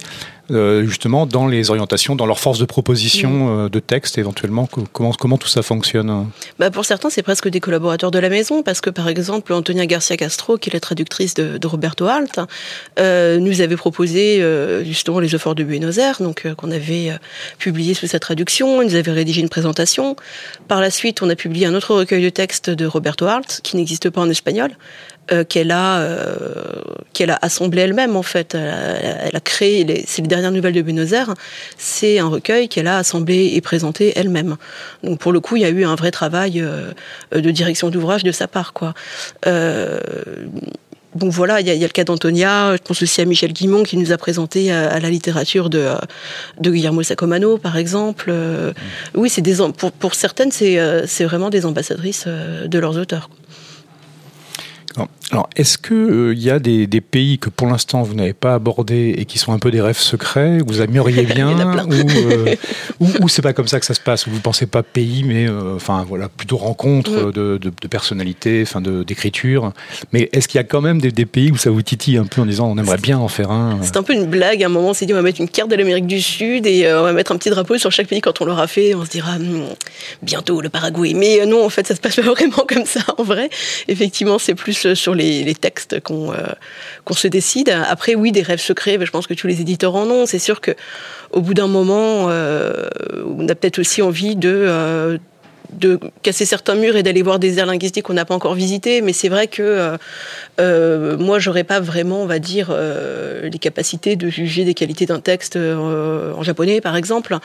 euh, 0.51 0.85
justement 0.85 1.25
dans 1.25 1.47
les 1.47 1.69
orientations, 1.69 2.15
dans 2.15 2.25
leur 2.25 2.39
force 2.39 2.59
de 2.59 2.65
proposition 2.65 3.65
euh, 3.65 3.69
de 3.69 3.79
texte, 3.79 4.17
éventuellement, 4.17 4.65
co- 4.65 4.83
comment, 4.91 5.11
comment 5.11 5.37
tout 5.37 5.47
ça 5.47 5.61
fonctionne 5.61 6.09
hein? 6.09 6.27
Bah 6.59 6.71
pour 6.71 6.85
certains, 6.85 7.09
c'est 7.09 7.23
presque 7.23 7.47
des 7.49 7.59
collaborateurs 7.59 8.11
de 8.11 8.19
la 8.19 8.29
maison, 8.29 8.63
parce 8.63 8.81
que 8.81 8.89
par 8.89 9.07
exemple, 9.09 9.53
Antonia 9.53 9.85
Garcia 9.85 10.17
Castro, 10.17 10.57
qui 10.57 10.69
est 10.69 10.73
la 10.73 10.79
traductrice 10.79 11.33
de, 11.33 11.57
de 11.57 11.67
Roberto 11.67 12.05
Alt, 12.07 12.39
euh, 12.99 13.37
nous 13.39 13.61
avait 13.61 13.75
proposé 13.77 14.43
justement 14.83 15.19
les 15.19 15.35
efforts 15.35 15.55
de 15.55 15.63
Buenos 15.63 15.97
Aires, 15.97 16.17
donc 16.21 16.47
qu'on 16.55 16.71
avait 16.71 17.11
publié 17.59 17.93
sous 17.93 18.07
sa 18.07 18.19
traduction. 18.19 18.81
Il 18.81 18.87
nous 18.89 18.95
avait 18.95 19.11
rédigé 19.11 19.41
une 19.41 19.49
présentation. 19.49 20.15
Par 20.67 20.81
la 20.81 20.89
suite, 20.91 21.21
on 21.21 21.29
a 21.29 21.35
publié 21.35 21.65
un 21.65 21.73
autre 21.75 21.93
recueil 21.95 22.23
de 22.23 22.29
textes 22.29 22.69
de 22.69 22.85
Roberto 22.85 23.25
Alt, 23.25 23.61
qui 23.63 23.75
n'existe 23.77 24.09
pas 24.09 24.21
en 24.21 24.29
espagnol. 24.29 24.71
Euh, 25.31 25.43
qu'elle 25.43 25.71
a 25.71 25.99
euh, 25.99 26.35
qu'elle 27.13 27.31
a 27.31 27.39
assemblé 27.41 27.81
elle-même 27.81 28.15
en 28.15 28.23
fait. 28.23 28.55
Elle 28.55 29.35
a, 29.35 29.39
créé 29.39 30.05
c'est 30.07 30.21
les 30.21 30.27
dernières 30.27 30.51
nouvelles 30.51 30.73
de 30.73 30.81
Buenos 30.81 31.11
Aires. 31.11 31.33
C'est 31.77 32.19
un 32.19 32.27
recueil 32.27 32.69
qu'elle 32.69 32.87
a 32.87 32.97
assemblé 32.97 33.51
et 33.55 33.61
présenté 33.61 34.13
elle-même. 34.15 34.55
Donc 35.03 35.19
pour 35.19 35.31
le 35.31 35.39
coup 35.39 35.55
il 35.57 35.63
y 35.63 35.65
a 35.65 35.69
eu 35.69 35.83
un 35.83 35.95
vrai 35.95 36.11
travail 36.11 36.61
euh, 36.61 36.91
de 37.33 37.51
direction 37.51 37.89
d'ouvrage 37.89 38.23
de 38.23 38.31
sa 38.31 38.47
part 38.47 38.71
quoi. 38.73 38.93
Euh, 39.47 39.99
donc 41.15 41.31
voilà, 41.31 41.61
il 41.61 41.67
y, 41.67 41.71
a, 41.71 41.75
le 41.75 41.87
cas 41.87 42.03
d'Antonia, 42.03 42.75
je 42.75 42.81
pense 42.81 43.01
aussi 43.01 43.21
à 43.21 43.25
Michel 43.25 43.51
Guimont 43.51 43.81
qui 43.81 43.97
nous 43.97 44.11
a 44.11 44.17
présenté 44.17 44.71
à, 44.71 44.99
la 44.99 45.09
littérature 45.09 45.71
de, 45.71 45.89
de 46.59 46.69
Guillermo 46.69 47.01
Sacomano, 47.01 47.57
par 47.57 47.75
exemple. 47.75 48.31
Oui, 49.15 49.27
c'est 49.27 49.41
des 49.41 49.55
pour, 49.75 49.91
pour 49.91 50.13
certaines, 50.13 50.51
c'est 50.51 50.77
c'est 51.07 51.23
vraiment 51.23 51.49
des 51.49 51.65
ambassadrices 51.65 52.27
de 52.27 52.77
leurs 52.77 52.99
auteurs. 52.99 53.31
Alors, 55.31 55.49
est-ce 55.57 55.77
qu'il 55.77 56.39
y 56.41 56.49
a 56.49 56.57
des, 56.59 56.87
des 56.87 57.01
pays 57.01 57.37
que 57.37 57.49
pour 57.49 57.67
l'instant 57.67 58.01
vous 58.01 58.13
n'avez 58.13 58.31
pas 58.33 58.53
abordés 58.53 59.13
et 59.17 59.25
qui 59.25 59.37
sont 59.39 59.51
un 59.51 59.59
peu 59.59 59.71
des 59.71 59.81
rêves 59.81 59.97
secrets, 59.97 60.59
vous 60.65 60.81
aimeriez 60.81 61.23
bien, 61.35 61.49
ou, 61.85 61.91
euh, 61.93 62.55
ou, 63.01 63.07
ou 63.21 63.27
c'est 63.27 63.41
pas 63.41 63.51
comme 63.51 63.67
ça 63.67 63.79
que 63.81 63.85
ça 63.85 63.93
se 63.93 63.99
passe, 63.99 64.25
vous 64.27 64.39
pensez 64.39 64.67
pas 64.67 64.83
pays, 64.83 65.23
mais 65.25 65.45
euh, 65.49 65.75
enfin 65.75 66.05
voilà, 66.07 66.29
plutôt 66.29 66.55
rencontre 66.57 67.11
Mm. 67.11 67.31
de, 67.31 67.57
de, 67.57 67.71
de 67.81 67.87
personnalités, 67.87 68.61
enfin 68.63 68.81
d'écriture. 68.81 69.73
Mais 70.13 70.29
est-ce 70.31 70.47
qu'il 70.47 70.57
y 70.59 70.61
a 70.61 70.63
quand 70.63 70.81
même 70.81 71.01
des, 71.01 71.11
des 71.11 71.25
pays 71.25 71.51
où 71.51 71.57
ça 71.57 71.69
vous 71.71 71.81
titille 71.81 72.17
un 72.17 72.25
peu 72.25 72.41
en 72.41 72.45
disant 72.45 72.69
on 72.69 72.77
aimerait 72.77 72.97
bien 72.97 73.17
en 73.17 73.27
faire 73.27 73.51
un 73.51 73.73
euh, 73.73 73.79
C'est 73.81 73.97
un 73.97 74.03
peu 74.03 74.13
une 74.13 74.25
blague. 74.25 74.63
À 74.63 74.67
un 74.67 74.69
moment, 74.69 74.89
on 74.89 74.93
s'est 74.93 75.05
dit 75.05 75.13
on 75.13 75.17
va 75.17 75.21
mettre 75.21 75.41
une 75.41 75.49
carte 75.49 75.69
de 75.69 75.75
l'Amérique 75.75 76.07
du 76.07 76.21
Sud 76.21 76.65
et 76.65 76.85
euh, 76.85 77.01
on 77.01 77.03
va 77.03 77.13
mettre 77.13 77.31
un 77.31 77.37
petit 77.37 77.49
drapeau 77.49 77.77
sur 77.77 77.91
chaque 77.91 78.07
pays 78.07 78.21
quand 78.21 78.39
on 78.41 78.45
l'aura 78.45 78.67
fait. 78.67 78.95
On 78.95 79.03
se 79.05 79.09
dira 79.09 79.35
Hum, 79.35 79.65
bientôt 80.21 80.61
le 80.61 80.69
Paraguay. 80.69 81.13
Mais 81.15 81.41
euh, 81.41 81.45
non, 81.45 81.65
en 81.65 81.69
fait, 81.69 81.85
ça 81.85 81.95
se 81.95 81.99
passe 82.01 82.15
pas 82.15 82.21
vraiment 82.33 82.65
comme 82.67 82.85
ça 82.85 83.01
en 83.17 83.23
vrai. 83.23 83.49
Effectivement, 83.87 84.39
c'est 84.39 84.55
plus 84.55 84.85
euh, 84.85 84.95
sur 84.95 85.15
les, 85.17 85.55
textes 85.55 85.99
qu'on 86.01 86.31
euh, 86.31 86.37
qu'on 87.03 87.13
se 87.13 87.27
décide. 87.27 87.69
Après, 87.69 88.15
oui, 88.15 88.31
des 88.31 88.41
rêves 88.41 88.61
secrets. 88.61 88.97
je 89.01 89.11
pense 89.11 89.27
que 89.27 89.33
tous 89.33 89.47
les 89.47 89.61
éditeurs 89.61 89.95
en 89.95 90.07
ont. 90.09 90.25
C'est 90.25 90.39
sûr 90.39 90.61
que 90.61 90.71
au 91.31 91.41
bout 91.41 91.53
d'un 91.53 91.67
moment, 91.67 92.29
euh, 92.29 92.87
on 93.25 93.47
a 93.47 93.55
peut-être 93.55 93.79
aussi 93.79 94.01
envie 94.01 94.35
de 94.35 94.49
euh, 94.49 95.17
de 95.73 95.99
casser 96.23 96.45
certains 96.45 96.75
murs 96.75 96.95
et 96.95 97.03
d'aller 97.03 97.21
voir 97.21 97.39
des 97.39 97.59
aires 97.59 97.65
linguistiques 97.65 98.05
qu'on 98.05 98.13
n'a 98.13 98.23
pas 98.23 98.33
encore 98.33 98.53
visitées. 98.53 99.01
Mais 99.01 99.11
c'est 99.11 99.27
vrai 99.27 99.47
que 99.47 99.61
euh, 99.61 99.97
euh, 100.61 101.17
moi, 101.17 101.39
j'aurais 101.39 101.65
pas 101.65 101.81
vraiment, 101.81 102.21
on 102.21 102.25
va 102.25 102.39
dire, 102.39 102.73
les 103.43 103.59
capacités 103.59 104.15
de 104.15 104.29
juger 104.29 104.63
des 104.63 104.73
qualités 104.73 105.05
d'un 105.05 105.19
texte 105.19 105.57
en 105.57 106.41
japonais, 106.41 106.79
par 106.79 106.95
exemple, 106.95 107.37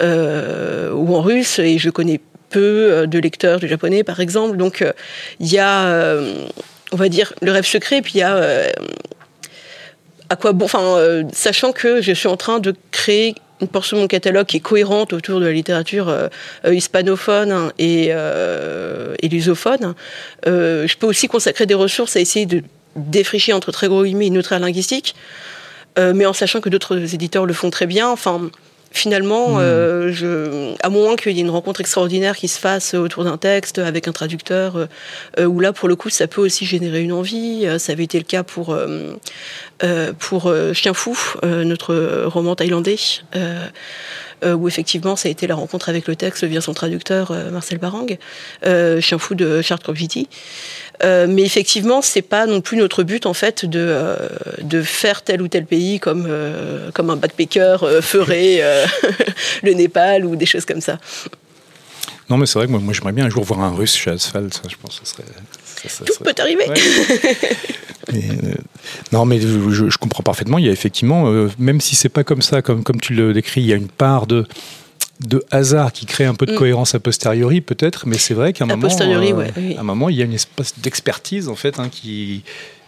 ou 0.00 1.14
en 1.16 1.20
russe, 1.20 1.58
et 1.58 1.76
je 1.76 1.90
connais 1.90 2.20
peu 2.48 3.06
de 3.06 3.18
lecteurs 3.18 3.60
du 3.60 3.68
japonais, 3.68 4.04
par 4.04 4.20
exemple. 4.20 4.56
Donc, 4.56 4.82
il 5.38 5.52
y 5.52 5.58
a, 5.58 6.16
on 6.92 6.96
va 6.96 7.08
dire, 7.08 7.32
le 7.42 7.52
rêve 7.52 7.66
secret, 7.66 8.02
puis 8.02 8.12
il 8.16 8.18
y 8.18 8.22
a 8.22 8.36
euh, 8.36 8.68
à 10.28 10.36
quoi 10.36 10.52
bon, 10.52 10.64
enfin, 10.64 10.82
euh, 10.82 11.24
sachant 11.32 11.72
que 11.72 12.00
je 12.00 12.12
suis 12.12 12.28
en 12.28 12.36
train 12.36 12.58
de 12.58 12.74
créer 12.90 13.34
une 13.60 13.68
portion 13.68 13.96
de 13.96 14.02
mon 14.02 14.08
catalogue 14.08 14.46
qui 14.46 14.58
est 14.58 14.60
cohérente 14.60 15.12
autour 15.12 15.40
de 15.40 15.46
la 15.46 15.52
littérature 15.52 16.08
euh, 16.08 16.28
hispanophone 16.66 17.52
hein, 17.52 17.72
et, 17.78 18.08
et 18.08 19.28
lusophone, 19.28 19.94
je 20.44 20.96
peux 20.96 21.06
aussi 21.06 21.26
consacrer 21.26 21.64
des 21.64 21.74
ressources 21.74 22.16
à 22.16 22.20
essayer 22.20 22.46
de 22.46 22.62
défricher 22.96 23.52
entre 23.52 23.72
très 23.72 23.88
gros 23.88 24.04
guillemets 24.04 24.26
une 24.26 24.36
ère 24.36 24.58
linguistique, 24.58 25.14
mais 25.96 26.26
en 26.26 26.34
sachant 26.34 26.60
que 26.60 26.68
d'autres 26.68 27.14
éditeurs 27.14 27.46
le 27.46 27.54
font 27.54 27.70
très 27.70 27.86
bien. 27.86 28.10
Enfin, 28.10 28.50
finalement, 28.96 29.58
euh, 29.58 30.10
je, 30.10 30.74
à 30.82 30.88
moins 30.88 31.16
qu'il 31.16 31.32
y 31.32 31.38
ait 31.38 31.42
une 31.42 31.50
rencontre 31.50 31.80
extraordinaire 31.80 32.36
qui 32.36 32.48
se 32.48 32.58
fasse 32.58 32.94
autour 32.94 33.24
d'un 33.24 33.36
texte 33.36 33.78
avec 33.78 34.08
un 34.08 34.12
traducteur, 34.12 34.76
euh, 34.76 34.86
euh, 35.38 35.44
où 35.44 35.60
là, 35.60 35.72
pour 35.72 35.88
le 35.88 35.96
coup, 35.96 36.08
ça 36.08 36.26
peut 36.26 36.40
aussi 36.40 36.64
générer 36.64 37.02
une 37.02 37.12
envie. 37.12 37.66
Euh, 37.66 37.78
ça 37.78 37.92
avait 37.92 38.04
été 38.04 38.18
le 38.18 38.24
cas 38.24 38.42
pour 38.42 38.74
euh, 38.74 40.12
pour 40.18 40.52
Chien 40.72 40.94
fou, 40.94 41.16
notre 41.42 42.24
roman 42.24 42.54
thaïlandais. 42.56 42.96
Où 44.44 44.68
effectivement 44.68 45.16
ça 45.16 45.28
a 45.28 45.32
été 45.32 45.46
la 45.46 45.54
rencontre 45.54 45.88
avec 45.88 46.06
le 46.06 46.14
texte 46.14 46.44
via 46.44 46.60
son 46.60 46.74
traducteur 46.74 47.32
Marcel 47.50 47.78
Barang, 47.78 48.16
euh, 48.64 49.00
Chien 49.00 49.18
fou 49.18 49.34
de 49.34 49.62
Charles 49.62 49.80
Croqueviti. 49.80 50.28
Euh, 51.04 51.26
mais 51.28 51.42
effectivement, 51.42 52.00
c'est 52.02 52.22
pas 52.22 52.46
non 52.46 52.60
plus 52.60 52.76
notre 52.78 53.02
but 53.02 53.26
en 53.26 53.34
fait 53.34 53.64
de 53.66 53.78
euh, 53.80 54.16
de 54.62 54.82
faire 54.82 55.22
tel 55.22 55.42
ou 55.42 55.48
tel 55.48 55.66
pays 55.66 56.00
comme 56.00 56.26
euh, 56.28 56.90
comme 56.92 57.10
un 57.10 57.16
backpacker 57.16 57.76
euh, 57.82 58.00
ferait 58.00 58.62
le 59.62 59.72
Népal 59.74 60.24
ou 60.24 60.36
des 60.36 60.46
choses 60.46 60.64
comme 60.64 60.80
ça. 60.80 60.98
Non, 62.28 62.36
mais 62.38 62.46
c'est 62.46 62.58
vrai 62.58 62.66
que 62.66 62.72
moi, 62.72 62.80
moi, 62.80 62.92
j'aimerais 62.92 63.12
bien 63.12 63.26
un 63.26 63.30
jour 63.30 63.44
voir 63.44 63.60
un 63.60 63.70
russe 63.74 63.94
chez 63.94 64.10
Asphalt. 64.10 64.52
Ça, 64.52 64.62
je 64.68 64.74
pense 64.82 64.98
que 64.98 65.06
ce 65.06 65.12
serait. 65.14 65.24
ça- 65.64 65.88
ça 65.88 66.04
Tout 66.04 66.12
serait- 66.14 66.24
peut 66.34 66.42
arriver. 66.42 66.68
Ouais. 66.68 66.74
Mais, 68.12 68.22
euh, 68.30 68.54
non, 69.12 69.24
mais 69.24 69.40
je, 69.40 69.48
je- 69.70 69.88
je 69.90 69.98
comprends 69.98 70.22
parfaitement. 70.22 70.58
Il 70.58 70.64
y 70.66 70.68
a 70.68 70.72
effectivement, 70.72 71.28
euh, 71.28 71.48
même 71.58 71.80
si 71.80 71.96
c'est 71.96 72.08
pas 72.08 72.22
comme 72.22 72.40
ça, 72.40 72.62
comme, 72.62 72.84
comme 72.84 73.00
tu 73.00 73.14
le 73.14 73.32
décris, 73.32 73.62
il 73.62 73.66
y 73.66 73.72
a 73.72 73.76
une 73.76 73.88
part 73.88 74.28
de, 74.28 74.46
de 75.20 75.44
hasard 75.50 75.92
qui 75.92 76.06
crée 76.06 76.24
un 76.24 76.34
peu 76.34 76.46
de 76.46 76.52
Mm. 76.52 76.56
cohérence 76.56 76.94
a 76.94 77.00
posteriori, 77.00 77.60
peut-être. 77.60 78.06
Mais 78.06 78.18
c'est 78.18 78.34
vrai 78.34 78.52
qu'à 78.52 78.64
un 78.64 78.68
moment, 78.68 78.88
euh, 78.88 79.32
ouais, 79.32 79.52
oui. 79.56 79.76
à 79.76 79.80
un 79.80 79.84
moment, 79.84 80.08
il 80.08 80.16
y 80.16 80.22
a 80.22 80.24
une 80.24 80.32
espèce 80.34 80.74
d'expertise 80.78 81.48
en 81.48 81.56
fait 81.56 81.78
hein, 81.78 81.88
qui, 81.90 82.42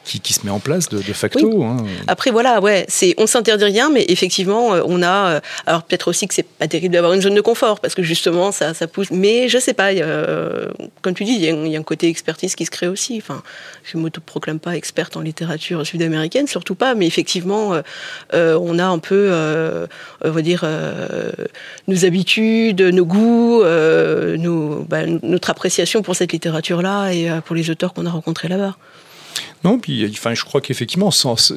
qui, 0.05 0.20
qui 0.20 0.32
se 0.32 0.44
met 0.46 0.51
en 0.51 0.59
place 0.61 0.88
de, 0.88 0.99
de 0.99 1.12
facto. 1.12 1.62
hein. 1.64 1.76
Après 2.07 2.30
voilà, 2.30 2.61
ouais, 2.61 2.86
c'est 2.88 3.14
on 3.18 3.26
s'interdit 3.26 3.64
rien, 3.64 3.90
mais 3.90 4.05
effectivement 4.09 4.74
euh, 4.74 4.82
on 4.86 5.03
a, 5.03 5.28
euh, 5.34 5.40
alors 5.66 5.82
peut-être 5.82 6.09
aussi 6.09 6.26
que 6.26 6.34
c'est 6.34 6.46
pas 6.46 6.66
terrible 6.68 6.94
d'avoir 6.94 7.12
une 7.12 7.20
zone 7.20 7.34
de 7.34 7.40
confort 7.42 7.80
parce 7.80 7.94
que 7.94 8.03
justement 8.03 8.51
ça, 8.53 8.72
ça 8.74 8.86
pousse, 8.86 9.11
mais 9.11 9.49
je 9.49 9.59
sais 9.59 9.74
pas, 9.74 9.86
a, 9.86 9.90
euh, 9.92 10.68
comme 11.03 11.14
tu 11.14 11.24
dis, 11.24 11.32
il 11.32 11.44
y, 11.44 11.49
a 11.51 11.53
un- 11.55 11.64
il 11.66 11.72
y 11.72 11.76
a 11.76 11.78
un 11.78 11.82
côté 11.82 12.09
expertise 12.09 12.55
qui 12.55 12.64
se 12.64 12.70
crée 12.70 12.88
aussi. 12.88 13.18
Enfin, 13.18 13.42
je 13.84 13.99
m'autoproclame 13.99 14.59
pas 14.61 14.76
experte 14.76 15.16
en 15.16 15.20
littérature 15.20 15.86
sud-américaine, 15.86 16.46
surtout 16.46 16.74
pas, 16.74 16.94
mais 16.94 17.07
effectivement 17.07 17.74
euh, 18.34 18.59
on 18.61 18.78
a 18.78 18.84
un 18.86 18.99
peu, 18.99 19.28
euh, 19.30 19.86
on 20.24 20.30
va 20.30 20.40
dire, 20.42 20.62
euh, 20.64 21.30
nos 21.86 22.05
habitudes, 22.07 22.80
nos 22.80 23.05
goûts, 23.05 23.62
nos, 23.64 24.84
bah, 24.88 25.03
notre 25.22 25.51
appréciation 25.51 26.03
pour 26.03 26.16
cette 26.16 26.32
littérature-là 26.32 27.11
et 27.12 27.28
pour 27.44 27.55
les 27.57 27.68
auteurs 27.70 27.92
qu'on 27.94 28.07
a 28.07 28.11
rencontrés 28.11 28.49
là-bas. 28.49 28.76
Non, 29.64 29.78
puis 29.78 30.09
enfin, 30.11 30.34
je 30.34 30.45
crois 30.45 30.61
qu'effectivement, 30.61 31.11
sans, 31.11 31.36
sans, 31.36 31.57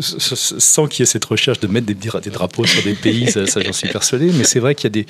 sans 0.59 0.87
qu'il 0.87 1.01
y 1.01 1.03
ait 1.03 1.05
cette 1.05 1.25
recherche 1.25 1.59
de 1.59 1.67
mettre 1.67 1.85
des, 1.85 1.93
dra- 1.93 2.19
des 2.19 2.29
drapeaux 2.29 2.65
sur 2.65 2.83
des 2.83 2.93
pays, 2.93 3.29
ça, 3.29 3.45
ça, 3.45 3.61
j'en 3.61 3.73
suis 3.73 3.89
persuadé, 3.89 4.31
mais 4.33 4.43
c'est 4.43 4.59
vrai 4.59 4.75
qu'il 4.75 4.85
y 4.85 4.87
a 4.87 4.89
des, 4.89 5.05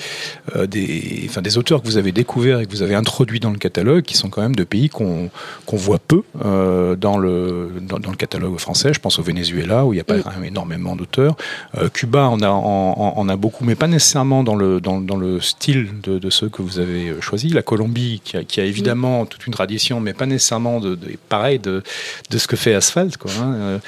euh, 0.56 0.68
des, 0.68 1.26
enfin, 1.30 1.42
des 1.42 1.58
auteurs 1.58 1.82
que 1.82 1.88
vous 1.88 1.98
avez 1.98 2.12
découverts 2.12 2.60
et 2.60 2.66
que 2.66 2.72
vous 2.72 2.82
avez 2.82 2.96
introduits 2.96 3.40
dans 3.40 3.52
le 3.52 3.58
catalogue 3.58 4.04
qui 4.04 4.16
sont 4.18 4.30
quand 4.30 4.42
même 4.42 4.56
de 4.56 4.64
pays 4.64 4.90
qu'on 4.90 5.30
qu'on 5.66 5.78
voit 5.78 6.00
peu 6.00 6.24
euh, 6.44 6.96
dans, 6.96 7.18
le, 7.18 7.72
dans, 7.82 8.00
dans 8.00 8.12
le 8.12 8.18
catalogue 8.18 8.58
français. 8.60 8.94
Je 8.94 9.00
pense 9.00 9.20
au 9.20 9.24
Venezuela 9.24 9.86
où 9.86 9.94
il 9.94 9.98
n'y 9.98 10.02
a 10.02 10.04
pas 10.04 10.18
énormément 10.44 10.96
d'auteurs. 10.96 11.36
Euh, 11.78 11.90
Cuba, 11.90 12.30
on 12.32 12.42
a, 12.42 12.50
on, 12.50 13.14
on 13.18 13.30
a 13.30 13.36
beaucoup, 13.36 13.64
mais 13.64 13.76
pas 13.76 13.88
nécessairement 13.88 14.44
dans 14.44 14.56
le, 14.56 14.82
dans, 14.82 15.00
dans 15.00 15.18
le 15.18 15.40
style 15.40 15.90
de, 16.04 16.20
de 16.20 16.30
ceux 16.30 16.50
que 16.50 16.62
vous 16.62 16.80
avez 16.80 17.14
choisis. 17.22 17.54
La 17.54 17.62
Colombie, 17.62 18.22
qui 18.24 18.38
a, 18.38 18.44
qui 18.44 18.60
a 18.60 18.66
évidemment 18.66 19.26
toute 19.26 19.48
une 19.48 19.54
tradition, 19.54 20.00
mais 20.00 20.14
pas 20.14 20.26
nécessairement 20.26 20.80
de, 20.80 20.96
de 20.96 21.12
pareil 21.30 21.60
de, 21.60 21.84
de 22.30 22.38
ce 22.38 22.48
que 22.48 22.56
fait 22.62 22.74
Asphalt, 22.76 23.18
quoi. 23.18 23.32
hein. 23.42 23.54
Euh, 23.54 23.80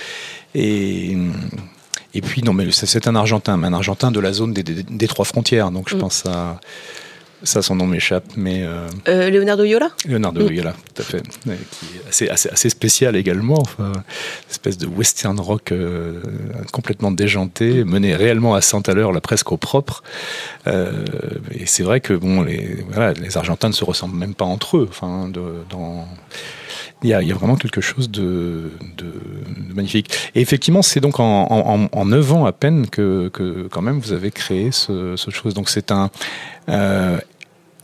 Et 0.55 1.17
et 2.15 2.21
puis 2.21 2.43
non, 2.43 2.53
mais 2.53 2.71
c'est 2.71 3.07
un 3.07 3.15
Argentin, 3.15 3.57
mais 3.57 3.67
un 3.67 3.73
Argentin 3.73 4.11
de 4.11 4.19
la 4.19 4.33
zone 4.33 4.53
des, 4.53 4.61
des- 4.61 4.83
des 4.83 5.07
trois 5.07 5.25
frontières. 5.25 5.71
Donc 5.71 5.89
je 5.89 5.95
Mm. 5.95 5.99
pense 5.99 6.25
à 6.27 6.59
ça, 7.45 7.61
son 7.61 7.75
nom 7.75 7.87
m'échappe, 7.87 8.23
mais 8.37 8.61
euh, 8.63 8.87
Euh, 9.09 9.29
Leonardo 9.31 9.63
Yola? 9.65 9.89
Leonardo 10.07 10.47
Mm. 10.47 10.73
Tout 10.93 11.01
à 11.01 11.03
fait, 11.03 11.23
Ouais, 11.47 11.57
qui 11.71 11.85
est 11.97 12.07
assez, 12.07 12.29
assez, 12.29 12.49
assez 12.49 12.69
spécial 12.69 13.15
également, 13.17 13.57
enfin, 13.59 13.91
espèce 14.49 14.77
de 14.77 14.85
western 14.87 15.37
rock 15.39 15.71
euh, 15.73 16.21
complètement 16.71 17.11
déjanté, 17.11 17.83
mené 17.83 18.15
réellement 18.15 18.53
à 18.55 18.61
100 18.61 18.87
à 18.87 18.93
l'heure, 18.93 19.11
là 19.11 19.19
presque 19.19 19.51
au 19.51 19.57
propre. 19.57 20.03
Et 20.67 21.65
c'est 21.65 21.83
vrai 21.83 21.99
que 21.99 22.13
bon, 22.13 22.43
les, 22.43 22.77
voilà, 22.89 23.11
les 23.13 23.35
Argentins 23.37 23.67
ne 23.69 23.73
se 23.73 23.83
ressemblent 23.83 24.15
même 24.17 24.35
pas 24.35 24.45
entre 24.45 24.77
eux. 24.77 24.87
Enfin, 24.89 25.27
de, 25.27 25.41
dans 25.69 26.07
il 27.03 27.09
y, 27.09 27.13
a, 27.13 27.35
vraiment 27.35 27.55
quelque 27.55 27.81
chose 27.81 28.09
de, 28.09 28.71
magnifique. 29.73 30.31
Et 30.35 30.41
effectivement, 30.41 30.81
c'est 30.81 30.99
donc 30.99 31.19
en, 31.19 31.47
en, 31.49 31.89
en 31.91 32.05
9 32.05 32.33
ans 32.33 32.45
à 32.45 32.51
peine 32.51 32.87
que, 32.89 33.29
quand 33.71 33.81
même 33.81 33.99
vous 33.99 34.13
avez 34.13 34.31
créé 34.31 34.71
ce, 34.71 35.15
chose. 35.29 35.53
Donc 35.53 35.69
c'est 35.69 35.91
un... 35.91 36.09
Euh, 36.69 37.17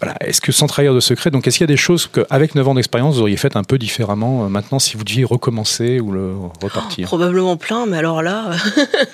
voilà. 0.01 0.15
Est-ce 0.21 0.39
que 0.39 0.53
sans 0.53 0.67
trahir 0.67 0.93
de 0.93 1.01
secret, 1.01 1.29
donc 1.29 1.45
est-ce 1.45 1.57
qu'il 1.57 1.63
y 1.63 1.69
a 1.69 1.73
des 1.73 1.75
choses 1.75 2.07
qu'avec 2.07 2.55
9 2.55 2.69
ans 2.69 2.73
d'expérience, 2.73 3.15
vous 3.15 3.21
auriez 3.21 3.35
fait 3.35 3.57
un 3.57 3.63
peu 3.63 3.77
différemment 3.77 4.45
euh, 4.45 4.47
maintenant 4.47 4.79
si 4.79 4.95
vous 4.95 5.03
deviez 5.03 5.25
recommencer 5.25 5.99
ou 5.99 6.49
repartir? 6.61 7.05
Probablement 7.07 7.57
plein, 7.57 7.85
mais 7.85 7.97
alors 7.97 8.21
là, 8.21 8.51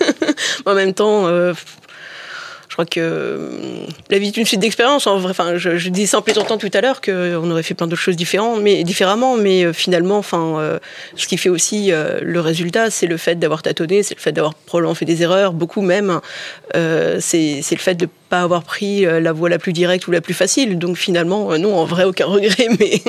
en 0.68 0.76
même 0.76 0.94
temps, 0.94 1.26
euh, 1.26 1.54
crois 2.76 2.86
que 2.86 3.00
euh, 3.00 3.86
la 4.10 4.20
vie 4.20 4.28
est 4.28 4.38
une 4.38 4.46
suite 4.46 4.60
d'expériences. 4.60 5.08
En 5.08 5.24
enfin, 5.24 5.56
je, 5.56 5.78
je 5.78 5.90
disais 5.90 6.08
sans 6.08 6.22
plaisantant 6.22 6.58
tout 6.58 6.70
à 6.74 6.82
l'heure 6.82 7.00
qu'on 7.00 7.50
aurait 7.50 7.64
fait 7.64 7.74
plein 7.74 7.88
d'autres 7.88 8.02
choses 8.02 8.18
différentes, 8.18 8.62
mais 8.62 8.84
différemment, 8.84 9.38
mais 9.38 9.64
euh, 9.64 9.72
finalement, 9.72 10.18
enfin, 10.18 10.60
euh, 10.60 10.80
ce 11.16 11.26
qui 11.26 11.38
fait 11.38 11.48
aussi 11.48 11.92
le 12.22 12.40
résultat, 12.42 12.90
c'est 12.90 13.08
le 13.08 13.16
fait 13.16 13.36
d'avoir 13.36 13.62
tâtonné, 13.62 14.04
c'est 14.04 14.16
le 14.16 14.20
fait 14.20 14.34
d'avoir 14.34 14.54
probablement 14.54 14.94
fait 14.94 15.06
des 15.06 15.22
erreurs, 15.24 15.54
beaucoup 15.54 15.82
même. 15.82 16.20
C'est 16.74 17.62
le 17.72 17.78
fait 17.78 17.96
de 17.96 18.10
pas 18.30 18.42
avoir 18.42 18.64
pris 18.64 19.06
la 19.06 19.32
voie 19.32 19.50
la 19.50 19.60
plus 19.60 19.72
directe 19.72 20.08
ou 20.08 20.12
la 20.12 20.20
plus 20.20 20.34
facile. 20.34 20.78
Donc 20.78 20.98
finalement, 20.98 21.58
non, 21.58 21.78
en 21.78 21.86
vrai, 21.86 22.04
aucun 22.04 22.26
regret, 22.26 22.68
mais 22.78 23.02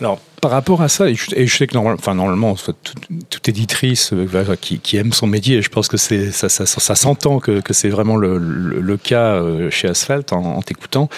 Alors, 0.00 0.18
par 0.40 0.50
rapport 0.50 0.82
à 0.82 0.88
ça, 0.88 1.08
et 1.08 1.14
je, 1.14 1.26
et 1.36 1.46
je 1.46 1.56
sais 1.56 1.66
que 1.66 1.74
normal- 1.74 1.96
enfin, 1.98 2.14
normalement, 2.14 2.54
toute, 2.56 2.94
toute 3.30 3.48
éditrice 3.48 4.12
euh, 4.12 4.56
qui, 4.60 4.78
qui 4.80 4.96
aime 4.96 5.12
son 5.12 5.26
métier, 5.26 5.56
et 5.58 5.62
je 5.62 5.68
pense 5.70 5.88
que 5.88 5.96
c'est, 5.96 6.32
ça, 6.32 6.48
ça, 6.48 6.66
ça 6.66 6.94
s'entend 6.94 7.38
que, 7.38 7.60
que 7.60 7.72
c'est 7.72 7.88
vraiment 7.88 8.16
le, 8.16 8.38
le- 8.38 8.80
le 8.80 8.96
cas 8.96 9.34
euh, 9.34 9.70
chez 9.70 9.88
Asphalt 9.88 10.32
en, 10.32 10.44
en 10.56 10.62
t'écoutant. 10.62 11.08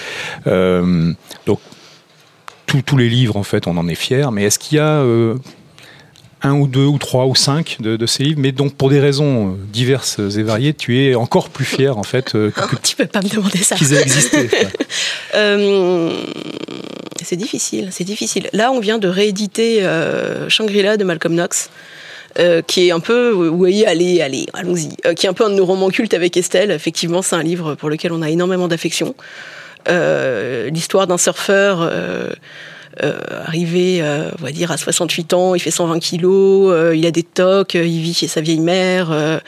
Euh, 0.47 1.13
donc, 1.47 1.61
tous- 2.67 2.83
tous 2.83 2.97
les 2.97 3.09
livres, 3.09 3.37
en 3.37 3.43
fait, 3.45 3.67
on 3.67 3.77
en 3.79 3.89
est 3.89 3.95
fier, 3.95 4.31
mais 4.33 4.45
est-ce 4.45 4.59
qu'il 4.59 4.77
y 4.77 4.81
a 4.81 5.03
un 6.43 6.53
ou 6.53 6.67
deux 6.69 6.85
ou 6.85 6.99
trois 6.99 7.27
ou 7.27 7.35
cinq 7.35 7.79
de, 7.81 7.97
de 7.97 8.07
ces 8.07 8.23
livres, 8.23 8.41
mais 8.41 8.53
donc 8.53 8.75
pour 8.75 8.91
des 8.91 9.01
raisons 9.01 9.57
diverses 9.73 10.19
et 10.19 10.43
variées, 10.43 10.75
tu 10.75 11.01
es 11.03 11.15
encore 11.15 11.49
plus 11.49 11.65
fier, 11.65 11.97
en 11.99 12.03
fait, 12.05 12.33
que- 12.33 12.53
tu 12.83 12.95
peux 12.95 13.07
pas 13.07 13.23
me 13.23 13.29
demander 13.29 13.59
ça. 13.59 13.75
qu'ils 13.75 13.95
aient 13.95 14.03
existé. 14.03 14.49
Euh, 15.35 16.11
c'est 17.23 17.37
difficile, 17.37 17.89
c'est 17.93 18.05
difficile. 18.05 18.49
Là, 18.53 18.73
on 18.73 18.81
vient 18.81 18.99
de 18.99 19.09
rééditer 19.09 19.85
euh, 19.85 20.49
Shangri-La 20.49 20.97
de 20.97 21.05
Malcolm 21.05 21.35
Knox. 21.35 21.71
euh, 22.39 22.61
qui 22.63 22.89
est 22.89 22.91
un 22.91 23.01
peu, 23.01 23.33
oui, 23.33 23.85
allez, 23.87 24.21
allez, 24.21 24.47
allons-y, 24.53 24.91
euh, 25.07 25.15
qui 25.15 25.27
est 25.27 25.29
un 25.29 25.33
peu 25.33 25.45
un 25.45 25.51
de 25.51 25.55
nos 25.55 25.65
romans 25.65 25.89
cultes 25.89 26.13
avec 26.15 26.37
Estelle. 26.37 26.71
Effectivement, 26.71 27.23
c'est 27.23 27.37
un 27.37 27.43
livre 27.43 27.75
pour 27.77 27.89
lequel 27.89 28.13
on 28.13 28.21
a 28.21 28.29
énormément 28.31 28.69
d'affection. 28.69 29.15
Euh, 29.89 30.69
L'histoire 30.69 31.07
d'un 31.07 31.17
surfeur 31.17 31.81
euh, 31.81 32.29
euh, 33.03 33.15
arrivé, 33.47 34.01
euh, 34.03 34.31
on 34.41 34.45
va 34.45 34.53
dire, 34.53 34.71
à 34.71 34.77
68 34.77 35.33
ans, 35.35 35.55
il 35.55 35.61
fait 35.61 35.71
120 35.71 35.99
kilos, 35.99 36.73
euh, 36.73 36.95
il 36.97 37.07
a 37.07 37.11
des 37.11 37.23
tocs, 37.23 37.75
euh, 37.75 37.87
il 37.87 38.01
vit 38.01 38.15
chez 38.15 38.29
sa 38.29 38.41
vieille 38.41 38.61
mère, 38.61 39.11
euh, 39.13 39.39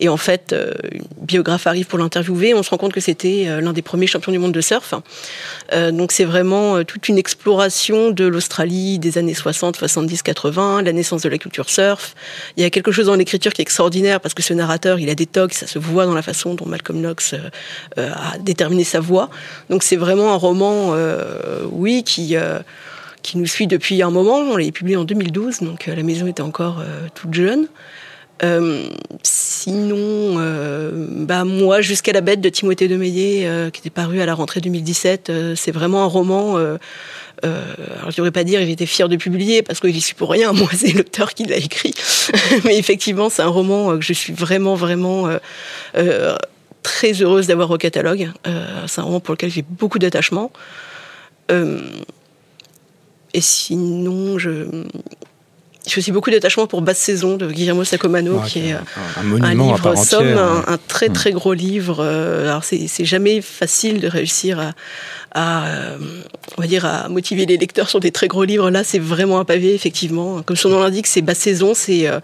Et 0.00 0.08
en 0.08 0.16
fait, 0.16 0.52
euh, 0.52 0.72
une 0.92 1.02
biographe 1.20 1.66
arrive 1.66 1.86
pour 1.86 1.98
l'interviewer. 1.98 2.54
On 2.54 2.62
se 2.62 2.70
rend 2.70 2.76
compte 2.76 2.92
que 2.92 3.00
c'était 3.00 3.44
euh, 3.48 3.60
l'un 3.60 3.72
des 3.72 3.82
premiers 3.82 4.06
champions 4.06 4.32
du 4.32 4.38
monde 4.38 4.52
de 4.52 4.60
surf. 4.60 4.94
Euh, 5.72 5.90
donc 5.90 6.12
c'est 6.12 6.24
vraiment 6.24 6.84
toute 6.84 7.08
une 7.08 7.18
exploration 7.18 8.10
de 8.10 8.24
l'Australie 8.24 8.98
des 8.98 9.18
années 9.18 9.34
60, 9.34 9.76
70, 9.76 10.22
80, 10.22 10.82
la 10.82 10.92
naissance 10.92 11.22
de 11.22 11.28
la 11.28 11.38
culture 11.38 11.68
surf. 11.68 12.14
Il 12.56 12.62
y 12.62 12.66
a 12.66 12.70
quelque 12.70 12.92
chose 12.92 13.06
dans 13.06 13.16
l'écriture 13.16 13.52
qui 13.52 13.60
est 13.60 13.64
extraordinaire 13.64 14.20
parce 14.20 14.34
que 14.34 14.42
ce 14.42 14.54
narrateur, 14.54 14.98
il 14.98 15.10
a 15.10 15.14
des 15.14 15.26
tocs, 15.26 15.54
ça 15.54 15.66
se 15.66 15.78
voit 15.78 16.06
dans 16.06 16.14
la 16.14 16.22
façon 16.22 16.54
dont 16.54 16.66
Malcolm 16.66 17.00
Knox 17.00 17.34
a 17.96 18.38
déterminé 18.38 18.84
sa 18.84 19.00
voix. 19.00 19.30
Donc 19.70 19.82
c'est 19.82 19.96
vraiment 19.96 20.32
un 20.32 20.36
roman, 20.36 20.94
oui, 21.72 22.04
qui 22.04 22.36
qui 23.22 23.36
nous 23.36 23.46
suit 23.46 23.66
depuis 23.66 24.02
un 24.02 24.10
moment. 24.10 24.38
On 24.38 24.56
l'a 24.56 24.70
publié 24.70 24.96
en 24.96 25.04
2012, 25.04 25.60
donc 25.60 25.86
la 25.86 26.02
maison 26.02 26.26
était 26.26 26.42
encore 26.42 26.82
toute 27.14 27.34
jeune. 27.34 27.66
Euh, 28.42 28.88
sinon, 29.22 29.96
euh, 29.98 30.90
bah 31.10 31.44
moi, 31.44 31.80
jusqu'à 31.80 32.12
la 32.12 32.20
bête 32.20 32.40
de 32.40 32.48
Timothée 32.48 32.88
de 32.88 32.96
euh, 32.96 33.70
qui 33.70 33.80
était 33.80 33.90
paru 33.90 34.20
à 34.20 34.26
la 34.26 34.34
rentrée 34.34 34.60
2017, 34.60 35.30
euh, 35.30 35.54
c'est 35.56 35.72
vraiment 35.72 36.04
un 36.04 36.06
roman. 36.06 36.56
Alors 37.42 38.10
je 38.10 38.16
devrais 38.16 38.32
pas 38.32 38.42
dire 38.42 38.60
il 38.60 38.70
était 38.70 38.86
fier 38.86 39.08
de 39.08 39.16
publier 39.16 39.62
parce 39.62 39.78
qu'il 39.80 39.96
y 39.96 40.00
suis 40.00 40.14
pour 40.14 40.30
rien. 40.30 40.52
Moi, 40.54 40.68
c'est 40.74 40.92
l'auteur 40.92 41.34
qui 41.34 41.44
l'a 41.44 41.56
écrit, 41.56 41.94
mais 42.64 42.78
effectivement, 42.78 43.30
c'est 43.30 43.42
un 43.42 43.48
roman 43.48 43.96
que 43.96 44.04
je 44.04 44.12
suis 44.12 44.32
vraiment, 44.32 44.74
vraiment 44.74 45.28
très 46.82 47.12
heureuse 47.22 47.46
d'avoir 47.46 47.70
au 47.70 47.78
catalogue. 47.78 48.30
c'est 48.86 49.00
un 49.00 49.04
roman 49.04 49.20
pour 49.20 49.34
lequel 49.34 49.50
j'ai 49.50 49.62
beaucoup 49.62 49.98
d'attachement. 49.98 50.50
et 51.50 53.40
sinon, 53.40 54.38
je 54.38 54.84
j'ai 55.88 55.98
aussi 55.98 56.12
beaucoup 56.12 56.30
d'attachement 56.30 56.66
pour 56.66 56.82
Basse 56.82 56.98
Saison 56.98 57.36
de 57.36 57.50
Guillermo 57.50 57.84
Sacomano, 57.84 58.40
qui 58.42 58.60
est 58.60 58.76
un, 59.16 59.54
livre 59.54 59.96
somme, 59.96 60.36
un, 60.36 60.78
très 60.88 61.08
très 61.08 61.32
gros 61.32 61.54
livre. 61.54 61.98
Euh, 62.00 62.48
alors 62.48 62.64
c'est 62.64 63.04
jamais 63.04 63.40
facile 63.40 64.00
de 64.00 64.08
réussir 64.08 64.60
à, 64.60 64.72
à, 65.32 65.66
euh, 65.68 65.98
on 66.56 66.62
va 66.62 66.68
dire, 66.68 66.84
à 66.84 67.08
motiver 67.08 67.46
les 67.46 67.56
lecteurs 67.56 67.88
sur 67.88 68.00
des 68.00 68.10
très 68.10 68.28
gros 68.28 68.44
livres. 68.44 68.70
Là, 68.70 68.84
c'est 68.84 68.98
vraiment 68.98 69.40
un 69.40 69.44
pavé, 69.44 69.74
effectivement. 69.74 70.42
Comme 70.42 70.56
son 70.56 70.68
nom 70.68 70.80
l'indique, 70.80 71.06
c'est 71.06 71.22
Basse 71.22 71.38
Saison, 71.38 71.72
c'est 71.74 72.06
euh, 72.06 72.20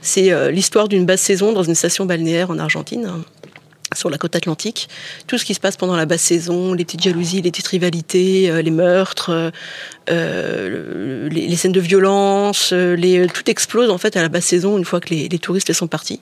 c'est 0.00 0.52
l'histoire 0.52 0.88
d'une 0.88 1.04
basse 1.04 1.20
saison 1.20 1.52
dans 1.52 1.62
une 1.62 1.74
station 1.74 2.06
balnéaire 2.06 2.50
en 2.50 2.58
Argentine 2.58 3.10
sur 3.96 4.10
la 4.10 4.18
côte 4.18 4.36
atlantique, 4.36 4.88
tout 5.26 5.38
ce 5.38 5.44
qui 5.44 5.54
se 5.54 5.60
passe 5.60 5.76
pendant 5.76 5.96
la 5.96 6.06
basse 6.06 6.22
saison, 6.22 6.74
les 6.74 6.84
petites 6.84 7.02
jalousies, 7.02 7.42
les 7.42 7.50
petites 7.50 7.68
rivalités, 7.68 8.50
euh, 8.50 8.62
les 8.62 8.70
meurtres, 8.70 9.30
euh, 9.30 9.50
euh, 10.10 11.28
les, 11.28 11.56
scènes 11.56 11.72
de 11.72 11.80
violence, 11.80 12.72
les, 12.72 13.26
tout 13.28 13.48
explose 13.50 13.90
en 13.90 13.98
fait 13.98 14.16
à 14.16 14.22
la 14.22 14.28
basse 14.28 14.46
saison 14.46 14.76
une 14.78 14.84
fois 14.84 15.00
que 15.00 15.10
les, 15.10 15.28
touristes 15.38 15.72
sont 15.72 15.88
partis. 15.88 16.20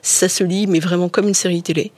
Ça 0.00 0.28
se 0.28 0.42
lit, 0.42 0.66
mais 0.66 0.80
vraiment 0.80 1.08
comme 1.08 1.28
une 1.28 1.34
série 1.34 1.62
télé. 1.62 1.92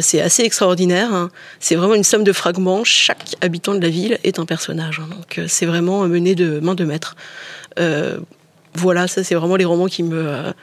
c'est 0.00 0.22
assez 0.22 0.44
extraordinaire. 0.44 1.12
Hein. 1.12 1.30
C'est 1.60 1.74
vraiment 1.74 1.94
une 1.94 2.04
somme 2.04 2.24
de 2.24 2.32
fragments. 2.32 2.84
Chaque 2.84 3.36
habitant 3.42 3.74
de 3.74 3.80
la 3.80 3.90
ville 3.90 4.18
est 4.24 4.38
un 4.38 4.46
personnage. 4.46 5.00
Hein. 5.00 5.08
Donc 5.10 5.46
c'est 5.46 5.66
vraiment 5.66 6.08
mené 6.08 6.34
de 6.34 6.58
main 6.60 6.74
de 6.74 6.84
maître. 6.84 7.16
voilà, 8.74 9.08
ça 9.08 9.22
c'est 9.22 9.34
vraiment 9.34 9.56
les 9.56 9.66
romans 9.66 9.88
qui 9.88 10.02
me 10.02 10.54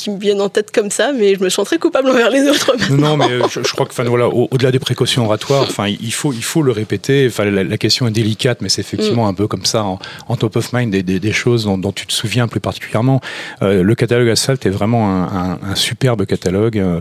qui 0.00 0.10
me 0.10 0.18
viennent 0.18 0.40
en 0.40 0.48
tête 0.48 0.70
comme 0.70 0.90
ça, 0.90 1.12
mais 1.12 1.34
je 1.34 1.40
me 1.40 1.48
sens 1.48 1.66
très 1.66 1.78
coupable 1.78 2.08
envers 2.10 2.30
les 2.30 2.48
autres. 2.48 2.74
Non, 2.90 3.16
mais 3.16 3.26
je, 3.48 3.72
crois 3.72 3.86
que, 3.86 3.92
enfin, 3.92 4.04
voilà, 4.04 4.28
au-delà 4.28 4.70
des 4.70 4.78
précautions 4.78 5.24
oratoires, 5.24 5.62
enfin, 5.62 5.86
il 5.88 6.12
faut, 6.12 6.32
il 6.32 6.42
faut 6.42 6.62
le 6.62 6.72
répéter. 6.72 7.26
Enfin, 7.28 7.44
la, 7.44 7.78
question 7.78 8.06
est 8.06 8.10
délicate, 8.10 8.60
mais 8.60 8.68
c'est 8.68 8.80
effectivement 8.80 9.26
mm. 9.26 9.30
un 9.30 9.34
peu 9.34 9.46
comme 9.46 9.64
ça, 9.64 9.84
en, 9.84 10.36
top 10.36 10.56
of 10.56 10.72
mind, 10.72 10.90
des, 10.90 11.02
des, 11.02 11.32
choses 11.32 11.64
dont, 11.64 11.78
dont, 11.78 11.92
tu 11.92 12.06
te 12.06 12.12
souviens 12.12 12.48
plus 12.48 12.60
particulièrement. 12.60 13.20
Euh, 13.62 13.82
le 13.82 13.94
catalogue 13.94 14.28
Asphalt 14.28 14.64
est 14.66 14.70
vraiment 14.70 15.08
un, 15.08 15.52
un, 15.52 15.58
un 15.62 15.74
superbe 15.74 16.26
catalogue, 16.26 16.78
euh, 16.78 17.00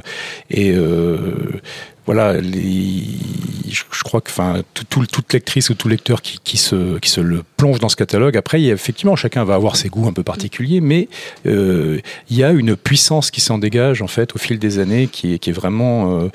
et 0.50 0.72
euh, 0.72 1.62
voilà, 2.10 2.42
je, 2.42 4.04
crois 4.04 4.20
que 4.20 4.32
enfin 4.32 4.64
tout, 4.74 5.06
toute 5.06 5.32
lectrice 5.32 5.70
ou 5.70 5.76
tout 5.76 5.88
lecteur 5.88 6.24
qui, 6.24 6.40
qui, 6.44 6.58
se 6.58 6.98
qui 6.98 7.08
se 7.08 7.22
plonge 7.56 7.80
dans 7.80 7.90
ce 7.90 7.96
catalogue. 7.96 8.38
Après, 8.38 8.62
il 8.62 8.70
effectivement, 8.70 9.16
chacun 9.16 9.44
va 9.44 9.54
avoir 9.54 9.76
ses 9.76 9.90
goûts 9.90 10.08
un 10.08 10.14
peu 10.14 10.24
particuliers, 10.24 10.82
mais 10.82 11.08
euh, 11.46 12.00
il 12.30 12.38
y 12.38 12.44
a 12.44 12.52
une 12.52 12.76
puissance 12.76 13.32
qui 13.32 13.42
s'en 13.42 13.58
dégage 13.58 14.02
en 14.02 14.08
fait 14.08 14.34
au 14.34 14.40
fil 14.40 14.58
des 14.58 14.80
années, 14.80 15.08
qui 15.08 15.34
est, 15.34 15.40
qui 15.40 15.50
est 15.50 15.54
vraiment 15.54 16.22
euh, 16.22 16.30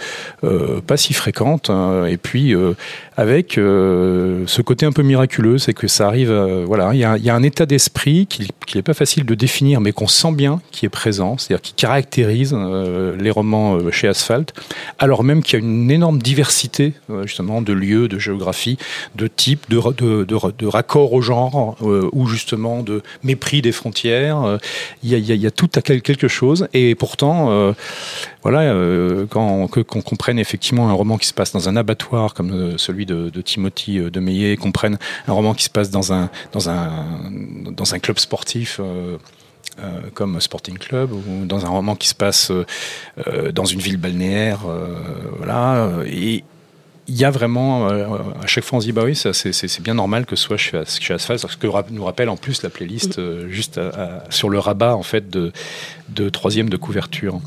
euh, 0.45 0.81
pas 0.81 0.97
si 0.97 1.15
fréquente. 1.15 1.71
Hein. 1.71 2.05
et 2.07 2.19
puis 2.19 2.55
avec 3.17 3.55
ce 3.55 4.63
côté 4.63 4.87
un 4.87 4.93
peu 4.93 5.03
miraculeux, 5.03 5.59
c'est 5.59 5.75
que 5.75 5.89
ça 5.89 6.07
arrive. 6.07 6.33
voilà, 6.67 6.91
il 6.93 7.01
y 7.01 7.05
a, 7.05 7.17
y 7.17 7.31
a, 7.31 7.35
un 7.35 7.43
état 7.43 7.67
d'esprit 7.67 8.27
qui 8.27 8.47
n'est 8.75 8.83
pas 8.83 8.95
facile 8.95 9.25
de 9.25 9.35
définir, 9.35 9.81
mais 9.81 9.93
qu'on 9.93 10.09
sent 10.09 10.33
bien, 10.33 10.61
qui 10.71 10.87
est 10.87 10.91
présent, 10.91 11.39
c'est-à-dire 11.39 11.63
qui 11.63 11.73
caractérise 11.73 12.55
les 13.19 13.31
romans 13.31 13.91
chez 13.91 14.09
Asphalt, 14.09 14.53
alors 14.99 15.25
même 15.25 15.43
qu'il 15.43 15.59
y 15.59 15.63
a 15.63 15.64
une 15.64 15.64
énorme 15.91 16.19
diversité 16.19 16.95
euh, 17.11 17.27
justement 17.27 17.63
de 17.63 17.73
lieux, 17.73 18.09
de 18.09 18.19
géographie, 18.19 18.79
de 19.15 19.27
types, 19.27 19.69
de, 19.69 19.81
de, 19.93 20.25
de, 20.25 20.39
de 20.59 20.67
raccords 20.67 21.13
au 21.13 21.21
genre 21.21 21.77
euh, 21.83 22.09
ou 22.13 22.27
justement 22.27 22.83
de 22.83 23.03
mépris 23.23 23.63
des 23.63 23.73
frontières. 23.73 24.43
Euh, 24.43 24.59
il 25.03 25.11
y, 25.11 25.33
a, 25.33 25.35
y 25.35 25.53
tout 25.53 25.71
à 25.75 25.83
quelque 25.83 26.29
chose 26.29 26.69
et 26.73 26.95
pourtant, 26.95 27.75
voilà, 28.43 28.75
quand 29.31 29.69
qu'on 29.69 30.01
comprenne 30.03 30.39
effectivement 30.39 30.89
un 30.89 30.93
roman 30.93 31.19
qui 31.19 31.27
se 31.27 31.35
passe 31.35 31.53
dans 31.53 31.69
un 31.69 31.77
abattoir 31.77 32.35
comme 32.35 32.79
celui 32.79 33.07
de, 33.07 33.31
de 33.31 33.41
Timothy 33.41 33.99
de 33.99 34.21
Meillet, 34.21 34.57
qu'on 34.57 34.73
prenne 34.73 34.99
un 35.29 35.33
roman 35.33 35.55
qui 35.55 35.65
se 35.65 35.71
passe 35.71 35.91
dans 35.91 36.13
un 36.13 36.31
dans 36.53 36.71
un 36.71 36.91
dans 37.71 37.95
un 37.95 37.99
club 37.99 38.19
sportif. 38.19 38.81
Euh, 39.81 40.03
comme 40.15 40.41
Sporting 40.41 40.79
Club 40.79 41.11
ou 41.13 41.47
dans 41.47 41.67
un 41.67 41.69
roman 41.69 41.97
qui 41.97 42.07
se 42.07 42.15
passe 42.15 42.53
euh, 42.53 42.65
euh, 43.27 43.51
dans 43.51 43.65
une 43.65 43.81
ville 43.81 43.97
balnéaire. 43.97 44.61
voilà. 45.37 45.91
Il 47.09 47.17
y 47.17 47.25
a 47.25 47.31
vraiment, 47.31 47.89
à 47.89 48.47
chaque 48.47 48.65
fois 48.65 48.79
on 48.79 48.81
se 48.81 48.87
dit, 48.87 48.93
bah 48.93 49.03
oui, 49.05 49.15
c'est 49.15 49.83
bien 49.83 49.95
normal 49.95 50.27
que 50.27 50.37
ce 50.37 50.45
soit 50.45 50.57
chez, 50.57 50.83
chez 50.87 51.15
Asphalt, 51.15 51.41
ce 51.41 51.57
que 51.57 51.67
nous 51.91 52.05
rappelle 52.05 52.29
en 52.29 52.37
plus 52.37 52.63
la 52.63 52.71
playlist 52.71 53.21
juste 53.49 53.81
sur 54.31 54.49
le 54.49 54.59
rabat 54.59 54.97
en 54.97 55.03
fait 55.03 55.29
de, 55.31 55.53
de 56.09 56.29
troisième 56.29 56.69
de 56.69 56.77
couverture. 56.77 57.41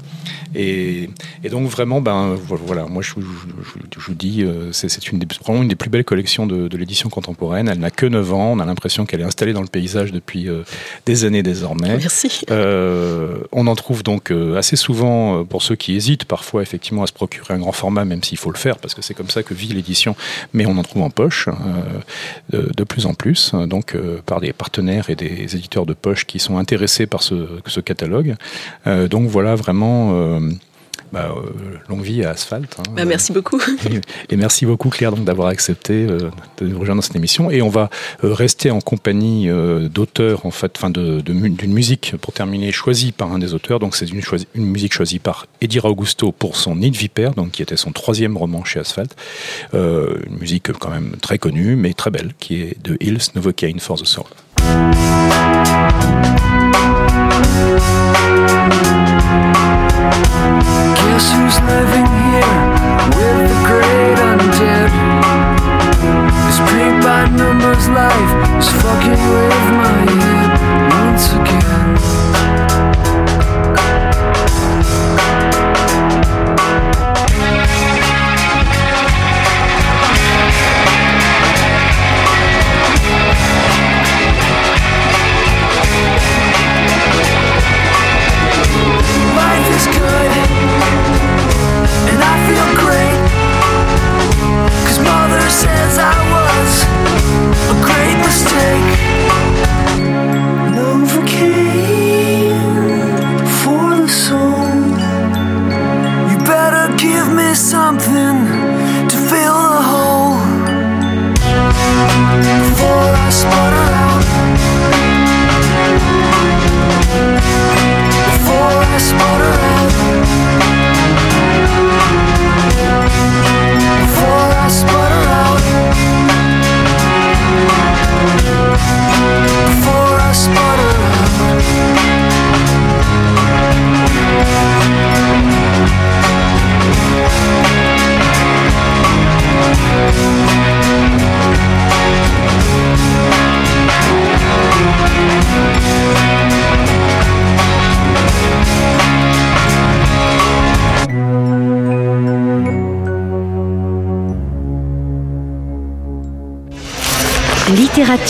Et, 0.56 1.10
donc 1.52 1.70
vraiment, 1.70 2.02
ben 2.02 2.36
voilà, 2.50 2.86
moi 2.86 3.02
je, 3.02 3.14
vous 3.16 4.14
dis, 4.14 4.44
euh, 4.44 4.72
c'est 4.72 5.12
une 5.12 5.20
des, 5.20 5.26
probablement 5.26 5.64
une 5.64 5.70
des 5.70 5.76
plus 5.76 5.90
belles 5.90 6.06
collections 6.06 6.48
de, 6.48 6.76
l'édition 6.78 7.10
contemporaine. 7.10 7.68
Elle 7.68 7.80
n'a 7.80 7.92
que 7.92 8.06
9 8.06 8.34
ans, 8.34 8.52
on 8.54 8.60
a 8.60 8.66
l'impression 8.66 9.06
qu'elle 9.06 9.22
est 9.22 9.26
installée 9.26 9.54
dans 9.54 9.62
le 9.62 9.68
paysage 9.68 10.12
depuis 10.12 10.50
euh, 10.50 10.64
des 11.06 11.26
années 11.26 11.44
désormais. 11.44 11.98
Merci. 11.98 12.46
Euh, 12.52 13.38
on 13.52 13.68
en 13.68 13.76
trouve 13.76 14.04
donc 14.04 14.32
assez 14.56 14.76
souvent 14.76 15.46
pour 15.46 15.62
ceux 15.62 15.76
qui 15.76 15.96
hésitent 15.96 16.26
parfois 16.26 16.62
effectivement 16.62 17.04
à 17.04 17.08
se 17.08 17.14
procurer 17.14 17.54
un 17.54 17.60
grand 17.60 17.72
format, 17.72 18.06
même 18.06 18.24
s'il 18.24 18.38
faut 18.38 18.52
le 18.52 18.58
faire 18.58 18.78
parce 18.78 18.94
que 18.94 19.02
c'est 19.02 19.14
comme 19.14 19.30
ça 19.30 19.44
que 19.44 19.47
vit 19.52 19.74
l'édition, 19.74 20.16
mais 20.54 20.66
on 20.66 20.78
en 20.78 20.84
trouve 20.84 21.04
en 21.04 21.10
poche 21.10 21.50
de, 22.52 22.84
plus 22.84 23.06
en 23.06 23.14
plus, 23.14 23.54
donc 23.54 23.96
par 24.26 24.42
des 24.42 24.54
partenaires 24.54 25.10
et 25.10 25.16
des 25.16 25.56
éditeurs 25.56 25.86
de 25.86 25.94
poche 25.94 26.26
qui 26.26 26.40
sont 26.40 26.58
intéressés 26.58 27.06
par 27.06 27.24
ce, 27.24 27.48
ce 27.66 27.80
catalogue. 27.80 28.36
Euh, 28.86 29.08
donc 29.08 29.28
voilà 29.30 29.56
vraiment 29.56 30.12
euh, 30.14 30.52
bah, 31.12 31.34
euh, 31.36 31.78
longue 31.90 32.02
vie 32.02 32.24
à 32.24 32.32
Asphalt. 32.32 32.68
Hein. 32.80 32.84
Bah, 32.96 33.06
merci 33.06 33.32
beaucoup. 33.32 33.62
Et, 34.30 34.36
merci 34.36 34.66
beaucoup 34.66 34.90
Claire 34.90 35.12
donc 35.12 35.26
d'avoir 35.26 35.48
accepté 35.48 36.06
de 36.06 36.32
nous 36.62 36.80
rejoindre 36.80 37.02
dans 37.02 37.06
cette 37.06 37.16
émission. 37.16 37.50
Et 37.52 37.62
on 37.62 37.70
va 37.70 37.90
rester 38.22 38.72
en 38.72 38.82
compagnie 38.82 39.50
d'auteurs 39.90 40.46
en 40.46 40.52
fait, 40.52 40.74
enfin 40.78 40.90
de, 40.90 41.22
d'une 41.22 41.74
musique 41.74 42.16
pour 42.22 42.34
terminer 42.34 42.72
choisie 42.72 43.12
par 43.12 43.32
un 43.32 43.40
des 43.40 43.54
auteurs. 43.54 43.80
Donc 43.80 43.96
c'est 43.96 44.10
une, 44.10 44.22
une 44.56 44.66
musique 44.66 44.94
choisie 44.94 45.20
par 45.20 45.48
Edir 45.62 45.86
Augusto 45.86 46.32
pour 46.32 46.56
son 46.56 46.76
Nid 46.76 46.96
Viper, 46.96 47.32
donc 47.36 47.52
qui 47.52 47.62
était 47.62 47.78
son 47.78 47.92
troisième 47.92 48.38
roman 48.38 48.64
chez 48.64 48.80
Asphalt. 48.80 49.16
une 49.74 50.38
musique 50.40 50.72
quand 50.74 50.90
même 50.90 51.16
très 51.22 51.38
connue 51.38 51.76
mais 51.76 51.94
très 51.94 52.12
belle, 52.12 52.34
qui 52.40 52.62
est 52.62 52.84
de 52.84 52.98
Hills 53.00 53.32
Novocaine 53.36 53.80
for 53.80 53.98
the 53.98 54.06
Soul. 54.06 54.26
Guess 61.18 61.32
who's 61.32 61.60
living 61.62 62.06
here 62.06 62.58
with 63.18 63.50
the 63.50 63.58
great 63.66 64.18
undead? 64.30 64.92
This 66.46 66.60
paint 66.70 67.02
by 67.02 67.26
numbers 67.30 67.90
life 67.90 68.34
is 68.60 68.70
fucking 68.84 69.22
with 69.34 69.68
my 69.82 69.98
head 70.14 70.52
once 70.94 71.34
again. 71.34 72.07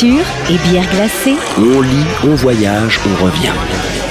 Littérature 0.02 0.26
et 0.52 0.70
bière 0.70 0.88
glacée. 0.92 1.36
On 1.58 1.82
lit, 1.82 2.06
on 2.24 2.36
voyage, 2.36 3.00
on 3.08 3.24
revient. 3.24 3.54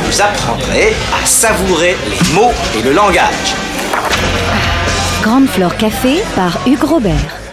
Vous 0.02 0.20
apprendrez 0.20 0.94
à 1.14 1.24
savourer 1.24 1.96
les 2.08 2.34
mots 2.34 2.50
et 2.76 2.82
le 2.82 2.92
langage. 2.92 3.54
Grande 5.22 5.46
Flore 5.46 5.76
Café 5.76 6.22
par 6.34 6.58
Hugues 6.66 6.82
Robert. 6.82 7.45